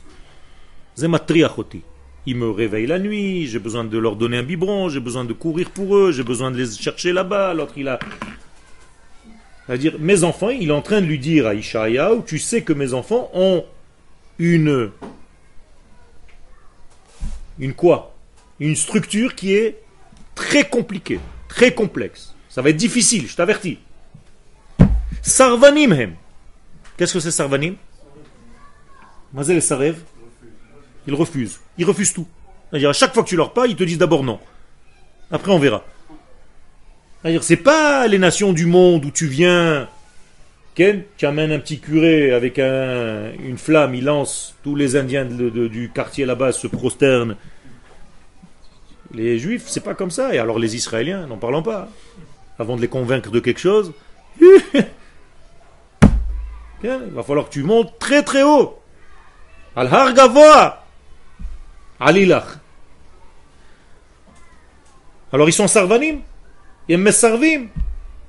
Ils 2.27 2.37
me 2.37 2.51
réveillent 2.51 2.87
la 2.87 2.99
nuit, 2.99 3.47
j'ai 3.47 3.59
besoin 3.59 3.85
de 3.85 3.99
leur 3.99 4.17
donner 4.17 4.39
un 4.39 4.43
biberon, 4.43 4.89
j'ai 4.89 5.01
besoin 5.01 5.25
de 5.25 5.33
courir 5.33 5.71
pour 5.71 5.97
eux, 5.97 6.13
j'ai 6.13 6.23
besoin 6.23 6.51
de 6.51 6.59
les 6.59 6.71
chercher 6.71 7.13
là-bas. 7.13 7.55
L'autre, 7.55 7.75
il 7.77 7.89
a. 7.89 7.99
C'est-à-dire, 9.67 9.97
mes 9.99 10.25
enfants, 10.25 10.51
il 10.51 10.69
est 10.69 10.73
en 10.73 10.83
train 10.83 11.01
de 11.01 11.07
lui 11.07 11.19
dire 11.19 11.47
à 11.47 11.55
Ishaïaou, 11.55 12.23
tu 12.27 12.39
sais 12.39 12.63
que 12.63 12.73
mes 12.73 12.93
enfants 12.93 13.31
ont 13.33 13.65
une. 14.39 14.91
Une 17.59 17.75
quoi? 17.75 18.15
Une 18.59 18.77
structure 18.77 19.35
qui 19.35 19.55
est 19.55 19.79
très 20.35 20.69
compliquée, 20.69 21.21
très 21.49 21.73
complexe. 21.73 22.35
Ça 22.49 22.63
va 22.63 22.71
être 22.71 22.77
difficile, 22.77 23.29
je 23.29 23.37
t'avertis. 23.37 23.79
Sarvanim. 25.23 26.15
Qu'est-ce 26.97 27.15
que 27.15 27.21
c'est 27.21 27.31
Sarvanim? 27.31 27.77
Mazel 29.33 29.63
Sarev 29.63 29.97
Ils 31.07 31.15
refusent. 31.15 31.61
Ils 31.79 31.85
refusent 31.85 32.13
tout. 32.13 32.27
C'est-à-dire, 32.71 32.91
à 32.91 32.93
chaque 32.93 33.13
fois 33.15 33.23
que 33.23 33.29
tu 33.29 33.37
leur 33.37 33.53
parles, 33.53 33.71
ils 33.71 33.77
te 33.77 33.85
disent 33.85 33.99
d'abord 33.99 34.23
non. 34.23 34.39
Après, 35.31 35.51
on 35.53 35.59
verra. 35.59 35.83
C'est-à-dire, 37.23 37.43
c'est 37.43 37.57
pas 37.57 38.07
les 38.07 38.19
nations 38.19 38.53
du 38.53 38.67
monde 38.67 39.05
où 39.05 39.11
tu 39.11 39.27
viens, 39.27 39.89
Ken, 40.75 41.03
tu 41.17 41.27
amènes 41.27 41.53
un 41.53 41.59
petit 41.59 41.79
curé 41.81 42.33
avec 42.33 42.59
un- 42.59 43.33
une 43.45 43.59
flamme, 43.59 43.95
il 43.95 44.05
lance, 44.05 44.55
tous 44.63 44.77
les 44.77 44.97
Indiens 44.97 45.25
du 45.27 45.91
quartier 45.95 46.25
là-bas 46.27 46.53
se 46.53 46.67
prosternent. 46.67 47.37
Les 49.13 49.39
Juifs, 49.39 49.65
c'est 49.67 49.83
pas 49.85 49.95
comme 49.95 50.11
ça. 50.13 50.33
Et 50.35 50.39
alors 50.39 50.59
les 50.59 50.77
Israéliens, 50.77 51.27
n'en 51.27 51.37
parlons 51.37 51.63
pas. 51.63 51.89
Avant 52.59 52.77
de 52.77 52.81
les 52.81 52.89
convaincre 52.89 53.31
de 53.31 53.41
quelque 53.41 53.59
chose, 53.61 53.93
il 54.41 54.49
va 57.13 57.23
falloir 57.23 57.47
que 57.49 57.53
tu 57.53 57.63
montes 57.63 57.99
très 57.99 58.23
très 58.23 58.43
haut. 58.43 58.79
Al-Har. 59.77 60.15
Alilach. 62.01 62.59
Alors 65.33 65.49
ils 65.49 65.53
sont 65.53 65.69
sarvanim. 65.69 66.21
Ils 66.89 66.99
me 66.99 67.13
sarvim. 67.13 67.67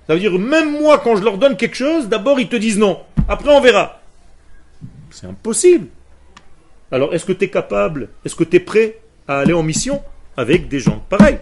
Ça 0.05 0.13
veut 0.13 0.19
dire, 0.19 0.37
même 0.37 0.79
moi, 0.79 0.99
quand 0.99 1.15
je 1.15 1.23
leur 1.23 1.37
donne 1.37 1.57
quelque 1.57 1.75
chose, 1.75 2.09
d'abord 2.09 2.39
ils 2.39 2.49
te 2.49 2.55
disent 2.57 2.77
non. 2.77 2.99
Après 3.27 3.49
on 3.49 3.61
verra. 3.61 4.01
C'est 5.09 5.25
impossible. 5.25 5.87
Alors 6.91 7.13
est-ce 7.13 7.25
que 7.25 7.31
tu 7.33 7.45
es 7.45 7.49
capable, 7.49 8.09
est-ce 8.25 8.35
que 8.35 8.43
tu 8.43 8.57
es 8.57 8.59
prêt 8.59 8.99
à 9.27 9.39
aller 9.39 9.53
en 9.53 9.63
mission 9.63 10.01
avec 10.35 10.67
des 10.67 10.79
gens 10.79 11.03
pareils? 11.09 11.39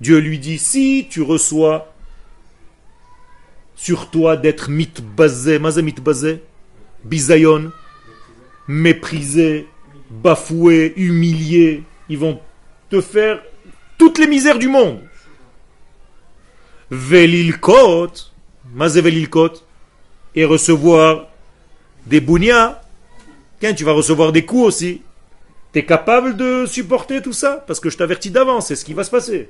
Dieu 0.00 0.18
lui 0.18 0.38
dit, 0.38 0.58
si 0.58 1.06
tu 1.08 1.22
reçois 1.22 1.92
sur 3.74 4.10
toi 4.10 4.36
d'être 4.36 4.70
mitbazé, 4.70 5.58
mazé 5.58 5.82
mitbazé, 5.82 6.42
bisayon, 7.08 7.72
méprisé, 8.68 9.66
bafoué, 10.10 10.92
humilié, 10.96 11.84
ils 12.08 12.18
vont 12.18 12.40
te 12.90 13.00
faire 13.00 13.42
toutes 13.98 14.18
les 14.18 14.26
misères 14.26 14.58
du 14.58 14.68
monde. 14.68 15.00
Velilkot, 16.90 18.12
mazé 18.74 19.00
velilkot, 19.00 19.54
et 20.34 20.44
recevoir 20.44 21.28
des 22.06 22.20
bounia, 22.20 22.82
Tiens, 23.58 23.72
tu 23.72 23.84
vas 23.84 23.92
recevoir 23.92 24.32
des 24.32 24.44
coups 24.44 24.64
aussi. 24.64 25.02
Tu 25.72 25.78
es 25.78 25.84
capable 25.84 26.36
de 26.36 26.66
supporter 26.66 27.22
tout 27.22 27.32
ça? 27.32 27.64
Parce 27.66 27.80
que 27.80 27.90
je 27.90 27.96
t'avertis 27.96 28.30
d'avance, 28.30 28.66
c'est 28.66 28.76
ce 28.76 28.84
qui 28.84 28.92
va 28.92 29.04
se 29.04 29.10
passer. 29.10 29.48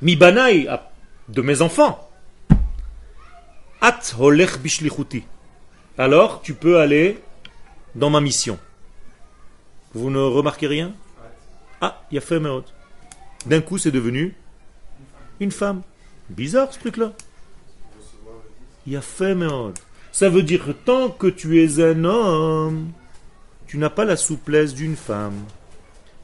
Mi 0.00 0.16
de 0.16 1.40
mes 1.42 1.62
enfants. 1.62 2.08
At 3.80 4.00
holech 4.18 4.58
bishlichuti. 4.58 5.24
Alors, 5.98 6.40
tu 6.40 6.54
peux 6.54 6.78
aller 6.78 7.18
dans 7.94 8.08
ma 8.08 8.20
mission. 8.20 8.58
Vous 9.94 10.08
ne 10.10 10.20
remarquez 10.20 10.66
rien 10.66 10.94
Ah, 11.82 12.02
il 12.10 12.14
y 12.14 12.18
a. 12.18 12.62
D'un 13.44 13.60
coup, 13.60 13.76
c'est 13.76 13.90
devenu 13.90 14.34
une 15.38 15.50
femme. 15.50 15.82
Bizarre 16.30 16.72
ce 16.72 16.78
truc-là. 16.78 17.12
Il 18.86 18.94
y 18.94 18.96
a. 18.96 19.02
Ça 20.12 20.28
veut 20.28 20.42
dire 20.42 20.64
que 20.64 20.72
tant 20.72 21.10
que 21.10 21.26
tu 21.26 21.62
es 21.62 21.82
un 21.82 22.04
homme, 22.04 22.92
tu 23.66 23.76
n'as 23.76 23.90
pas 23.90 24.04
la 24.04 24.16
souplesse 24.16 24.74
d'une 24.74 24.96
femme. 24.96 25.44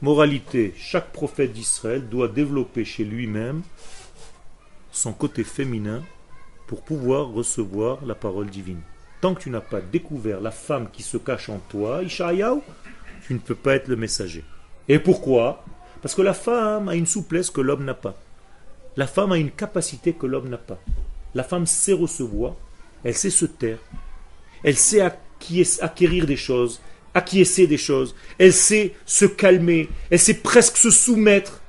Moralité, 0.01 0.73
chaque 0.77 1.11
prophète 1.11 1.53
d'Israël 1.53 2.07
doit 2.07 2.27
développer 2.27 2.85
chez 2.85 3.03
lui-même 3.03 3.61
son 4.91 5.13
côté 5.13 5.43
féminin 5.43 6.01
pour 6.67 6.81
pouvoir 6.81 7.27
recevoir 7.27 8.03
la 8.05 8.15
parole 8.15 8.49
divine. 8.49 8.81
Tant 9.21 9.33
que 9.35 9.41
tu 9.41 9.49
n'as 9.49 9.59
pas 9.59 9.81
découvert 9.81 10.39
la 10.39 10.51
femme 10.51 10.89
qui 10.91 11.03
se 11.03 11.17
cache 11.17 11.49
en 11.49 11.59
toi, 11.69 12.03
Ishaïaou, 12.03 12.63
tu 13.27 13.33
ne 13.33 13.39
peux 13.39 13.55
pas 13.55 13.75
être 13.75 13.87
le 13.87 13.95
messager. 13.95 14.43
Et 14.87 14.97
pourquoi? 14.97 15.63
Parce 16.01 16.15
que 16.15 16.21
la 16.21 16.33
femme 16.33 16.87
a 16.87 16.95
une 16.95 17.05
souplesse 17.05 17.49
que 17.51 17.61
l'homme 17.61 17.83
n'a 17.83 17.93
pas. 17.93 18.15
La 18.95 19.07
femme 19.07 19.31
a 19.33 19.37
une 19.37 19.51
capacité 19.51 20.13
que 20.13 20.25
l'homme 20.25 20.49
n'a 20.49 20.57
pas. 20.57 20.79
La 21.35 21.43
femme 21.43 21.65
sait 21.65 21.93
recevoir, 21.93 22.55
elle 23.03 23.13
sait 23.13 23.29
se 23.29 23.45
taire, 23.45 23.79
elle 24.63 24.77
sait 24.77 25.01
acquérir 25.01 26.25
des 26.25 26.37
choses, 26.37 26.81
acquiescer 27.13 27.67
des 27.67 27.77
choses, 27.77 28.15
elle 28.37 28.53
sait 28.53 28.93
se 29.05 29.25
calmer, 29.25 29.89
elle 30.09 30.19
sait 30.19 30.33
presque 30.35 30.77
se 30.77 30.89
soumettre 30.89 31.61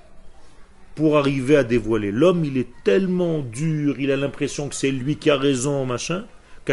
pour 0.95 1.19
arriver 1.19 1.57
à 1.57 1.65
dévoiler. 1.65 2.11
L'homme, 2.11 2.45
il 2.45 2.57
est 2.57 2.69
tellement 2.85 3.41
dur, 3.41 4.01
il 4.01 4.11
a 4.11 4.17
l'impression 4.17 4.69
que 4.69 4.75
c'est 4.75 4.91
lui 4.91 5.17
qui 5.17 5.31
a 5.31 5.37
raison, 5.37 5.85
machin, 5.85 6.25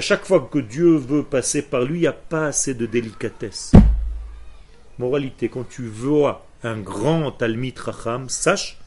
chaque 0.01 0.25
fois 0.25 0.47
que 0.51 0.59
Dieu 0.59 0.95
veut 0.97 1.23
passer 1.23 1.61
par 1.61 1.83
lui, 1.83 1.99
il 1.99 2.01
n'y 2.01 2.07
a 2.07 2.13
pas 2.13 2.47
assez 2.47 2.73
de 2.73 2.85
délicatesse. 2.85 3.71
Moralité, 4.99 5.49
quand 5.49 5.67
tu 5.67 5.87
vois 5.87 6.45
un 6.63 6.79
grand 6.79 7.31
Talmid 7.31 7.77
Racham, 7.77 8.29
sache 8.29 8.79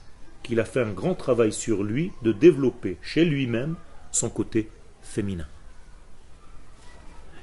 qu'il 0.42 0.60
a 0.60 0.64
fait 0.64 0.82
un 0.82 0.92
grand 0.92 1.14
travail 1.14 1.52
sur 1.52 1.82
lui 1.82 2.12
de 2.22 2.32
développer 2.32 2.98
chez 3.02 3.24
lui-même 3.24 3.76
son 4.10 4.28
côté 4.28 4.68
féminin. 5.02 5.46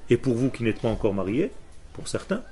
Et 0.09 0.17
pour 0.17 0.35
vous 0.35 0.49
qui 0.49 0.63
n'êtes 0.63 0.81
pas 0.81 0.89
encore 0.89 1.13
mariés, 1.13 1.51
pour 1.93 2.07
certains, 2.07 2.43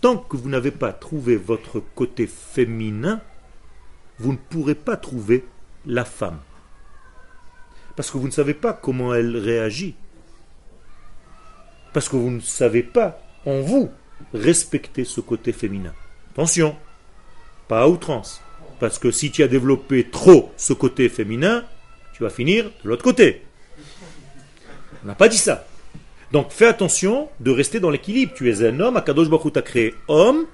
tant 0.00 0.16
que 0.16 0.36
vous 0.36 0.48
n'avez 0.48 0.70
pas 0.70 0.92
trouvé 0.92 1.36
votre 1.36 1.80
côté 1.80 2.26
féminin, 2.26 3.20
vous 4.18 4.32
ne 4.32 4.38
pourrez 4.38 4.74
pas 4.74 4.96
trouver 4.96 5.44
la 5.84 6.04
femme. 6.04 6.38
Parce 7.96 8.10
que 8.10 8.18
vous 8.18 8.26
ne 8.26 8.32
savez 8.32 8.54
pas 8.54 8.72
comment 8.72 9.14
elle 9.14 9.36
réagit. 9.36 9.94
Parce 11.96 12.10
que 12.10 12.16
vous 12.16 12.30
ne 12.30 12.40
savez 12.40 12.82
pas, 12.82 13.18
en 13.46 13.62
vous, 13.62 13.88
respecter 14.34 15.04
ce 15.04 15.22
côté 15.22 15.52
féminin. 15.52 15.94
Attention, 16.34 16.76
pas 17.68 17.84
à 17.84 17.88
outrance. 17.88 18.42
Parce 18.80 18.98
que 18.98 19.10
si 19.10 19.30
tu 19.30 19.42
as 19.42 19.48
développé 19.48 20.04
trop 20.10 20.52
ce 20.58 20.74
côté 20.74 21.08
féminin, 21.08 21.64
tu 22.12 22.22
vas 22.22 22.28
finir 22.28 22.64
de 22.84 22.90
l'autre 22.90 23.02
côté. 23.02 23.40
On 25.02 25.06
n'a 25.06 25.14
pas 25.14 25.28
dit 25.28 25.38
ça. 25.38 25.66
Donc 26.32 26.50
fais 26.50 26.66
attention 26.66 27.30
de 27.40 27.50
rester 27.50 27.80
dans 27.80 27.88
l'équilibre. 27.88 28.34
Tu 28.36 28.50
es 28.50 28.62
un 28.62 28.78
homme, 28.78 28.98
Akadosh 28.98 29.30
Baruch 29.30 29.54
t'a 29.54 29.62
créé 29.62 29.94
homme. 30.06 30.44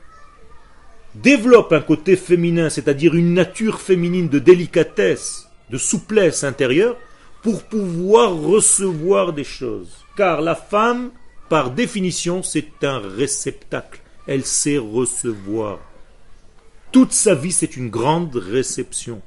Développe 1.17 1.73
un 1.73 1.81
côté 1.81 2.15
féminin, 2.15 2.71
c'est-à-dire 2.71 3.17
une 3.17 3.35
nature 3.35 3.81
féminine 3.81 4.29
de 4.29 4.39
délicatesse, 4.39 5.49
de 5.71 5.77
souplesse 5.77 6.45
intérieure, 6.45 6.97
pour 7.43 7.65
pouvoir 7.65 8.33
recevoir 8.33 9.33
des 9.33 9.43
choses. 9.43 10.05
Car 10.17 10.41
la 10.41 10.55
femme, 10.55 11.11
par 11.53 11.71
définition, 11.71 12.43
c'est 12.43 12.83
un 12.83 12.99
réceptacle. 12.99 14.01
Elle 14.27 14.47
sait 14.47 14.79
recevoir. 14.79 15.81
Toute 16.93 17.13
sa 17.13 17.35
vie, 17.35 17.53
c'est 17.53 17.77
une 17.77 17.91
grande 17.91 18.35
réception. 18.37 19.21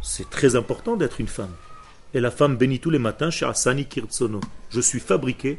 C'est 0.00 0.30
très 0.30 0.54
important 0.54 0.94
d'être 0.94 1.20
une 1.20 1.26
femme. 1.26 1.56
Et 2.14 2.20
la 2.20 2.30
femme 2.30 2.56
bénit 2.56 2.78
tous 2.78 2.90
les 2.90 3.00
matins 3.00 3.32
chez 3.32 3.44
Asani 3.44 3.86
Kirtsono. 3.86 4.38
Je 4.68 4.80
suis 4.80 5.00
fabriqué 5.00 5.58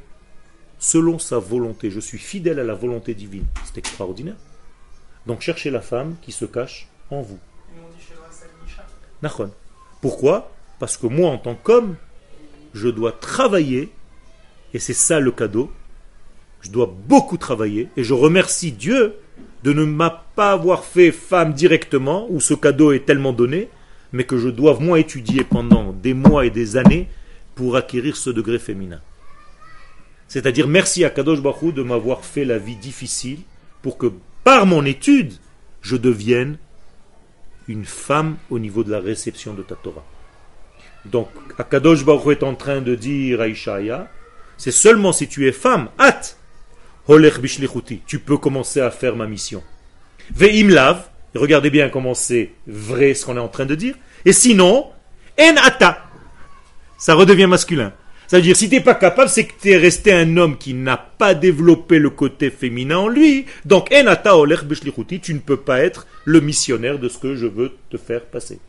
selon 0.79 1.19
sa 1.19 1.37
volonté. 1.37 1.91
Je 1.91 1.99
suis 1.99 2.17
fidèle 2.17 2.57
à 2.57 2.63
la 2.63 2.73
volonté 2.73 3.13
divine. 3.13 3.47
C'est 3.65 3.77
extraordinaire. 3.77 4.37
Donc 5.27 5.41
cherchez 5.41 5.69
la 5.69 5.81
femme 5.81 6.15
qui 6.21 6.31
se 6.31 6.45
cache 6.45 6.87
en 7.09 7.21
vous. 7.21 7.39
Pourquoi? 9.99 10.49
Parce 10.79 10.95
que 10.95 11.07
moi, 11.07 11.29
en 11.29 11.39
tant 11.39 11.55
qu'homme, 11.55 11.97
je 12.73 12.87
dois 12.87 13.11
travailler, 13.11 13.91
et 14.73 14.79
c'est 14.79 14.93
ça 14.93 15.19
le 15.19 15.31
cadeau. 15.31 15.71
Je 16.61 16.69
dois 16.69 16.93
beaucoup 17.07 17.37
travailler, 17.37 17.89
et 17.97 18.03
je 18.03 18.13
remercie 18.13 18.71
Dieu 18.71 19.15
de 19.63 19.73
ne 19.73 19.85
m'a 19.85 20.25
pas 20.35 20.51
avoir 20.51 20.85
fait 20.85 21.11
femme 21.11 21.53
directement, 21.53 22.27
où 22.29 22.39
ce 22.39 22.53
cadeau 22.53 22.91
est 22.91 23.05
tellement 23.05 23.33
donné, 23.33 23.69
mais 24.11 24.23
que 24.23 24.37
je 24.37 24.49
doive 24.49 24.81
moi 24.81 24.99
étudier 24.99 25.43
pendant 25.43 25.93
des 25.93 26.13
mois 26.13 26.45
et 26.45 26.49
des 26.49 26.77
années 26.77 27.07
pour 27.55 27.75
acquérir 27.75 28.15
ce 28.15 28.29
degré 28.29 28.59
féminin. 28.59 29.01
C'est-à-dire 30.27 30.67
merci 30.67 31.03
à 31.03 31.09
Kadosh 31.09 31.41
Baruch 31.41 31.73
de 31.73 31.83
m'avoir 31.83 32.23
fait 32.23 32.45
la 32.45 32.57
vie 32.57 32.75
difficile 32.75 33.39
pour 33.81 33.97
que 33.97 34.11
par 34.43 34.65
mon 34.65 34.85
étude, 34.85 35.33
je 35.81 35.97
devienne 35.97 36.57
une 37.67 37.85
femme 37.85 38.37
au 38.49 38.59
niveau 38.59 38.83
de 38.83 38.91
la 38.91 38.99
réception 38.99 39.53
de 39.53 39.61
ta 39.61 39.75
Torah. 39.75 40.05
Donc, 41.05 41.29
Akadosh 41.57 42.05
Baruch 42.05 42.37
est 42.37 42.43
en 42.43 42.55
train 42.55 42.81
de 42.81 42.95
dire 42.95 43.41
à 43.41 43.47
Ishaïa, 43.47 44.09
c'est 44.61 44.69
seulement 44.69 45.11
si 45.11 45.27
tu 45.27 45.47
es 45.47 45.51
femme, 45.51 45.89
hâte, 45.99 46.37
tu 48.05 48.19
peux 48.19 48.37
commencer 48.37 48.79
à 48.79 48.91
faire 48.91 49.15
ma 49.15 49.25
mission. 49.25 49.63
Ve'im 50.35 50.69
lav, 50.69 51.09
regardez 51.33 51.71
bien 51.71 51.89
comment 51.89 52.13
c'est 52.13 52.51
vrai 52.67 53.15
ce 53.15 53.25
qu'on 53.25 53.37
est 53.37 53.39
en 53.39 53.47
train 53.47 53.65
de 53.65 53.73
dire, 53.73 53.95
et 54.23 54.33
sinon, 54.33 54.85
en 55.39 55.55
ata, 55.65 56.05
ça 56.99 57.15
redevient 57.15 57.47
masculin. 57.47 57.91
Ça 58.27 58.37
veut 58.37 58.43
dire, 58.43 58.55
si 58.55 58.69
tu 58.69 58.75
n'es 58.75 58.81
pas 58.81 58.93
capable, 58.93 59.29
c'est 59.29 59.45
que 59.45 59.53
tu 59.59 59.71
es 59.71 59.77
resté 59.77 60.13
un 60.13 60.37
homme 60.37 60.59
qui 60.59 60.75
n'a 60.75 60.95
pas 60.95 61.33
développé 61.33 61.97
le 61.97 62.11
côté 62.11 62.51
féminin 62.51 62.97
en 62.97 63.07
lui. 63.07 63.47
Donc, 63.65 63.91
en 63.91 64.05
ata 64.05 64.37
olech 64.37 64.63
bishlichuti, 64.63 65.21
tu 65.21 65.33
ne 65.33 65.39
peux 65.39 65.57
pas 65.57 65.79
être 65.79 66.05
le 66.25 66.39
missionnaire 66.39 66.99
de 66.99 67.09
ce 67.09 67.17
que 67.17 67.33
je 67.33 67.47
veux 67.47 67.71
te 67.89 67.97
faire 67.97 68.25
passer. 68.25 68.59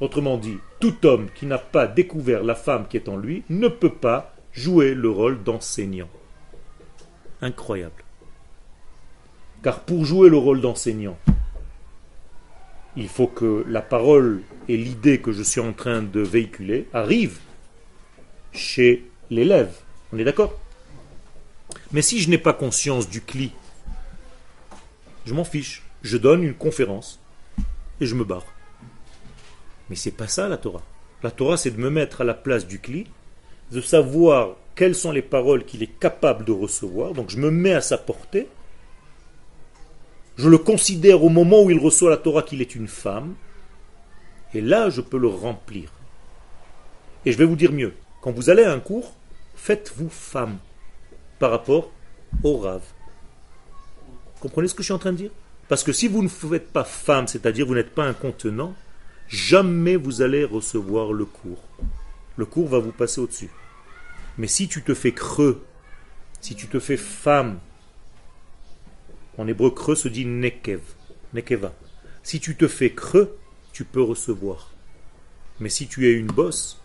Autrement 0.00 0.38
dit, 0.38 0.56
tout 0.80 1.06
homme 1.06 1.28
qui 1.34 1.44
n'a 1.44 1.58
pas 1.58 1.86
découvert 1.86 2.42
la 2.42 2.54
femme 2.54 2.86
qui 2.88 2.96
est 2.96 3.10
en 3.10 3.18
lui 3.18 3.44
ne 3.50 3.68
peut 3.68 3.90
pas 3.90 4.32
jouer 4.56 4.94
le 4.94 5.10
rôle 5.10 5.42
d'enseignant. 5.42 6.08
Incroyable. 7.42 8.02
Car 9.62 9.80
pour 9.80 10.04
jouer 10.04 10.28
le 10.30 10.38
rôle 10.38 10.60
d'enseignant, 10.60 11.18
il 12.96 13.08
faut 13.08 13.26
que 13.26 13.64
la 13.68 13.82
parole 13.82 14.42
et 14.68 14.76
l'idée 14.76 15.20
que 15.20 15.32
je 15.32 15.42
suis 15.42 15.60
en 15.60 15.72
train 15.72 16.02
de 16.02 16.20
véhiculer 16.20 16.88
arrivent 16.94 17.38
chez 18.52 19.04
l'élève. 19.30 19.76
On 20.12 20.18
est 20.18 20.24
d'accord? 20.24 20.58
Mais 21.92 22.02
si 22.02 22.20
je 22.20 22.30
n'ai 22.30 22.38
pas 22.38 22.54
conscience 22.54 23.08
du 23.08 23.20
cli, 23.20 23.52
je 25.26 25.34
m'en 25.34 25.44
fiche. 25.44 25.82
Je 26.02 26.16
donne 26.16 26.42
une 26.42 26.54
conférence 26.54 27.20
et 28.00 28.06
je 28.06 28.14
me 28.14 28.24
barre. 28.24 28.46
Mais 29.90 29.96
c'est 29.96 30.10
pas 30.10 30.28
ça 30.28 30.48
la 30.48 30.56
Torah. 30.56 30.82
La 31.22 31.30
Torah, 31.30 31.56
c'est 31.56 31.70
de 31.70 31.80
me 31.80 31.90
mettre 31.90 32.20
à 32.20 32.24
la 32.24 32.34
place 32.34 32.66
du 32.66 32.78
cli, 32.78 33.06
de 33.72 33.80
savoir 33.80 34.56
quelles 34.74 34.94
sont 34.94 35.10
les 35.10 35.22
paroles 35.22 35.64
qu'il 35.64 35.82
est 35.82 35.98
capable 35.98 36.44
de 36.44 36.52
recevoir. 36.52 37.12
Donc 37.12 37.30
je 37.30 37.38
me 37.38 37.50
mets 37.50 37.74
à 37.74 37.80
sa 37.80 37.98
portée. 37.98 38.48
Je 40.36 40.48
le 40.48 40.58
considère 40.58 41.24
au 41.24 41.30
moment 41.30 41.62
où 41.62 41.70
il 41.70 41.78
reçoit 41.78 42.10
la 42.10 42.18
Torah 42.18 42.42
qu'il 42.42 42.60
est 42.60 42.74
une 42.74 42.88
femme. 42.88 43.34
Et 44.54 44.60
là, 44.60 44.90
je 44.90 45.00
peux 45.00 45.18
le 45.18 45.28
remplir. 45.28 45.90
Et 47.24 47.32
je 47.32 47.38
vais 47.38 47.44
vous 47.44 47.56
dire 47.56 47.72
mieux. 47.72 47.94
Quand 48.20 48.32
vous 48.32 48.50
allez 48.50 48.62
à 48.62 48.72
un 48.72 48.80
cours, 48.80 49.14
faites-vous 49.54 50.10
femme 50.10 50.58
par 51.38 51.50
rapport 51.50 51.90
au 52.42 52.58
rave. 52.58 52.84
Comprenez 54.40 54.68
ce 54.68 54.74
que 54.74 54.82
je 54.82 54.86
suis 54.86 54.94
en 54.94 54.98
train 54.98 55.12
de 55.12 55.16
dire? 55.16 55.30
Parce 55.68 55.82
que 55.82 55.92
si 55.92 56.06
vous 56.06 56.22
ne 56.22 56.28
faites 56.28 56.70
pas 56.70 56.84
femme, 56.84 57.26
c'est-à-dire 57.26 57.66
vous 57.66 57.74
n'êtes 57.74 57.94
pas 57.94 58.04
un 58.04 58.12
contenant, 58.12 58.74
jamais 59.28 59.96
vous 59.96 60.22
allez 60.22 60.44
recevoir 60.44 61.12
le 61.12 61.24
cours. 61.24 61.65
Le 62.36 62.44
cours 62.44 62.68
va 62.68 62.78
vous 62.78 62.92
passer 62.92 63.20
au-dessus. 63.20 63.50
Mais 64.38 64.46
si 64.46 64.68
tu 64.68 64.82
te 64.82 64.94
fais 64.94 65.12
creux, 65.12 65.64
si 66.40 66.54
tu 66.54 66.68
te 66.68 66.78
fais 66.78 66.96
femme, 66.96 67.58
en 69.38 69.46
hébreu 69.46 69.70
creux 69.70 69.94
se 69.94 70.08
dit 70.08 70.26
nekev, 70.26 70.80
nekeva. 71.32 71.72
Si 72.22 72.40
tu 72.40 72.56
te 72.56 72.68
fais 72.68 72.90
creux, 72.90 73.38
tu 73.72 73.84
peux 73.84 74.02
recevoir. 74.02 74.70
Mais 75.60 75.68
si 75.70 75.86
tu 75.86 76.08
es 76.08 76.12
une 76.12 76.26
bosse, 76.26 76.82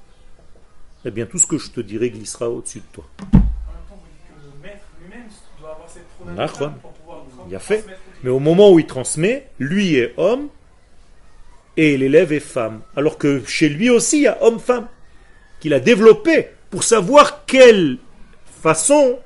eh 1.03 1.11
bien 1.11 1.25
tout 1.25 1.39
ce 1.39 1.47
que 1.47 1.57
je 1.57 1.69
te 1.71 1.81
dirai 1.81 2.09
glissera 2.09 2.49
au-dessus 2.49 2.79
de 2.79 2.85
toi. 2.93 3.05
En 3.21 3.25
même 3.25 3.43
temps, 3.89 3.99
vous 4.01 4.07
dites 4.07 4.27
que 4.27 4.45
le 4.45 4.61
maître 4.61 4.85
lui-même 5.01 5.27
doit 5.59 5.71
avoir 5.71 5.89
cette 5.89 6.07
pronotation 6.07 6.57
quoi. 6.57 6.69
pour 6.81 6.91
pouvoir 6.91 7.25
Il 7.49 7.55
a 7.55 7.59
fait. 7.59 7.85
Mais 8.23 8.29
au 8.29 8.39
moment 8.39 8.71
où 8.71 8.79
il 8.79 8.85
transmet, 8.85 9.49
lui 9.59 9.95
est 9.95 10.13
homme 10.17 10.47
et 11.75 11.97
l'élève 11.97 12.31
est 12.31 12.39
femme. 12.39 12.81
Alors 12.95 13.17
que 13.17 13.43
chez 13.45 13.67
lui 13.67 13.89
aussi, 13.89 14.17
il 14.17 14.23
y 14.23 14.27
a 14.27 14.41
homme-femme 14.43 14.87
qu'il 15.61 15.73
a 15.73 15.79
développé 15.79 16.49
pour 16.69 16.83
savoir 16.83 17.45
quelle 17.45 17.97
façon 18.61 19.19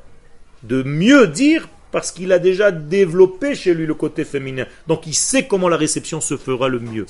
de 0.62 0.84
mieux 0.84 1.28
dire 1.28 1.68
parce 1.92 2.12
qu'il 2.12 2.32
a 2.32 2.40
déjà 2.40 2.72
développé 2.72 3.56
chez 3.56 3.74
lui 3.74 3.86
le 3.86 3.94
côté 3.96 4.26
féminin. 4.26 4.66
Donc 4.86 5.08
il 5.08 5.16
sait 5.16 5.48
comment 5.48 5.70
la 5.70 5.78
réception 5.78 6.22
se 6.22 6.38
fera 6.38 6.68
le 6.68 6.80
mieux. 6.80 7.06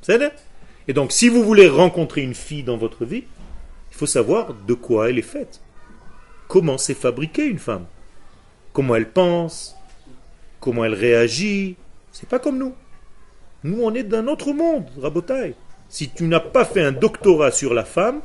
C'est 0.00 0.32
Et 0.88 0.92
donc 0.92 1.12
si 1.12 1.28
vous 1.28 1.42
voulez 1.42 1.68
rencontrer 1.68 2.22
une 2.22 2.34
fille 2.34 2.62
dans 2.62 2.76
votre 2.76 3.04
vie, 3.04 3.24
il 3.90 3.96
faut 3.96 4.06
savoir 4.06 4.54
de 4.54 4.74
quoi 4.74 5.10
elle 5.10 5.18
est 5.18 5.22
faite. 5.22 5.60
Comment 6.48 6.78
s'est 6.78 6.94
fabriquée 6.94 7.46
une 7.46 7.58
femme? 7.58 7.86
Comment 8.72 8.94
elle 8.94 9.10
pense? 9.10 9.76
Comment 10.60 10.84
elle 10.84 10.94
réagit? 10.94 11.76
C'est 12.12 12.28
pas 12.28 12.38
comme 12.38 12.58
nous. 12.58 12.74
Nous, 13.64 13.80
on 13.82 13.94
est 13.94 14.02
d'un 14.02 14.28
autre 14.28 14.52
monde, 14.52 14.86
Rabotai. 15.00 15.54
Si 15.92 16.08
tu 16.08 16.24
n'as 16.24 16.40
pas 16.40 16.64
fait 16.64 16.82
un 16.82 16.90
doctorat 16.90 17.50
sur 17.50 17.74
la 17.74 17.84
femme, 17.84 18.22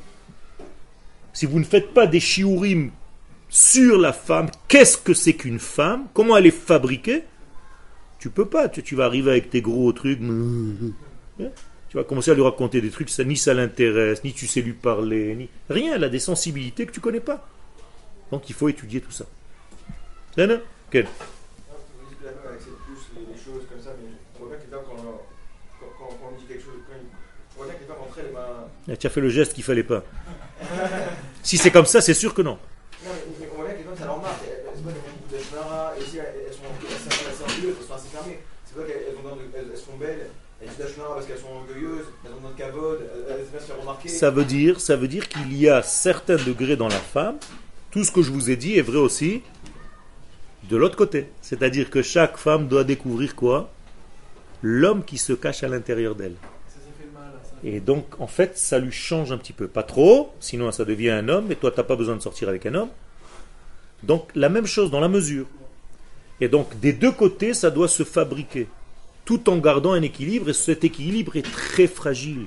si 1.33 1.45
vous 1.45 1.59
ne 1.59 1.65
faites 1.65 1.93
pas 1.93 2.07
des 2.07 2.21
shiurim 2.21 2.91
sur 3.49 3.97
la 3.97 4.13
femme, 4.13 4.49
qu'est-ce 4.69 4.97
que 4.97 5.13
c'est 5.13 5.33
qu'une 5.33 5.59
femme? 5.59 6.07
Comment 6.13 6.37
elle 6.37 6.45
est 6.45 6.51
fabriquée? 6.51 7.25
Tu 8.19 8.29
peux 8.29 8.45
pas. 8.45 8.69
Tu, 8.69 8.83
tu 8.83 8.95
vas 8.95 9.03
arriver 9.03 9.31
avec 9.31 9.49
tes 9.49 9.61
gros 9.61 9.91
trucs. 9.91 10.21
Hein? 11.39 11.51
Tu 11.89 11.97
vas 11.97 12.03
commencer 12.03 12.31
à 12.31 12.33
lui 12.33 12.41
raconter 12.41 12.81
des 12.81 12.89
trucs, 12.89 13.11
ça, 13.11 13.23
ni 13.23 13.37
ça 13.37 13.53
l'intéresse, 13.53 14.23
ni 14.23 14.33
tu 14.33 14.47
sais 14.47 14.61
lui 14.61 14.73
parler, 14.73 15.35
ni 15.35 15.49
rien. 15.69 15.93
Elle 15.93 16.03
a 16.03 16.09
des 16.09 16.17
sensibilités 16.17 16.87
que 16.87 16.91
tu 16.91 16.99
connais 16.99 17.19
pas. 17.19 17.47
Donc 18.31 18.49
il 18.49 18.55
faut 18.55 18.69
étudier 18.69 19.01
tout 19.01 19.11
ça. 19.11 19.25
C'est 20.35 20.47
Tu 28.95 29.07
as 29.07 29.09
fait 29.09 29.21
le 29.21 29.29
geste 29.29 29.53
qu'il 29.53 29.63
fallait 29.63 29.83
pas. 29.83 30.03
si 31.43 31.57
c'est 31.57 31.71
comme 31.71 31.85
ça, 31.85 31.99
c'est 32.01 32.13
sûr 32.13 32.33
que 32.33 32.41
non. 32.41 32.57
Ça 44.07 44.31
veut 44.31 44.45
dire, 44.45 44.79
ça 44.79 44.95
veut 44.95 45.07
dire 45.07 45.27
qu'il 45.27 45.55
y 45.55 45.69
a 45.69 45.83
certains 45.83 46.37
degrés 46.37 46.75
dans 46.75 46.87
la 46.87 46.95
femme. 46.95 47.37
Tout 47.91 48.03
ce 48.03 48.11
que 48.11 48.21
je 48.21 48.31
vous 48.31 48.49
ai 48.49 48.55
dit 48.55 48.77
est 48.77 48.81
vrai 48.81 48.97
aussi 48.97 49.41
de 50.69 50.77
l'autre 50.77 50.95
côté. 50.95 51.29
C'est-à-dire 51.41 51.89
que 51.89 52.01
chaque 52.01 52.37
femme 52.37 52.67
doit 52.67 52.83
découvrir 52.83 53.35
quoi? 53.35 53.69
L'homme 54.61 55.03
qui 55.03 55.17
se 55.17 55.33
cache 55.33 55.63
à 55.63 55.67
l'intérieur 55.67 56.15
d'elle. 56.15 56.35
Et 57.63 57.79
donc, 57.79 58.19
en 58.19 58.27
fait, 58.27 58.57
ça 58.57 58.79
lui 58.79 58.91
change 58.91 59.31
un 59.31 59.37
petit 59.37 59.53
peu. 59.53 59.67
Pas 59.67 59.83
trop, 59.83 60.31
sinon 60.39 60.71
ça 60.71 60.85
devient 60.85 61.09
un 61.09 61.29
homme, 61.29 61.51
et 61.51 61.55
toi, 61.55 61.71
tu 61.71 61.77
n'as 61.77 61.83
pas 61.83 61.95
besoin 61.95 62.15
de 62.15 62.21
sortir 62.21 62.49
avec 62.49 62.65
un 62.65 62.75
homme. 62.75 62.89
Donc, 64.03 64.29
la 64.35 64.49
même 64.49 64.67
chose 64.67 64.91
dans 64.91 64.99
la 64.99 65.07
mesure. 65.07 65.47
Et 66.39 66.47
donc, 66.47 66.79
des 66.79 66.93
deux 66.93 67.11
côtés, 67.11 67.53
ça 67.53 67.71
doit 67.71 67.87
se 67.87 68.03
fabriquer, 68.03 68.67
tout 69.25 69.49
en 69.49 69.57
gardant 69.57 69.93
un 69.93 70.01
équilibre, 70.01 70.49
et 70.49 70.53
cet 70.53 70.83
équilibre 70.83 71.35
est 71.35 71.51
très 71.51 71.87
fragile. 71.87 72.45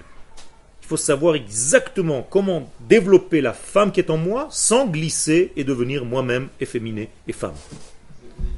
Il 0.82 0.86
faut 0.86 0.96
savoir 0.96 1.34
exactement 1.34 2.26
comment 2.28 2.70
développer 2.80 3.40
la 3.40 3.52
femme 3.52 3.92
qui 3.92 4.00
est 4.00 4.10
en 4.10 4.16
moi 4.16 4.48
sans 4.50 4.86
glisser 4.86 5.52
et 5.56 5.64
devenir 5.64 6.04
moi-même 6.04 6.48
efféminé 6.60 7.10
et 7.28 7.32
femme, 7.32 7.54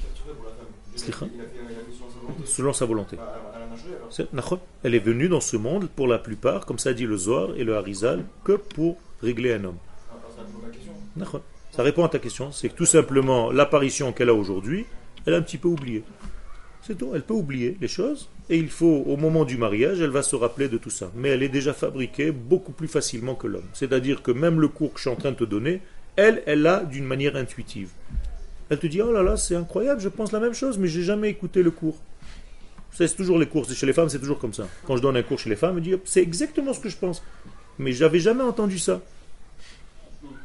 sur 0.07 0.27
sa 0.27 0.33
volonté. 2.21 2.47
selon 2.47 2.73
sa 2.73 2.85
volonté. 2.87 3.17
Bah, 4.33 4.43
elle 4.83 4.95
est 4.95 4.99
venue 4.99 5.29
dans 5.29 5.41
ce 5.41 5.57
monde, 5.57 5.89
pour 5.89 6.07
la 6.07 6.19
plupart, 6.19 6.67
comme 6.67 6.79
ça 6.79 6.93
dit 6.93 7.07
le 7.07 7.17
Zohar 7.17 7.51
et 7.57 7.65
le 7.65 7.77
Harizal, 7.77 8.25
que 8.45 8.53
pour 8.53 8.99
régler 9.23 9.55
un 9.55 9.65
homme. 9.65 9.77
Alors, 10.11 10.33
ça 10.35 10.43
répond 10.43 10.59
à 10.59 10.67
ma 10.67 10.73
question. 10.73 10.93
Nachon. 11.17 11.43
Ça 11.73 11.83
répond 11.83 12.05
à 12.05 12.09
ta 12.09 12.19
question. 12.19 12.53
C'est 12.53 12.69
que 12.69 12.77
tout 12.77 12.87
simplement, 12.87 13.51
l'apparition 13.51 14.13
qu'elle 14.13 14.29
a 14.29 14.35
aujourd'hui, 14.35 14.85
elle 15.27 15.35
a 15.35 15.39
un 15.39 15.43
petit 15.43 15.59
peu 15.59 15.69
oublié. 15.69 16.05
C'est 16.83 16.99
tout. 16.99 17.13
Elle 17.15 17.23
peut 17.23 17.35
oublier 17.35 17.77
les 17.81 17.89
choses. 17.89 18.29
Et 18.51 18.59
il 18.59 18.69
faut, 18.69 19.05
au 19.07 19.17
moment 19.17 19.45
du 19.45 19.57
mariage, 19.57 20.01
elle 20.01 20.11
va 20.11 20.23
se 20.23 20.37
rappeler 20.37 20.69
de 20.69 20.77
tout 20.77 20.91
ça. 20.91 21.11
Mais 21.15 21.31
elle 21.31 21.43
est 21.43 21.49
déjà 21.49 21.73
fabriquée 21.73 22.33
beaucoup 22.33 22.73
plus 22.73 22.89
facilement 22.89 23.35
que 23.35 23.47
l'homme. 23.47 23.69
C'est-à-dire 23.73 24.23
que 24.23 24.33
même 24.33 24.61
le 24.61 24.69
cours 24.69 24.93
que 24.93 24.99
je 24.99 25.03
suis 25.03 25.11
en 25.11 25.17
train 25.17 25.31
de 25.31 25.37
te 25.37 25.45
donner, 25.45 25.81
elle, 26.17 26.43
elle 26.45 26.63
l'a 26.63 26.81
d'une 26.81 27.05
manière 27.05 27.37
intuitive. 27.37 27.91
Elle 28.69 28.79
te 28.79 28.87
dit, 28.87 29.01
oh 29.01 29.13
là 29.13 29.23
là, 29.23 29.37
c'est 29.37 29.55
incroyable, 29.55 30.01
je 30.01 30.09
pense 30.09 30.33
la 30.33 30.41
même 30.41 30.55
chose, 30.55 30.79
mais 30.79 30.89
j'ai 30.89 31.03
jamais 31.03 31.29
écouté 31.31 31.63
le 31.63 31.71
cours. 31.71 31.99
C'est 32.93 33.17
toujours 33.17 33.39
les 33.39 33.47
cours. 33.47 33.69
Chez 33.71 33.87
les 33.87 33.93
femmes, 33.93 34.09
c'est 34.09 34.19
toujours 34.19 34.39
comme 34.39 34.53
ça. 34.53 34.69
Quand 34.87 34.97
je 34.97 35.03
donne 35.03 35.17
un 35.17 35.23
cours 35.23 35.39
chez 35.39 35.51
les 35.51 35.57
femmes, 35.57 35.77
me 35.77 35.81
dit, 35.81 35.95
Hop, 35.95 36.03
c'est 36.05 36.23
exactement 36.23 36.73
ce 36.75 36.81
que 36.81 36.89
je 36.89 36.97
pense. 36.97 37.23
Mais 37.79 37.93
j'avais 37.93 38.21
jamais 38.21 38.45
entendu 38.45 38.79
ça. 38.79 39.01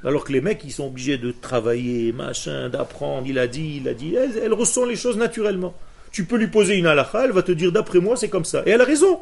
Alors 0.03 0.23
que 0.23 0.31
les 0.31 0.41
mecs, 0.41 0.63
ils 0.63 0.71
sont 0.71 0.87
obligés 0.87 1.17
de 1.17 1.31
travailler, 1.31 2.11
machin, 2.13 2.69
d'apprendre. 2.69 3.27
Il 3.27 3.39
a 3.39 3.47
dit, 3.47 3.79
il 3.81 3.87
a 3.87 3.93
dit. 3.93 4.15
Elle, 4.15 4.53
ressent 4.53 4.85
les 4.85 4.95
choses 4.95 5.17
naturellement. 5.17 5.75
Tu 6.11 6.23
peux 6.23 6.37
lui 6.37 6.47
poser 6.47 6.75
une 6.75 6.87
halakha, 6.87 7.25
elle 7.25 7.31
va 7.31 7.43
te 7.43 7.51
dire, 7.51 7.71
d'après 7.71 7.99
moi, 7.99 8.15
c'est 8.15 8.29
comme 8.29 8.45
ça. 8.45 8.63
Et 8.65 8.71
elle 8.71 8.81
a 8.81 8.85
raison. 8.85 9.19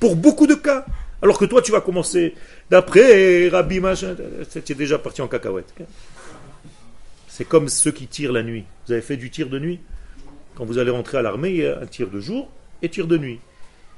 Pour 0.00 0.16
beaucoup 0.16 0.46
de 0.46 0.54
cas. 0.54 0.84
Alors 1.22 1.38
que 1.38 1.44
toi, 1.44 1.60
tu 1.60 1.70
vas 1.70 1.80
commencer, 1.82 2.34
d'après 2.70 3.48
Rabbi, 3.48 3.80
machin. 3.80 4.16
Tu 4.64 4.74
déjà 4.74 4.98
parti 4.98 5.22
en 5.22 5.28
cacahuète. 5.28 5.72
C'est 7.28 7.44
comme 7.44 7.68
ceux 7.68 7.92
qui 7.92 8.06
tirent 8.06 8.32
la 8.32 8.42
nuit. 8.42 8.64
Vous 8.86 8.92
avez 8.92 9.02
fait 9.02 9.16
du 9.16 9.30
tir 9.30 9.48
de 9.48 9.58
nuit? 9.58 9.80
Quand 10.60 10.66
vous 10.66 10.76
allez 10.76 10.90
rentrer 10.90 11.16
à 11.16 11.22
l'armée, 11.22 11.48
il 11.48 11.56
y 11.56 11.66
a 11.66 11.78
un 11.80 11.86
tir 11.86 12.08
de 12.08 12.20
jour 12.20 12.46
et 12.82 12.90
tir 12.90 13.06
de 13.06 13.16
nuit. 13.16 13.40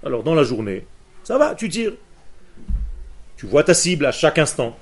Alors 0.06 0.22
dans 0.22 0.36
la 0.36 0.44
journée, 0.44 0.86
ça 1.24 1.36
va, 1.36 1.56
tu 1.56 1.68
tires. 1.68 1.94
Tu 3.36 3.46
vois 3.46 3.64
ta 3.64 3.74
cible 3.74 4.06
à 4.06 4.12
chaque 4.12 4.38
instant. 4.38 4.78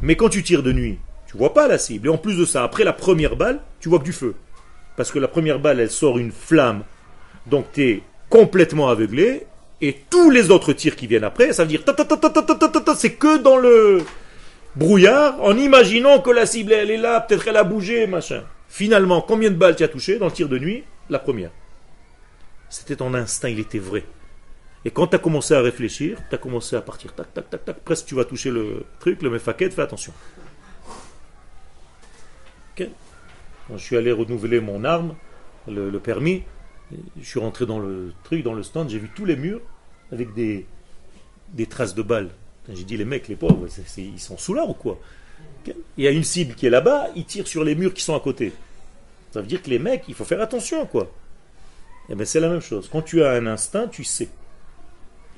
Mais 0.00 0.16
quand 0.16 0.30
tu 0.30 0.42
tires 0.42 0.62
de 0.62 0.72
nuit, 0.72 0.98
tu 1.26 1.36
vois 1.36 1.52
pas 1.52 1.68
la 1.68 1.76
cible. 1.76 2.06
Et 2.06 2.10
en 2.10 2.16
plus 2.16 2.38
de 2.38 2.46
ça, 2.46 2.64
après 2.64 2.84
la 2.84 2.94
première 2.94 3.36
balle, 3.36 3.60
tu 3.80 3.90
vois 3.90 3.98
que 3.98 4.04
du 4.04 4.14
feu. 4.14 4.34
Parce 4.96 5.12
que 5.12 5.18
la 5.18 5.28
première 5.28 5.58
balle, 5.58 5.78
elle 5.80 5.90
sort 5.90 6.16
une 6.16 6.32
flamme. 6.32 6.84
Donc 7.44 7.66
tu 7.74 7.82
es 7.82 8.02
complètement 8.30 8.88
aveuglé. 8.88 9.42
Et 9.82 9.98
tous 10.08 10.30
les 10.30 10.50
autres 10.50 10.72
tirs 10.72 10.96
qui 10.96 11.06
viennent 11.06 11.24
après, 11.24 11.52
ça 11.52 11.64
veut 11.64 11.68
dire 11.68 11.82
c'est 12.96 13.12
que 13.12 13.36
dans 13.36 13.58
le 13.58 14.02
brouillard, 14.74 15.38
en 15.42 15.54
imaginant 15.54 16.20
que 16.20 16.30
la 16.30 16.46
cible, 16.46 16.72
elle 16.72 16.90
est 16.90 16.96
là, 16.96 17.20
peut-être 17.20 17.46
elle 17.46 17.58
a 17.58 17.64
bougé, 17.64 18.06
machin. 18.06 18.42
Finalement, 18.70 19.20
combien 19.20 19.50
de 19.50 19.56
balles 19.56 19.76
tu 19.76 19.82
as 19.82 19.88
touché 19.88 20.16
dans 20.16 20.24
le 20.24 20.32
tir 20.32 20.48
de 20.48 20.58
nuit? 20.58 20.82
La 21.10 21.18
première. 21.18 21.50
C'était 22.68 22.96
ton 22.96 23.12
instinct, 23.14 23.48
il 23.48 23.58
était 23.58 23.80
vrai. 23.80 24.04
Et 24.84 24.90
quand 24.92 25.08
tu 25.08 25.16
as 25.16 25.18
commencé 25.18 25.54
à 25.54 25.60
réfléchir, 25.60 26.18
tu 26.28 26.34
as 26.34 26.38
commencé 26.38 26.76
à 26.76 26.80
partir, 26.80 27.14
tac, 27.14 27.34
tac, 27.34 27.50
tac, 27.50 27.64
tac, 27.64 27.80
presque 27.80 28.06
tu 28.06 28.14
vas 28.14 28.24
toucher 28.24 28.50
le 28.50 28.84
truc, 29.00 29.20
le 29.20 29.28
mefaket, 29.28 29.74
fais 29.74 29.82
attention. 29.82 30.12
Je 32.78 32.86
suis 33.76 33.96
allé 33.96 34.10
renouveler 34.10 34.60
mon 34.60 34.84
arme, 34.84 35.14
le, 35.68 35.90
permis, 35.98 36.42
je 37.20 37.28
suis 37.28 37.38
rentré 37.38 37.66
dans 37.66 37.78
le 37.78 38.12
truc, 38.24 38.42
dans 38.42 38.54
le 38.54 38.62
stand, 38.62 38.88
j'ai 38.88 38.98
vu 38.98 39.10
tous 39.14 39.24
les 39.24 39.36
murs 39.36 39.60
avec 40.12 40.32
des, 40.34 40.66
traces 41.68 41.94
de 41.94 42.02
balles. 42.02 42.30
J'ai 42.72 42.84
dit, 42.84 42.96
les 42.96 43.04
mecs, 43.04 43.28
les 43.28 43.36
pauvres, 43.36 43.66
ils 43.98 44.20
sont 44.20 44.38
sous 44.38 44.54
là 44.54 44.64
ou 44.64 44.74
quoi? 44.74 44.98
Il 45.66 46.04
y 46.04 46.06
a 46.06 46.10
une 46.10 46.24
cible 46.24 46.54
qui 46.54 46.66
est 46.66 46.70
là-bas, 46.70 47.08
ils 47.16 47.24
tirent 47.24 47.46
sur 47.46 47.64
les 47.64 47.74
murs 47.74 47.92
qui 47.92 48.02
sont 48.02 48.14
à 48.14 48.20
côté. 48.20 48.52
Ça 49.30 49.40
veut 49.40 49.46
dire 49.46 49.62
que 49.62 49.70
les 49.70 49.78
mecs, 49.78 50.04
il 50.08 50.14
faut 50.14 50.24
faire 50.24 50.40
attention, 50.40 50.86
quoi. 50.86 51.12
Eh 52.08 52.14
bien, 52.14 52.24
c'est 52.24 52.40
la 52.40 52.48
même 52.48 52.60
chose. 52.60 52.88
Quand 52.90 53.02
tu 53.02 53.22
as 53.22 53.30
un 53.30 53.46
instinct, 53.46 53.86
tu 53.88 54.04
sais. 54.04 54.28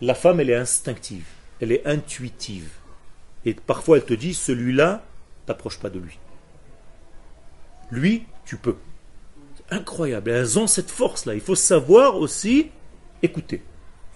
La 0.00 0.14
femme, 0.14 0.40
elle 0.40 0.50
est 0.50 0.56
instinctive, 0.56 1.26
elle 1.60 1.72
est 1.72 1.86
intuitive. 1.86 2.70
Et 3.44 3.54
parfois, 3.54 3.98
elle 3.98 4.04
te 4.04 4.14
dit, 4.14 4.34
celui-là, 4.34 5.02
t'approche 5.46 5.78
pas 5.78 5.90
de 5.90 5.98
lui. 5.98 6.18
Lui, 7.90 8.24
tu 8.46 8.56
peux. 8.56 8.76
Incroyable. 9.70 10.30
Elles 10.30 10.58
ont 10.58 10.66
cette 10.66 10.90
force-là. 10.90 11.34
Il 11.34 11.40
faut 11.40 11.54
savoir 11.54 12.16
aussi 12.16 12.70
écouter. 13.22 13.62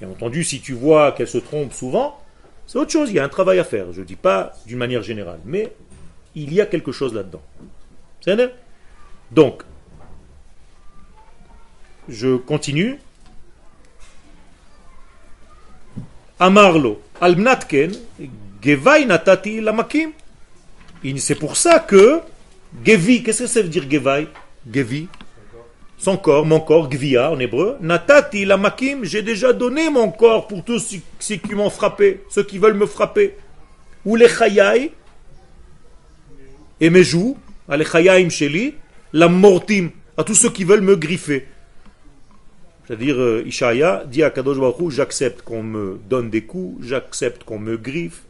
Bien 0.00 0.08
entendu, 0.08 0.44
si 0.44 0.60
tu 0.60 0.72
vois 0.72 1.12
qu'elle 1.12 1.28
se 1.28 1.38
trompe 1.38 1.72
souvent, 1.72 2.20
c'est 2.66 2.78
autre 2.78 2.90
chose. 2.90 3.10
Il 3.10 3.16
y 3.16 3.18
a 3.18 3.24
un 3.24 3.28
travail 3.28 3.58
à 3.58 3.64
faire. 3.64 3.92
Je 3.92 4.00
ne 4.00 4.06
dis 4.06 4.16
pas 4.16 4.52
d'une 4.66 4.78
manière 4.78 5.02
générale, 5.02 5.40
mais 5.44 5.72
il 6.34 6.52
y 6.52 6.60
a 6.60 6.66
quelque 6.66 6.92
chose 6.92 7.14
là-dedans. 7.14 7.42
C'est 8.20 8.34
vrai 8.34 8.54
Donc, 9.30 9.62
je 12.08 12.36
continue. 12.36 12.98
Amarlo, 16.38 17.00
almnatken, 17.20 17.92
gevai 18.62 19.06
natati 19.06 19.60
lamakim. 19.60 20.12
C'est 21.18 21.34
pour 21.36 21.56
ça 21.56 21.78
que 21.78 22.20
Gevi, 22.84 23.22
qu'est-ce 23.22 23.44
que 23.44 23.46
ça 23.46 23.62
veut 23.62 23.68
dire 23.68 23.88
Gevai? 23.88 24.28
Gevi, 24.70 25.08
son 25.98 26.16
corps, 26.16 26.44
mon 26.44 26.60
corps, 26.60 26.88
Gvia 26.90 27.30
en 27.30 27.38
hébreu. 27.38 27.76
Natati 27.80 28.44
lamakim, 28.44 29.04
j'ai 29.04 29.22
déjà 29.22 29.52
donné 29.52 29.88
mon 29.88 30.10
corps 30.10 30.46
pour 30.46 30.64
tous 30.64 31.00
ceux- 31.20 31.36
qui 31.36 31.54
m'ont 31.54 31.70
frappé, 31.70 32.22
ceux 32.28 32.42
qui 32.42 32.58
veulent 32.58 32.74
me 32.76 32.86
frapper. 32.86 33.36
Ou 34.04 34.16
les 34.16 34.28
chayai, 34.28 34.92
et 36.80 36.90
mes 36.90 37.04
joues, 37.04 37.38
les 37.68 38.30
sheli, 38.30 38.74
la 39.12 39.28
mortim, 39.28 39.90
à 40.16 40.24
tous 40.24 40.34
ceux 40.34 40.50
qui 40.50 40.64
veulent 40.64 40.80
me 40.80 40.96
griffer. 40.96 41.46
C'est-à-dire, 42.86 43.20
euh, 43.20 43.42
Ishaïa 43.44 44.04
dit 44.06 44.22
à 44.22 44.30
Kadosh 44.30 44.58
Baruch 44.58 44.90
j'accepte 44.92 45.42
qu'on 45.42 45.62
me 45.62 45.98
donne 46.08 46.30
des 46.30 46.42
coups, 46.42 46.86
j'accepte 46.86 47.42
qu'on 47.44 47.58
me 47.58 47.76
griffe. 47.76 48.22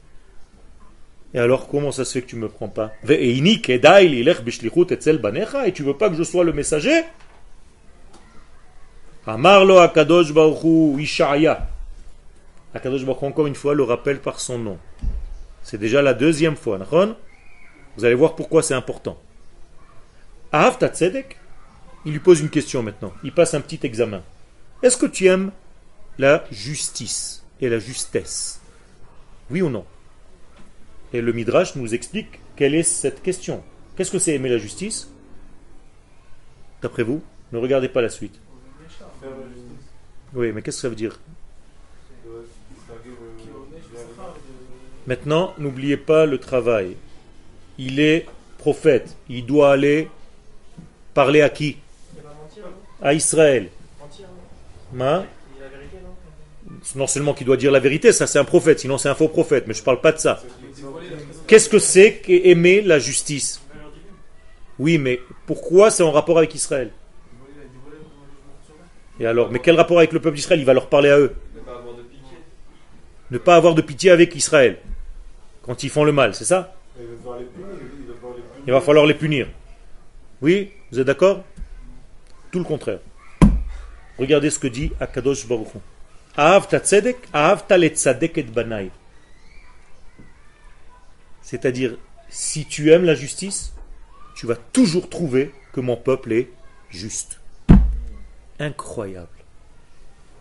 Et 1.34 1.38
alors, 1.38 1.68
comment 1.68 1.92
ça 1.92 2.04
se 2.06 2.12
fait 2.14 2.22
que 2.22 2.28
tu 2.28 2.36
me 2.36 2.48
prends 2.48 2.68
pas? 2.68 2.92
Et 3.06 3.34
tu 5.74 5.82
veux 5.82 5.96
pas 5.96 6.08
que 6.08 6.16
je 6.16 6.22
sois 6.22 6.44
le 6.44 6.52
messager? 6.54 7.02
Amarlo 9.26 9.76
Akadosh 9.78 10.32
Baruch 10.32 10.64
Hu, 10.64 11.02
Ishaïa. 11.02 11.68
Akadosh 12.74 13.04
Baruch 13.04 13.22
encore 13.24 13.46
une 13.46 13.54
fois, 13.54 13.74
le 13.74 13.82
rappelle 13.82 14.20
par 14.20 14.40
son 14.40 14.58
nom. 14.58 14.78
C'est 15.62 15.78
déjà 15.78 16.00
la 16.00 16.14
deuxième 16.14 16.56
fois, 16.56 16.78
Vous 17.96 18.04
allez 18.04 18.14
voir 18.14 18.36
pourquoi 18.36 18.62
c'est 18.62 18.74
important. 18.74 19.18
Ahavta 20.52 20.88
tzedek? 20.88 21.38
Il 22.04 22.12
lui 22.12 22.20
pose 22.20 22.40
une 22.40 22.50
question 22.50 22.82
maintenant. 22.82 23.12
Il 23.24 23.32
passe 23.32 23.54
un 23.54 23.60
petit 23.60 23.80
examen. 23.82 24.22
Est-ce 24.82 24.96
que 24.96 25.06
tu 25.06 25.26
aimes 25.26 25.50
la 26.18 26.44
justice 26.50 27.44
et 27.60 27.68
la 27.68 27.78
justesse? 27.78 28.60
Oui 29.50 29.62
ou 29.62 29.70
non? 29.70 29.84
Et 31.12 31.20
le 31.20 31.32
Midrash 31.32 31.76
nous 31.76 31.94
explique 31.94 32.40
quelle 32.56 32.74
est 32.74 32.82
cette 32.82 33.22
question. 33.22 33.62
Qu'est-ce 33.96 34.10
que 34.10 34.18
c'est 34.18 34.34
aimer 34.34 34.50
la 34.50 34.58
justice? 34.58 35.10
D'après 36.82 37.02
vous 37.02 37.22
Ne 37.52 37.58
regardez 37.58 37.88
pas 37.88 38.02
la 38.02 38.08
suite. 38.08 38.38
Oui, 40.34 40.52
mais 40.52 40.62
qu'est-ce 40.62 40.76
que 40.78 40.82
ça 40.82 40.88
veut 40.88 40.94
dire? 40.94 41.18
Maintenant, 45.06 45.54
n'oubliez 45.58 45.96
pas 45.96 46.26
le 46.26 46.38
travail. 46.38 46.96
Il 47.78 48.00
est 48.00 48.26
prophète. 48.58 49.16
Il 49.28 49.46
doit 49.46 49.72
aller 49.72 50.10
parler 51.16 51.40
à 51.40 51.48
qui? 51.48 51.78
À 53.02 53.14
Israël. 53.14 53.64
Mentir, 54.92 55.26
non 56.94 57.08
seulement 57.08 57.34
qu'il 57.34 57.46
doit 57.46 57.56
dire 57.56 57.72
la 57.72 57.80
vérité, 57.80 58.12
ça 58.12 58.26
c'est 58.26 58.38
un 58.38 58.44
prophète, 58.44 58.78
sinon 58.80 58.96
c'est 58.98 59.08
un 59.08 59.14
faux 59.14 59.28
prophète, 59.28 59.64
mais 59.66 59.74
je 59.74 59.80
ne 59.80 59.84
parle 59.84 60.00
pas 60.00 60.12
de 60.12 60.18
ça. 60.18 60.42
Qu'est-ce 61.46 61.68
que 61.68 61.78
c'est 61.78 62.10
qu'aimer 62.24 62.82
la 62.82 62.98
justice? 62.98 63.60
Oui, 64.78 64.98
mais 64.98 65.20
pourquoi 65.46 65.90
c'est 65.90 66.02
en 66.02 66.12
rapport 66.12 66.38
avec 66.38 66.54
Israël? 66.54 66.90
Et 69.18 69.26
alors, 69.26 69.50
mais 69.50 69.58
quel 69.58 69.76
rapport 69.76 69.98
avec 69.98 70.12
le 70.12 70.20
peuple 70.20 70.36
d'Israël? 70.36 70.60
Il 70.60 70.66
va 70.66 70.74
leur 70.74 70.88
parler 70.88 71.08
à 71.08 71.18
eux. 71.18 71.34
Ne 73.30 73.38
pas 73.38 73.56
avoir 73.56 73.74
de 73.74 73.82
pitié. 73.82 74.10
Avec 74.10 74.34
Israël 74.36 74.76
quand 75.62 75.82
ils 75.82 75.90
font 75.90 76.04
le 76.04 76.12
mal, 76.12 76.34
c'est 76.34 76.44
ça? 76.44 76.76
Il 78.66 78.72
va 78.72 78.80
falloir 78.82 79.06
les 79.06 79.14
punir. 79.14 79.48
Oui, 80.42 80.70
vous 80.90 81.00
êtes 81.00 81.06
d'accord? 81.06 81.44
Tout 82.50 82.58
le 82.58 82.64
contraire. 82.64 83.00
Regardez 84.18 84.50
ce 84.50 84.58
que 84.58 84.66
dit 84.66 84.92
Akadosh 85.00 85.46
Baruch. 85.46 85.68
C'est-à-dire, 91.42 91.96
si 92.28 92.66
tu 92.66 92.90
aimes 92.90 93.04
la 93.04 93.14
justice, 93.14 93.72
tu 94.34 94.46
vas 94.46 94.56
toujours 94.56 95.08
trouver 95.08 95.52
que 95.72 95.80
mon 95.80 95.96
peuple 95.96 96.32
est 96.32 96.50
juste. 96.90 97.40
Incroyable. 98.58 99.28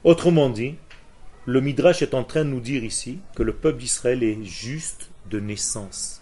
Autrement 0.03 0.49
dit, 0.49 0.75
le 1.45 1.61
Midrash 1.61 2.01
est 2.01 2.13
en 2.13 2.23
train 2.23 2.43
de 2.43 2.49
nous 2.49 2.59
dire 2.59 2.83
ici 2.83 3.19
que 3.35 3.43
le 3.43 3.53
peuple 3.53 3.79
d'Israël 3.79 4.23
est 4.23 4.43
juste 4.43 5.09
de 5.29 5.39
naissance. 5.39 6.21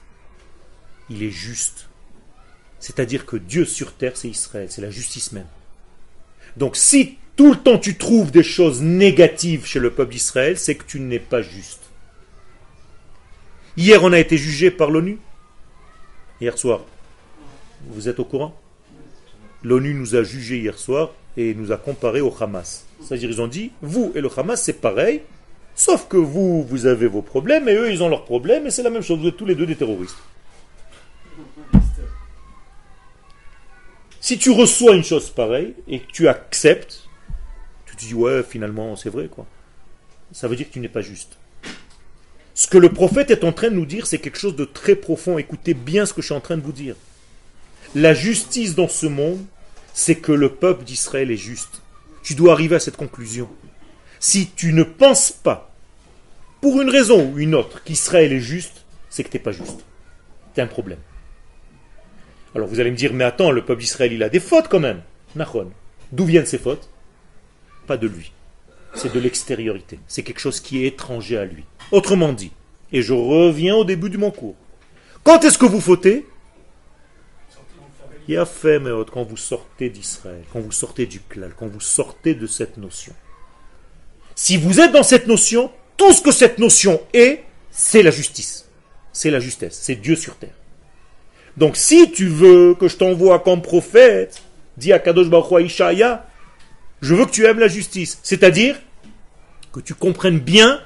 Il 1.09 1.23
est 1.23 1.31
juste. 1.31 1.89
C'est-à-dire 2.83 3.25
que 3.25 3.37
Dieu 3.37 3.63
sur 3.63 3.93
terre, 3.93 4.17
c'est 4.17 4.27
Israël, 4.27 4.67
c'est 4.69 4.81
la 4.81 4.89
justice 4.89 5.31
même. 5.31 5.47
Donc 6.57 6.75
si 6.75 7.17
tout 7.37 7.53
le 7.53 7.57
temps 7.57 7.77
tu 7.77 7.95
trouves 7.95 8.29
des 8.29 8.43
choses 8.43 8.81
négatives 8.81 9.65
chez 9.65 9.79
le 9.79 9.91
peuple 9.91 10.11
d'Israël, 10.11 10.57
c'est 10.57 10.75
que 10.75 10.83
tu 10.83 10.99
n'es 10.99 11.17
pas 11.17 11.41
juste. 11.41 11.79
Hier, 13.77 14.03
on 14.03 14.11
a 14.11 14.19
été 14.19 14.35
jugé 14.35 14.69
par 14.69 14.91
l'ONU. 14.91 15.17
Hier 16.41 16.57
soir. 16.57 16.81
Vous 17.87 18.09
êtes 18.09 18.19
au 18.19 18.25
courant? 18.25 18.53
L'ONU 19.63 19.93
nous 19.93 20.15
a 20.15 20.23
jugés 20.23 20.57
hier 20.57 20.77
soir 20.77 21.13
et 21.37 21.53
nous 21.53 21.71
a 21.71 21.77
comparé 21.77 22.19
au 22.19 22.35
Hamas. 22.37 22.85
C'est-à-dire, 22.99 23.29
ils 23.29 23.41
ont 23.41 23.47
dit, 23.47 23.71
vous 23.81 24.11
et 24.13 24.19
le 24.19 24.29
Hamas, 24.35 24.61
c'est 24.61 24.81
pareil, 24.81 25.21
sauf 25.73 26.09
que 26.09 26.17
vous, 26.17 26.63
vous 26.63 26.85
avez 26.85 27.07
vos 27.07 27.21
problèmes 27.21 27.69
et 27.69 27.75
eux, 27.75 27.89
ils 27.89 28.03
ont 28.03 28.09
leurs 28.09 28.25
problèmes 28.25 28.67
et 28.67 28.71
c'est 28.71 28.83
la 28.83 28.89
même 28.89 29.03
chose. 29.03 29.19
Vous 29.19 29.29
êtes 29.29 29.37
tous 29.37 29.45
les 29.45 29.55
deux 29.55 29.65
des 29.65 29.77
terroristes. 29.77 30.17
Si 34.23 34.37
tu 34.37 34.51
reçois 34.51 34.95
une 34.95 35.03
chose 35.03 35.31
pareille 35.31 35.73
et 35.85 35.99
que 35.99 36.09
tu 36.09 36.29
acceptes, 36.29 37.09
tu 37.85 37.93
te 37.93 38.05
dis 38.05 38.13
ouais 38.13 38.41
finalement 38.41 38.95
c'est 38.95 39.09
vrai 39.09 39.27
quoi. 39.27 39.45
Ça 40.31 40.47
veut 40.47 40.55
dire 40.55 40.65
que 40.65 40.71
tu 40.71 40.79
n'es 40.79 40.87
pas 40.87 41.01
juste. 41.01 41.37
Ce 42.53 42.65
que 42.65 42.77
le 42.77 42.93
prophète 42.93 43.31
est 43.31 43.43
en 43.43 43.51
train 43.51 43.69
de 43.69 43.75
nous 43.75 43.85
dire, 43.85 44.07
c'est 44.07 44.19
quelque 44.19 44.37
chose 44.37 44.55
de 44.55 44.63
très 44.63 44.95
profond. 44.95 45.37
Écoutez 45.37 45.73
bien 45.73 46.05
ce 46.05 46.13
que 46.13 46.21
je 46.21 46.27
suis 46.27 46.35
en 46.35 46.39
train 46.39 46.55
de 46.55 46.61
vous 46.61 46.71
dire. 46.71 46.95
La 47.95 48.13
justice 48.13 48.75
dans 48.75 48.87
ce 48.87 49.07
monde, 49.07 49.43
c'est 49.93 50.15
que 50.15 50.31
le 50.31 50.53
peuple 50.53 50.85
d'Israël 50.85 51.29
est 51.29 51.35
juste. 51.35 51.81
Tu 52.23 52.33
dois 52.33 52.53
arriver 52.53 52.77
à 52.77 52.79
cette 52.79 52.95
conclusion. 52.95 53.49
Si 54.21 54.51
tu 54.55 54.71
ne 54.71 54.83
penses 54.83 55.33
pas, 55.33 55.75
pour 56.61 56.81
une 56.81 56.89
raison 56.89 57.29
ou 57.29 57.39
une 57.39 57.55
autre, 57.55 57.83
qu'Israël 57.83 58.31
est 58.31 58.39
juste, 58.39 58.85
c'est 59.09 59.25
que 59.25 59.29
tu 59.29 59.35
n'es 59.35 59.43
pas 59.43 59.51
juste. 59.51 59.83
Tu 60.55 60.61
as 60.61 60.63
un 60.63 60.67
problème. 60.67 60.99
Alors 62.55 62.67
vous 62.67 62.79
allez 62.79 62.91
me 62.91 62.95
dire, 62.95 63.13
mais 63.13 63.23
attends, 63.23 63.51
le 63.51 63.65
peuple 63.65 63.81
d'Israël, 63.81 64.13
il 64.13 64.23
a 64.23 64.29
des 64.29 64.39
fautes 64.39 64.67
quand 64.67 64.79
même. 64.79 65.01
Nachon. 65.35 65.71
D'où 66.11 66.25
viennent 66.25 66.45
ces 66.45 66.59
fautes? 66.59 66.89
Pas 67.87 67.97
de 67.97 68.07
lui. 68.07 68.31
C'est 68.93 69.11
de 69.11 69.19
l'extériorité. 69.19 69.99
C'est 70.07 70.23
quelque 70.23 70.39
chose 70.39 70.59
qui 70.59 70.83
est 70.83 70.87
étranger 70.87 71.37
à 71.37 71.45
lui. 71.45 71.63
Autrement 71.91 72.31
dit, 72.31 72.51
et 72.91 73.01
je 73.01 73.13
reviens 73.13 73.75
au 73.75 73.83
début 73.83 74.09
de 74.09 74.17
mon 74.17 74.29
cours. 74.29 74.55
Quand 75.23 75.43
est-ce 75.43 75.57
que 75.57 75.65
vous 75.65 75.81
fautez? 75.81 76.27
Il 78.27 78.37
a 78.37 78.45
fait, 78.45 78.79
mais 78.79 78.91
quand 79.11 79.23
vous 79.23 79.37
sortez 79.37 79.89
d'Israël, 79.89 80.43
quand 80.51 80.59
vous 80.59 80.71
sortez 80.71 81.07
du 81.07 81.19
klal, 81.19 81.53
quand 81.57 81.67
vous 81.67 81.81
sortez 81.81 82.35
de 82.35 82.47
cette 82.47 82.77
notion. 82.77 83.13
Si 84.35 84.57
vous 84.57 84.79
êtes 84.79 84.91
dans 84.91 85.03
cette 85.03 85.27
notion, 85.27 85.71
tout 85.97 86.13
ce 86.13 86.21
que 86.21 86.31
cette 86.31 86.57
notion 86.57 87.01
est, 87.13 87.43
c'est 87.71 88.03
la 88.03 88.11
justice. 88.11 88.69
C'est 89.11 89.31
la 89.31 89.39
justesse. 89.39 89.77
C'est 89.81 89.95
Dieu 89.95 90.15
sur 90.15 90.35
terre. 90.35 90.55
Donc 91.57 91.77
si 91.77 92.11
tu 92.11 92.27
veux 92.27 92.75
que 92.75 92.87
je 92.87 92.97
t'envoie 92.97 93.39
comme 93.39 93.61
prophète, 93.61 94.41
dis 94.77 94.91
à 94.91 94.99
Kadosh 94.99 95.27
Ishaïa, 95.61 96.25
je 97.01 97.13
veux 97.13 97.25
que 97.25 97.31
tu 97.31 97.45
aimes 97.45 97.59
la 97.59 97.67
justice. 97.67 98.19
C'est-à-dire 98.23 98.79
que 99.71 99.79
tu 99.79 99.93
comprennes 99.93 100.39
bien 100.39 100.81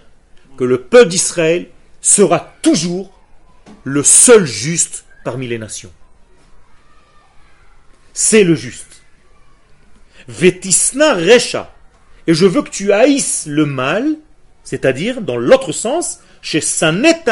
que 0.57 0.63
le 0.63 0.82
peuple 0.82 1.09
d'Israël 1.09 1.68
sera 2.01 2.53
toujours 2.61 3.11
le 3.84 4.03
seul 4.03 4.45
juste 4.45 5.05
parmi 5.24 5.47
les 5.47 5.57
nations. 5.59 5.91
C'est 8.13 8.43
le 8.43 8.55
juste. 8.55 9.03
Vetisna 10.28 11.13
Recha. 11.13 11.74
Et 12.26 12.34
je 12.34 12.45
veux 12.45 12.61
que 12.61 12.70
tu 12.70 12.91
haïsses 12.91 13.45
le 13.45 13.65
mal, 13.65 14.15
c'est-à-dire, 14.63 15.22
dans 15.22 15.38
l'autre 15.38 15.72
sens, 15.72 16.20
chez 16.41 16.59
Sanet. 16.59 17.24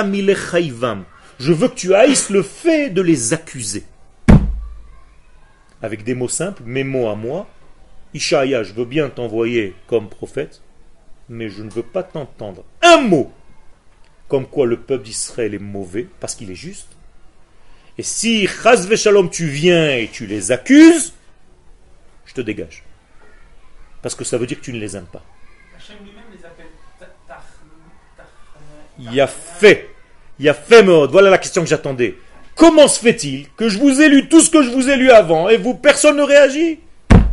Je 1.40 1.52
veux 1.52 1.68
que 1.68 1.76
tu 1.76 1.94
haïsses 1.94 2.30
le 2.30 2.42
fait 2.42 2.90
de 2.90 3.02
les 3.02 3.34
accuser. 3.34 3.84
Avec 5.82 6.04
des 6.04 6.16
mots 6.16 6.30
simples, 6.30 6.64
mes 6.66 6.84
mots 6.84 7.10
à 7.10 7.16
moi. 7.16 7.48
Ishaïa, 8.14 8.64
je 8.64 8.74
veux 8.74 8.86
bien 8.86 9.10
t'envoyer 9.10 9.76
comme 9.88 10.10
prophète, 10.10 10.62
mais 11.28 11.50
je 11.50 11.64
ne 11.64 11.70
veux 11.70 11.84
pas 11.84 12.04
t'entendre 12.04 12.64
un 12.82 13.02
mot 13.02 13.32
comme 14.28 14.48
quoi 14.48 14.66
le 14.66 14.80
peuple 14.80 15.04
d'Israël 15.04 15.54
est 15.54 15.60
mauvais 15.60 16.08
parce 16.20 16.36
qu'il 16.36 16.50
est 16.50 16.56
juste. 16.56 16.90
Et 17.98 18.04
si 18.04 18.48
Chaz 18.48 18.94
Shalom 18.96 19.30
tu 19.30 19.48
viens 19.48 19.90
et 19.90 20.10
tu 20.12 20.26
les 20.26 20.52
accuses, 20.52 21.14
je 22.26 22.34
te 22.34 22.42
dégage. 22.42 22.84
Parce 24.02 24.16
que 24.16 24.24
ça 24.24 24.38
veut 24.38 24.48
dire 24.48 24.60
que 24.60 24.64
tu 24.64 24.74
ne 24.74 24.80
les 24.80 24.96
aimes 24.96 25.06
pas. 25.06 25.24
Il 28.98 29.14
y 29.14 29.22
a 29.22 29.28
fait. 29.28 29.95
Il 30.40 30.46
y 30.46 30.50
a 30.50 30.54
fait 30.54 30.84
mode. 30.84 31.12
Voilà 31.12 31.30
la 31.30 31.38
question 31.38 31.62
que 31.62 31.68
j'attendais. 31.70 32.16
Comment 32.56 32.88
se 32.88 33.00
fait-il 33.00 33.50
que 33.56 33.68
je 33.70 33.78
vous 33.80 34.02
ai 34.02 34.10
lu 34.10 34.30
tout 34.30 34.40
ce 34.42 34.50
que 34.50 34.64
je 34.64 34.70
vous 34.70 34.90
ai 34.90 34.96
lu 34.96 35.10
avant 35.12 35.50
et 35.50 35.58
vous, 35.58 35.74
personne 35.76 36.18
ne 36.18 36.24
réagit 36.24 36.80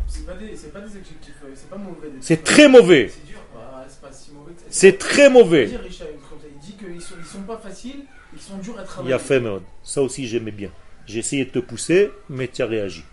C'est 0.08 0.26
pas 0.26 0.34
des, 0.34 0.56
c'est 0.56 0.72
pas 0.72 0.80
des 0.80 0.86
adjectifs, 0.96 1.34
c'est 1.54 1.70
pas 1.70 1.76
mauvais. 1.76 2.08
C'est 2.20 2.42
très 2.42 2.68
mauvais. 2.68 3.08
C'est 3.12 3.26
dur, 3.26 3.38
bah, 3.54 3.84
c'est 3.88 4.00
pas 4.00 4.12
si 4.12 4.32
mauvais. 4.32 4.52
que 4.52 4.60
ça. 4.60 4.66
C'est 4.70 4.98
très 4.98 5.30
mauvais. 5.30 5.66
Dire, 5.66 5.80
Richard, 5.80 6.08
Il 6.10 6.66
dit 6.66 6.72
qu'ils 6.76 7.00
sont, 7.00 7.14
ils 7.20 7.26
sont 7.26 7.42
pas 7.42 7.56
faciles, 7.58 8.00
ils 8.34 8.40
sont 8.40 8.56
durs 8.58 8.76
à 8.78 8.82
Il 8.82 8.86
travailler. 8.86 9.10
y 9.10 9.14
a 9.14 9.18
fait 9.20 9.38
mode. 9.40 9.62
Ça 9.84 10.02
aussi 10.02 10.26
j'aimais 10.26 10.50
bien. 10.50 10.70
J'ai 11.06 11.20
essayé 11.20 11.44
de 11.44 11.50
te 11.50 11.58
pousser, 11.60 12.10
mais 12.28 12.48
tu 12.48 12.62
as 12.62 12.66
réagi. 12.66 13.04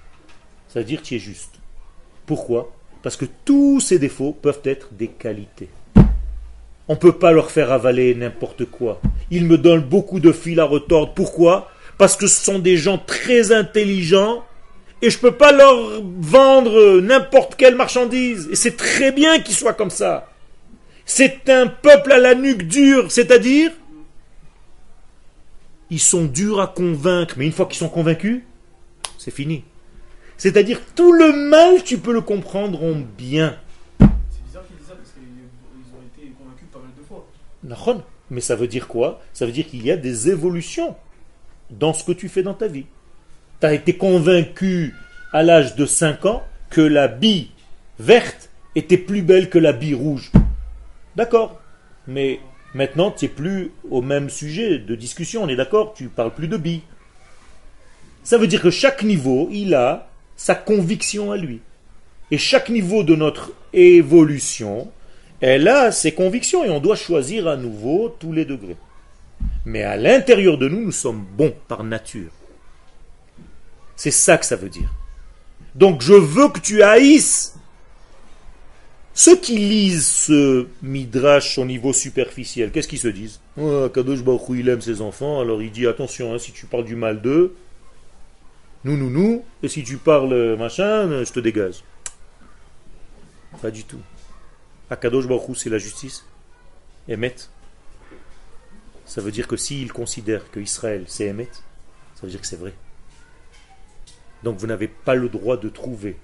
Ça 0.68 0.80
veut 0.80 0.86
dire 0.86 1.02
que 1.02 1.06
tu 1.08 1.16
es 1.16 1.20
juste. 1.20 1.56
Pourquoi? 2.26 2.72
Parce 3.04 3.18
que 3.18 3.26
tous 3.46 3.80
ces 3.80 3.98
défauts 4.00 4.34
peuvent 4.34 4.62
être 4.64 4.90
des 4.94 5.08
qualités. 5.08 5.70
On 6.90 6.94
ne 6.94 7.00
peut 7.00 7.14
pas 7.14 7.32
leur 7.32 7.52
faire 7.52 7.72
avaler 7.72 8.16
n'importe 8.16 8.66
quoi. 8.66 9.00
Ils 9.30 9.46
me 9.46 9.60
donnent 9.60 9.84
beaucoup 9.84 10.20
de 10.20 10.32
fil 10.32 10.60
à 10.60 10.66
retordre. 10.66 11.14
Pourquoi? 11.14 11.70
Parce 12.00 12.18
que 12.18 12.26
ce 12.26 12.44
sont 12.44 12.58
des 12.58 12.78
gens 12.78 12.98
très 12.98 13.52
intelligents 13.52 14.44
et 15.02 15.12
je 15.12 15.18
ne 15.18 15.22
peux 15.22 15.38
pas 15.38 15.52
leur 15.52 16.02
vendre 16.20 17.00
n'importe 17.00 17.56
quelle 17.56 17.76
marchandise. 17.76 18.50
Et 18.52 18.56
c'est 18.56 18.76
très 18.76 19.12
bien 19.12 19.40
qu'ils 19.40 19.56
soient 19.56 19.74
comme 19.74 19.92
ça. 19.92 20.32
C'est 21.06 21.48
un 21.50 21.68
peuple 21.68 22.12
à 22.12 22.18
la 22.18 22.34
nuque 22.34 22.68
dure, 22.68 23.12
c'est-à-dire 23.12 23.72
ils 25.92 26.00
sont 26.00 26.26
durs 26.26 26.60
à 26.60 26.68
convaincre, 26.68 27.36
mais 27.38 27.46
une 27.46 27.52
fois 27.52 27.66
qu'ils 27.66 27.78
sont 27.78 27.90
convaincus, 27.90 28.42
c'est 29.18 29.34
fini. 29.34 29.64
C'est-à-dire 30.38 30.80
tout 30.96 31.12
le 31.12 31.34
mal, 31.50 31.84
tu 31.84 31.98
peux 31.98 32.14
le 32.14 32.22
comprendre 32.22 32.84
en 32.84 32.96
bien. 32.96 33.58
Mais 37.64 38.42
ça 38.42 38.56
veut 38.56 38.68
dire 38.68 38.88
quoi? 38.88 39.22
Ça 39.34 39.46
veut 39.46 39.52
dire 39.52 39.68
qu'il 39.68 39.86
y 39.86 39.92
a 39.92 39.98
des 39.98 40.30
évolutions 40.30 40.96
dans 41.70 41.94
ce 41.94 42.04
que 42.04 42.12
tu 42.12 42.30
fais 42.30 42.44
dans 42.44 42.54
ta 42.54 42.68
vie. 42.68 42.86
Tu 43.60 43.68
as 43.68 43.74
été 43.74 43.98
convaincu 43.98 44.94
à 45.34 45.44
l'âge 45.44 45.76
de 45.76 45.86
5 45.86 46.26
ans 46.26 46.44
que 46.70 46.82
la 46.82 47.08
bille 47.08 47.50
verte 48.00 48.50
était 48.76 48.98
plus 48.98 49.22
belle 49.22 49.50
que 49.50 49.60
la 49.60 49.74
bille 49.74 49.96
rouge. 49.96 50.32
D'accord. 51.16 51.60
Mais 52.08 52.40
maintenant, 52.74 53.12
tu 53.12 53.26
n'es 53.26 53.30
plus 53.30 53.72
au 53.90 54.02
même 54.02 54.30
sujet 54.30 54.80
de 54.80 54.96
discussion, 54.96 55.44
on 55.44 55.50
est 55.50 55.56
d'accord? 55.56 55.94
Tu 55.94 56.08
parles 56.08 56.34
plus 56.34 56.48
de 56.48 56.58
billes. 56.58 56.84
Ça 58.24 58.38
veut 58.38 58.48
dire 58.48 58.62
que 58.62 58.70
chaque 58.70 59.04
niveau, 59.04 59.50
il 59.52 59.74
a 59.74 60.10
sa 60.36 60.56
conviction 60.56 61.32
à 61.32 61.38
lui. 61.38 61.62
Et 62.32 62.38
chaque 62.38 62.70
niveau 62.70 63.04
de 63.04 63.16
notre 63.16 63.52
évolution, 63.74 64.92
elle 65.42 65.68
a 65.68 65.92
ses 65.92 66.12
convictions 66.12 66.64
et 66.64 66.70
on 66.70 66.80
doit 66.80 66.96
choisir 66.96 67.48
à 67.48 67.56
nouveau 67.56 68.16
tous 68.20 68.34
les 68.34 68.46
degrés. 68.46 68.78
Mais 69.66 69.84
à 69.84 69.96
l'intérieur 69.96 70.58
de 70.58 70.68
nous, 70.68 70.82
nous 70.82 70.92
sommes 70.92 71.26
bons 71.38 71.56
par 71.68 71.84
nature. 71.84 72.32
C'est 73.96 74.12
ça 74.12 74.38
que 74.38 74.46
ça 74.46 74.56
veut 74.56 74.70
dire. 74.70 74.94
Donc 75.76 76.02
je 76.02 76.14
veux 76.14 76.50
que 76.50 76.60
tu 76.60 76.84
haïsses 76.84 77.56
ceux 79.14 79.36
qui 79.36 79.58
lisent 79.58 80.08
ce 80.08 80.68
midrash 80.82 81.58
au 81.58 81.66
niveau 81.66 81.92
superficiel. 81.92 82.72
Qu'est-ce 82.72 82.88
qu'ils 82.88 83.00
se 83.00 83.10
disent? 83.10 83.42
Oh, 83.58 83.90
Kadosh 83.94 84.24
Baruch 84.24 84.44
il 84.52 84.70
aime 84.70 84.80
ses 84.80 85.02
enfants, 85.02 85.42
alors 85.42 85.62
il 85.62 85.72
dit 85.72 85.88
attention, 85.88 86.34
hein, 86.34 86.40
si 86.40 86.54
tu 86.54 86.66
parles 86.68 86.86
du 86.86 86.96
mal 86.96 87.22
d'eux, 87.22 87.56
nous, 88.86 88.96
nous, 88.96 89.10
nous, 89.10 89.44
et 89.62 89.68
si 89.68 89.84
tu 89.84 89.98
parles 89.98 90.56
machin, 90.58 91.26
je 91.26 91.34
te 91.34 91.42
dégage. 91.42 91.84
Pas 93.62 93.72
du 93.72 93.84
tout. 93.84 94.00
Akadosh 94.90 95.28
Baruch 95.28 95.58
c'est 95.58 95.70
la 95.70 95.78
justice. 95.78 96.26
Emet. 97.08 97.36
Ça 99.06 99.22
veut 99.22 99.32
dire 99.32 99.48
que 99.48 99.58
s'il 99.58 99.92
considère 99.92 100.50
que 100.52 100.60
Israël 100.60 101.06
c'est 101.08 101.26
Emet, 101.26 101.50
ça 102.16 102.22
veut 102.24 102.30
dire 102.30 102.42
que 102.42 102.48
c'est 102.48 102.60
vrai. 102.60 102.74
Donc 104.44 104.58
vous 104.58 104.68
n'avez 104.68 104.88
pas 104.88 105.16
le 105.16 105.30
droit 105.30 105.58
de 105.58 105.70
trouver 105.70 106.18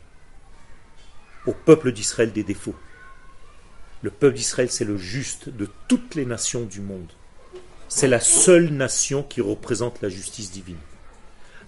au 1.46 1.54
peuple 1.54 1.92
d'Israël 1.92 2.32
des 2.32 2.44
défauts. 2.44 2.76
Le 4.02 4.12
peuple 4.12 4.36
d'Israël, 4.36 4.70
c'est 4.70 4.86
le 4.86 4.98
juste 4.98 5.50
de 5.50 5.70
toutes 5.88 6.16
les 6.16 6.26
nations 6.26 6.64
du 6.64 6.82
monde. 6.82 7.12
C'est 7.88 8.08
la 8.08 8.20
seule 8.20 8.70
nation 8.70 9.24
qui 9.24 9.42
représente 9.42 10.02
la 10.02 10.10
justice 10.10 10.52
divine. 10.52 10.78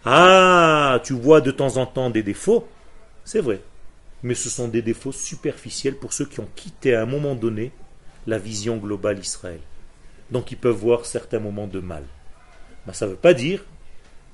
Ah, 0.05 1.01
tu 1.03 1.13
vois 1.13 1.41
de 1.41 1.51
temps 1.51 1.77
en 1.77 1.85
temps 1.85 2.09
des 2.09 2.23
défauts, 2.23 2.67
c'est 3.23 3.41
vrai. 3.41 3.61
Mais 4.23 4.35
ce 4.35 4.49
sont 4.49 4.67
des 4.67 4.81
défauts 4.81 5.11
superficiels 5.11 5.95
pour 5.95 6.13
ceux 6.13 6.25
qui 6.25 6.39
ont 6.39 6.49
quitté 6.55 6.95
à 6.95 7.01
un 7.01 7.05
moment 7.05 7.35
donné 7.35 7.71
la 8.25 8.37
vision 8.37 8.77
globale 8.77 9.19
Israël. 9.19 9.59
Donc 10.31 10.51
ils 10.51 10.57
peuvent 10.57 10.75
voir 10.75 11.05
certains 11.05 11.39
moments 11.39 11.67
de 11.67 11.79
mal. 11.79 12.03
Mais 12.85 12.93
ça 12.93 13.05
ne 13.05 13.11
veut 13.11 13.17
pas 13.17 13.33
dire 13.33 13.63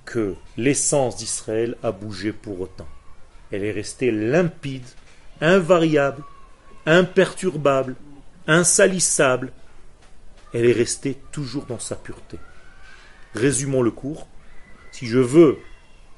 que 0.05 0.35
l'essence 0.57 1.17
d'Israël 1.17 1.77
a 1.83 1.91
bougé 1.91 2.31
pour 2.33 2.61
autant. 2.61 2.87
Elle 3.51 3.63
est 3.63 3.71
restée 3.71 4.11
limpide, 4.11 4.85
invariable, 5.41 6.23
imperturbable, 6.85 7.95
insalissable. 8.47 9.51
Elle 10.53 10.65
est 10.65 10.73
restée 10.73 11.17
toujours 11.31 11.65
dans 11.65 11.79
sa 11.79 11.95
pureté. 11.95 12.37
Résumons 13.33 13.81
le 13.81 13.91
cours. 13.91 14.27
Si 14.91 15.07
je 15.07 15.19
veux 15.19 15.57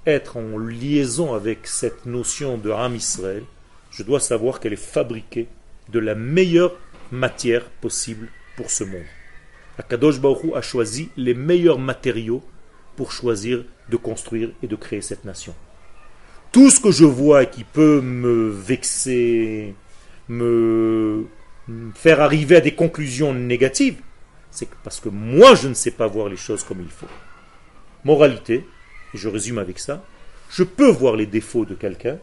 être 0.05 0.37
en 0.37 0.57
liaison 0.57 1.33
avec 1.33 1.67
cette 1.67 2.05
notion 2.05 2.57
de 2.57 2.69
Ram 2.69 2.95
Israël, 2.95 3.43
je 3.95 4.03
dois 4.03 4.19
savoir 4.19 4.59
qu'elle 4.59 4.73
est 4.73 4.75
fabriquée 4.75 5.47
de 5.89 5.99
la 5.99 6.15
meilleure 6.15 6.75
matière 7.11 7.69
possible 7.69 8.27
pour 8.57 8.69
ce 8.69 8.83
monde. 8.83 9.05
Akadosh 9.77 10.19
Baruch 10.19 10.53
a 10.53 10.61
choisi 10.61 11.09
les 11.15 11.33
meilleurs 11.33 11.79
matériaux 11.79 12.43
pour 12.97 13.11
choisir 13.11 13.63
de 13.89 13.97
construire 13.97 14.51
et 14.61 14.67
de 14.67 14.75
créer 14.75 15.01
cette 15.01 15.23
nation. 15.23 15.55
Tout 16.51 16.69
ce 16.69 16.79
que 16.79 16.91
je 16.91 17.05
vois 17.05 17.45
qui 17.45 17.63
peut 17.63 18.01
me 18.01 18.49
vexer, 18.49 19.75
me 20.27 21.25
faire 21.93 22.21
arriver 22.21 22.57
à 22.57 22.61
des 22.61 22.75
conclusions 22.75 23.33
négatives, 23.33 24.01
c'est 24.51 24.69
parce 24.83 24.99
que 24.99 25.09
moi 25.09 25.55
je 25.55 25.69
ne 25.69 25.73
sais 25.73 25.91
pas 25.91 26.07
voir 26.07 26.27
les 26.27 26.37
choses 26.37 26.63
comme 26.63 26.81
il 26.81 26.89
faut. 26.91 27.07
Moralité, 28.03 28.65
et 29.13 29.17
je 29.17 29.29
résume 29.29 29.57
avec 29.57 29.79
ça, 29.79 30.05
je 30.49 30.63
peux 30.63 30.89
voir 30.89 31.15
les 31.15 31.25
défauts 31.25 31.65
de 31.65 31.75
quelqu'un, 31.75 32.19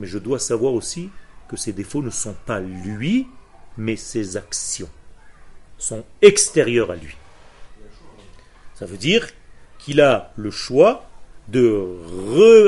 mais 0.00 0.06
je 0.06 0.18
dois 0.18 0.38
savoir 0.38 0.72
aussi 0.72 1.10
que 1.48 1.56
ces 1.56 1.72
défauts 1.72 2.02
ne 2.02 2.10
sont 2.10 2.34
pas 2.46 2.60
lui, 2.60 3.26
mais 3.76 3.96
ses 3.96 4.36
actions 4.36 4.88
sont 5.78 6.04
extérieures 6.22 6.90
à 6.90 6.96
lui. 6.96 7.16
Ça 8.74 8.86
veut 8.86 8.96
dire 8.96 9.28
qu'il 9.78 10.00
a 10.00 10.32
le 10.36 10.50
choix 10.50 11.08
de 11.48 11.98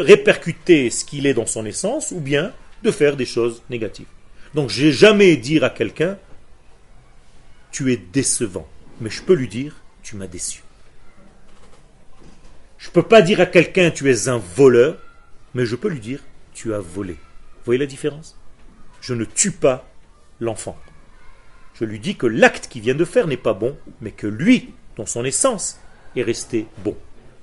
répercuter 0.01 0.91
ce 0.91 1.05
qu'il 1.05 1.27
est 1.27 1.35
dans 1.35 1.47
son 1.47 1.65
essence 1.65 2.11
ou 2.11 2.21
bien 2.21 2.53
de 2.83 2.91
faire 2.91 3.17
des 3.17 3.27
choses 3.27 3.63
négatives. 3.71 4.07
Donc 4.55 4.69
je 4.69 4.87
n'ai 4.87 4.93
jamais 4.93 5.37
dire 5.37 5.65
à 5.65 5.71
quelqu'un 5.71 6.19
tu 7.71 7.93
es 7.93 7.97
décevant, 7.97 8.69
mais 9.01 9.09
je 9.09 9.23
peux 9.23 9.35
lui 9.35 9.49
dire 9.49 9.77
tu 10.03 10.17
m'as 10.17 10.27
déçu. 10.27 10.63
Je 12.77 12.89
ne 12.89 12.93
peux 12.93 13.05
pas 13.05 13.23
dire 13.23 13.41
à 13.41 13.47
quelqu'un 13.47 13.91
tu 13.91 14.11
es 14.11 14.29
un 14.29 14.39
voleur, 14.39 14.99
mais 15.55 15.65
je 15.65 15.77
peux 15.77 15.89
lui 15.89 16.01
dire 16.01 16.21
tu 16.63 16.71
volé. 16.71 17.17
Voyez 17.65 17.81
la 17.81 17.87
différence? 17.87 18.39
Je 19.01 19.15
ne 19.15 19.25
tue 19.25 19.51
pas 19.51 19.85
l'enfant. 20.39 20.79
Je 21.75 21.85
lui 21.85 21.99
dis 21.99 22.15
que 22.15 22.27
l'acte 22.27 22.69
qu'il 22.69 22.83
vient 22.83 22.95
de 22.95 23.05
faire 23.05 23.27
n'est 23.27 23.37
pas 23.37 23.53
bon, 23.53 23.77
mais 24.01 24.13
que 24.13 24.29
lui, 24.29 24.73
dans 24.97 25.07
son 25.07 25.25
essence, 25.25 25.81
est 26.15 26.23
resté 26.23 26.69
bon. 26.85 26.97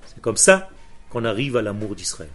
C'est 0.05 0.21
comme 0.21 0.37
ça 0.37 0.69
qu'on 1.09 1.25
arrive 1.25 1.57
à 1.57 1.61
l'amour 1.61 1.95
d'Israël. 1.95 2.29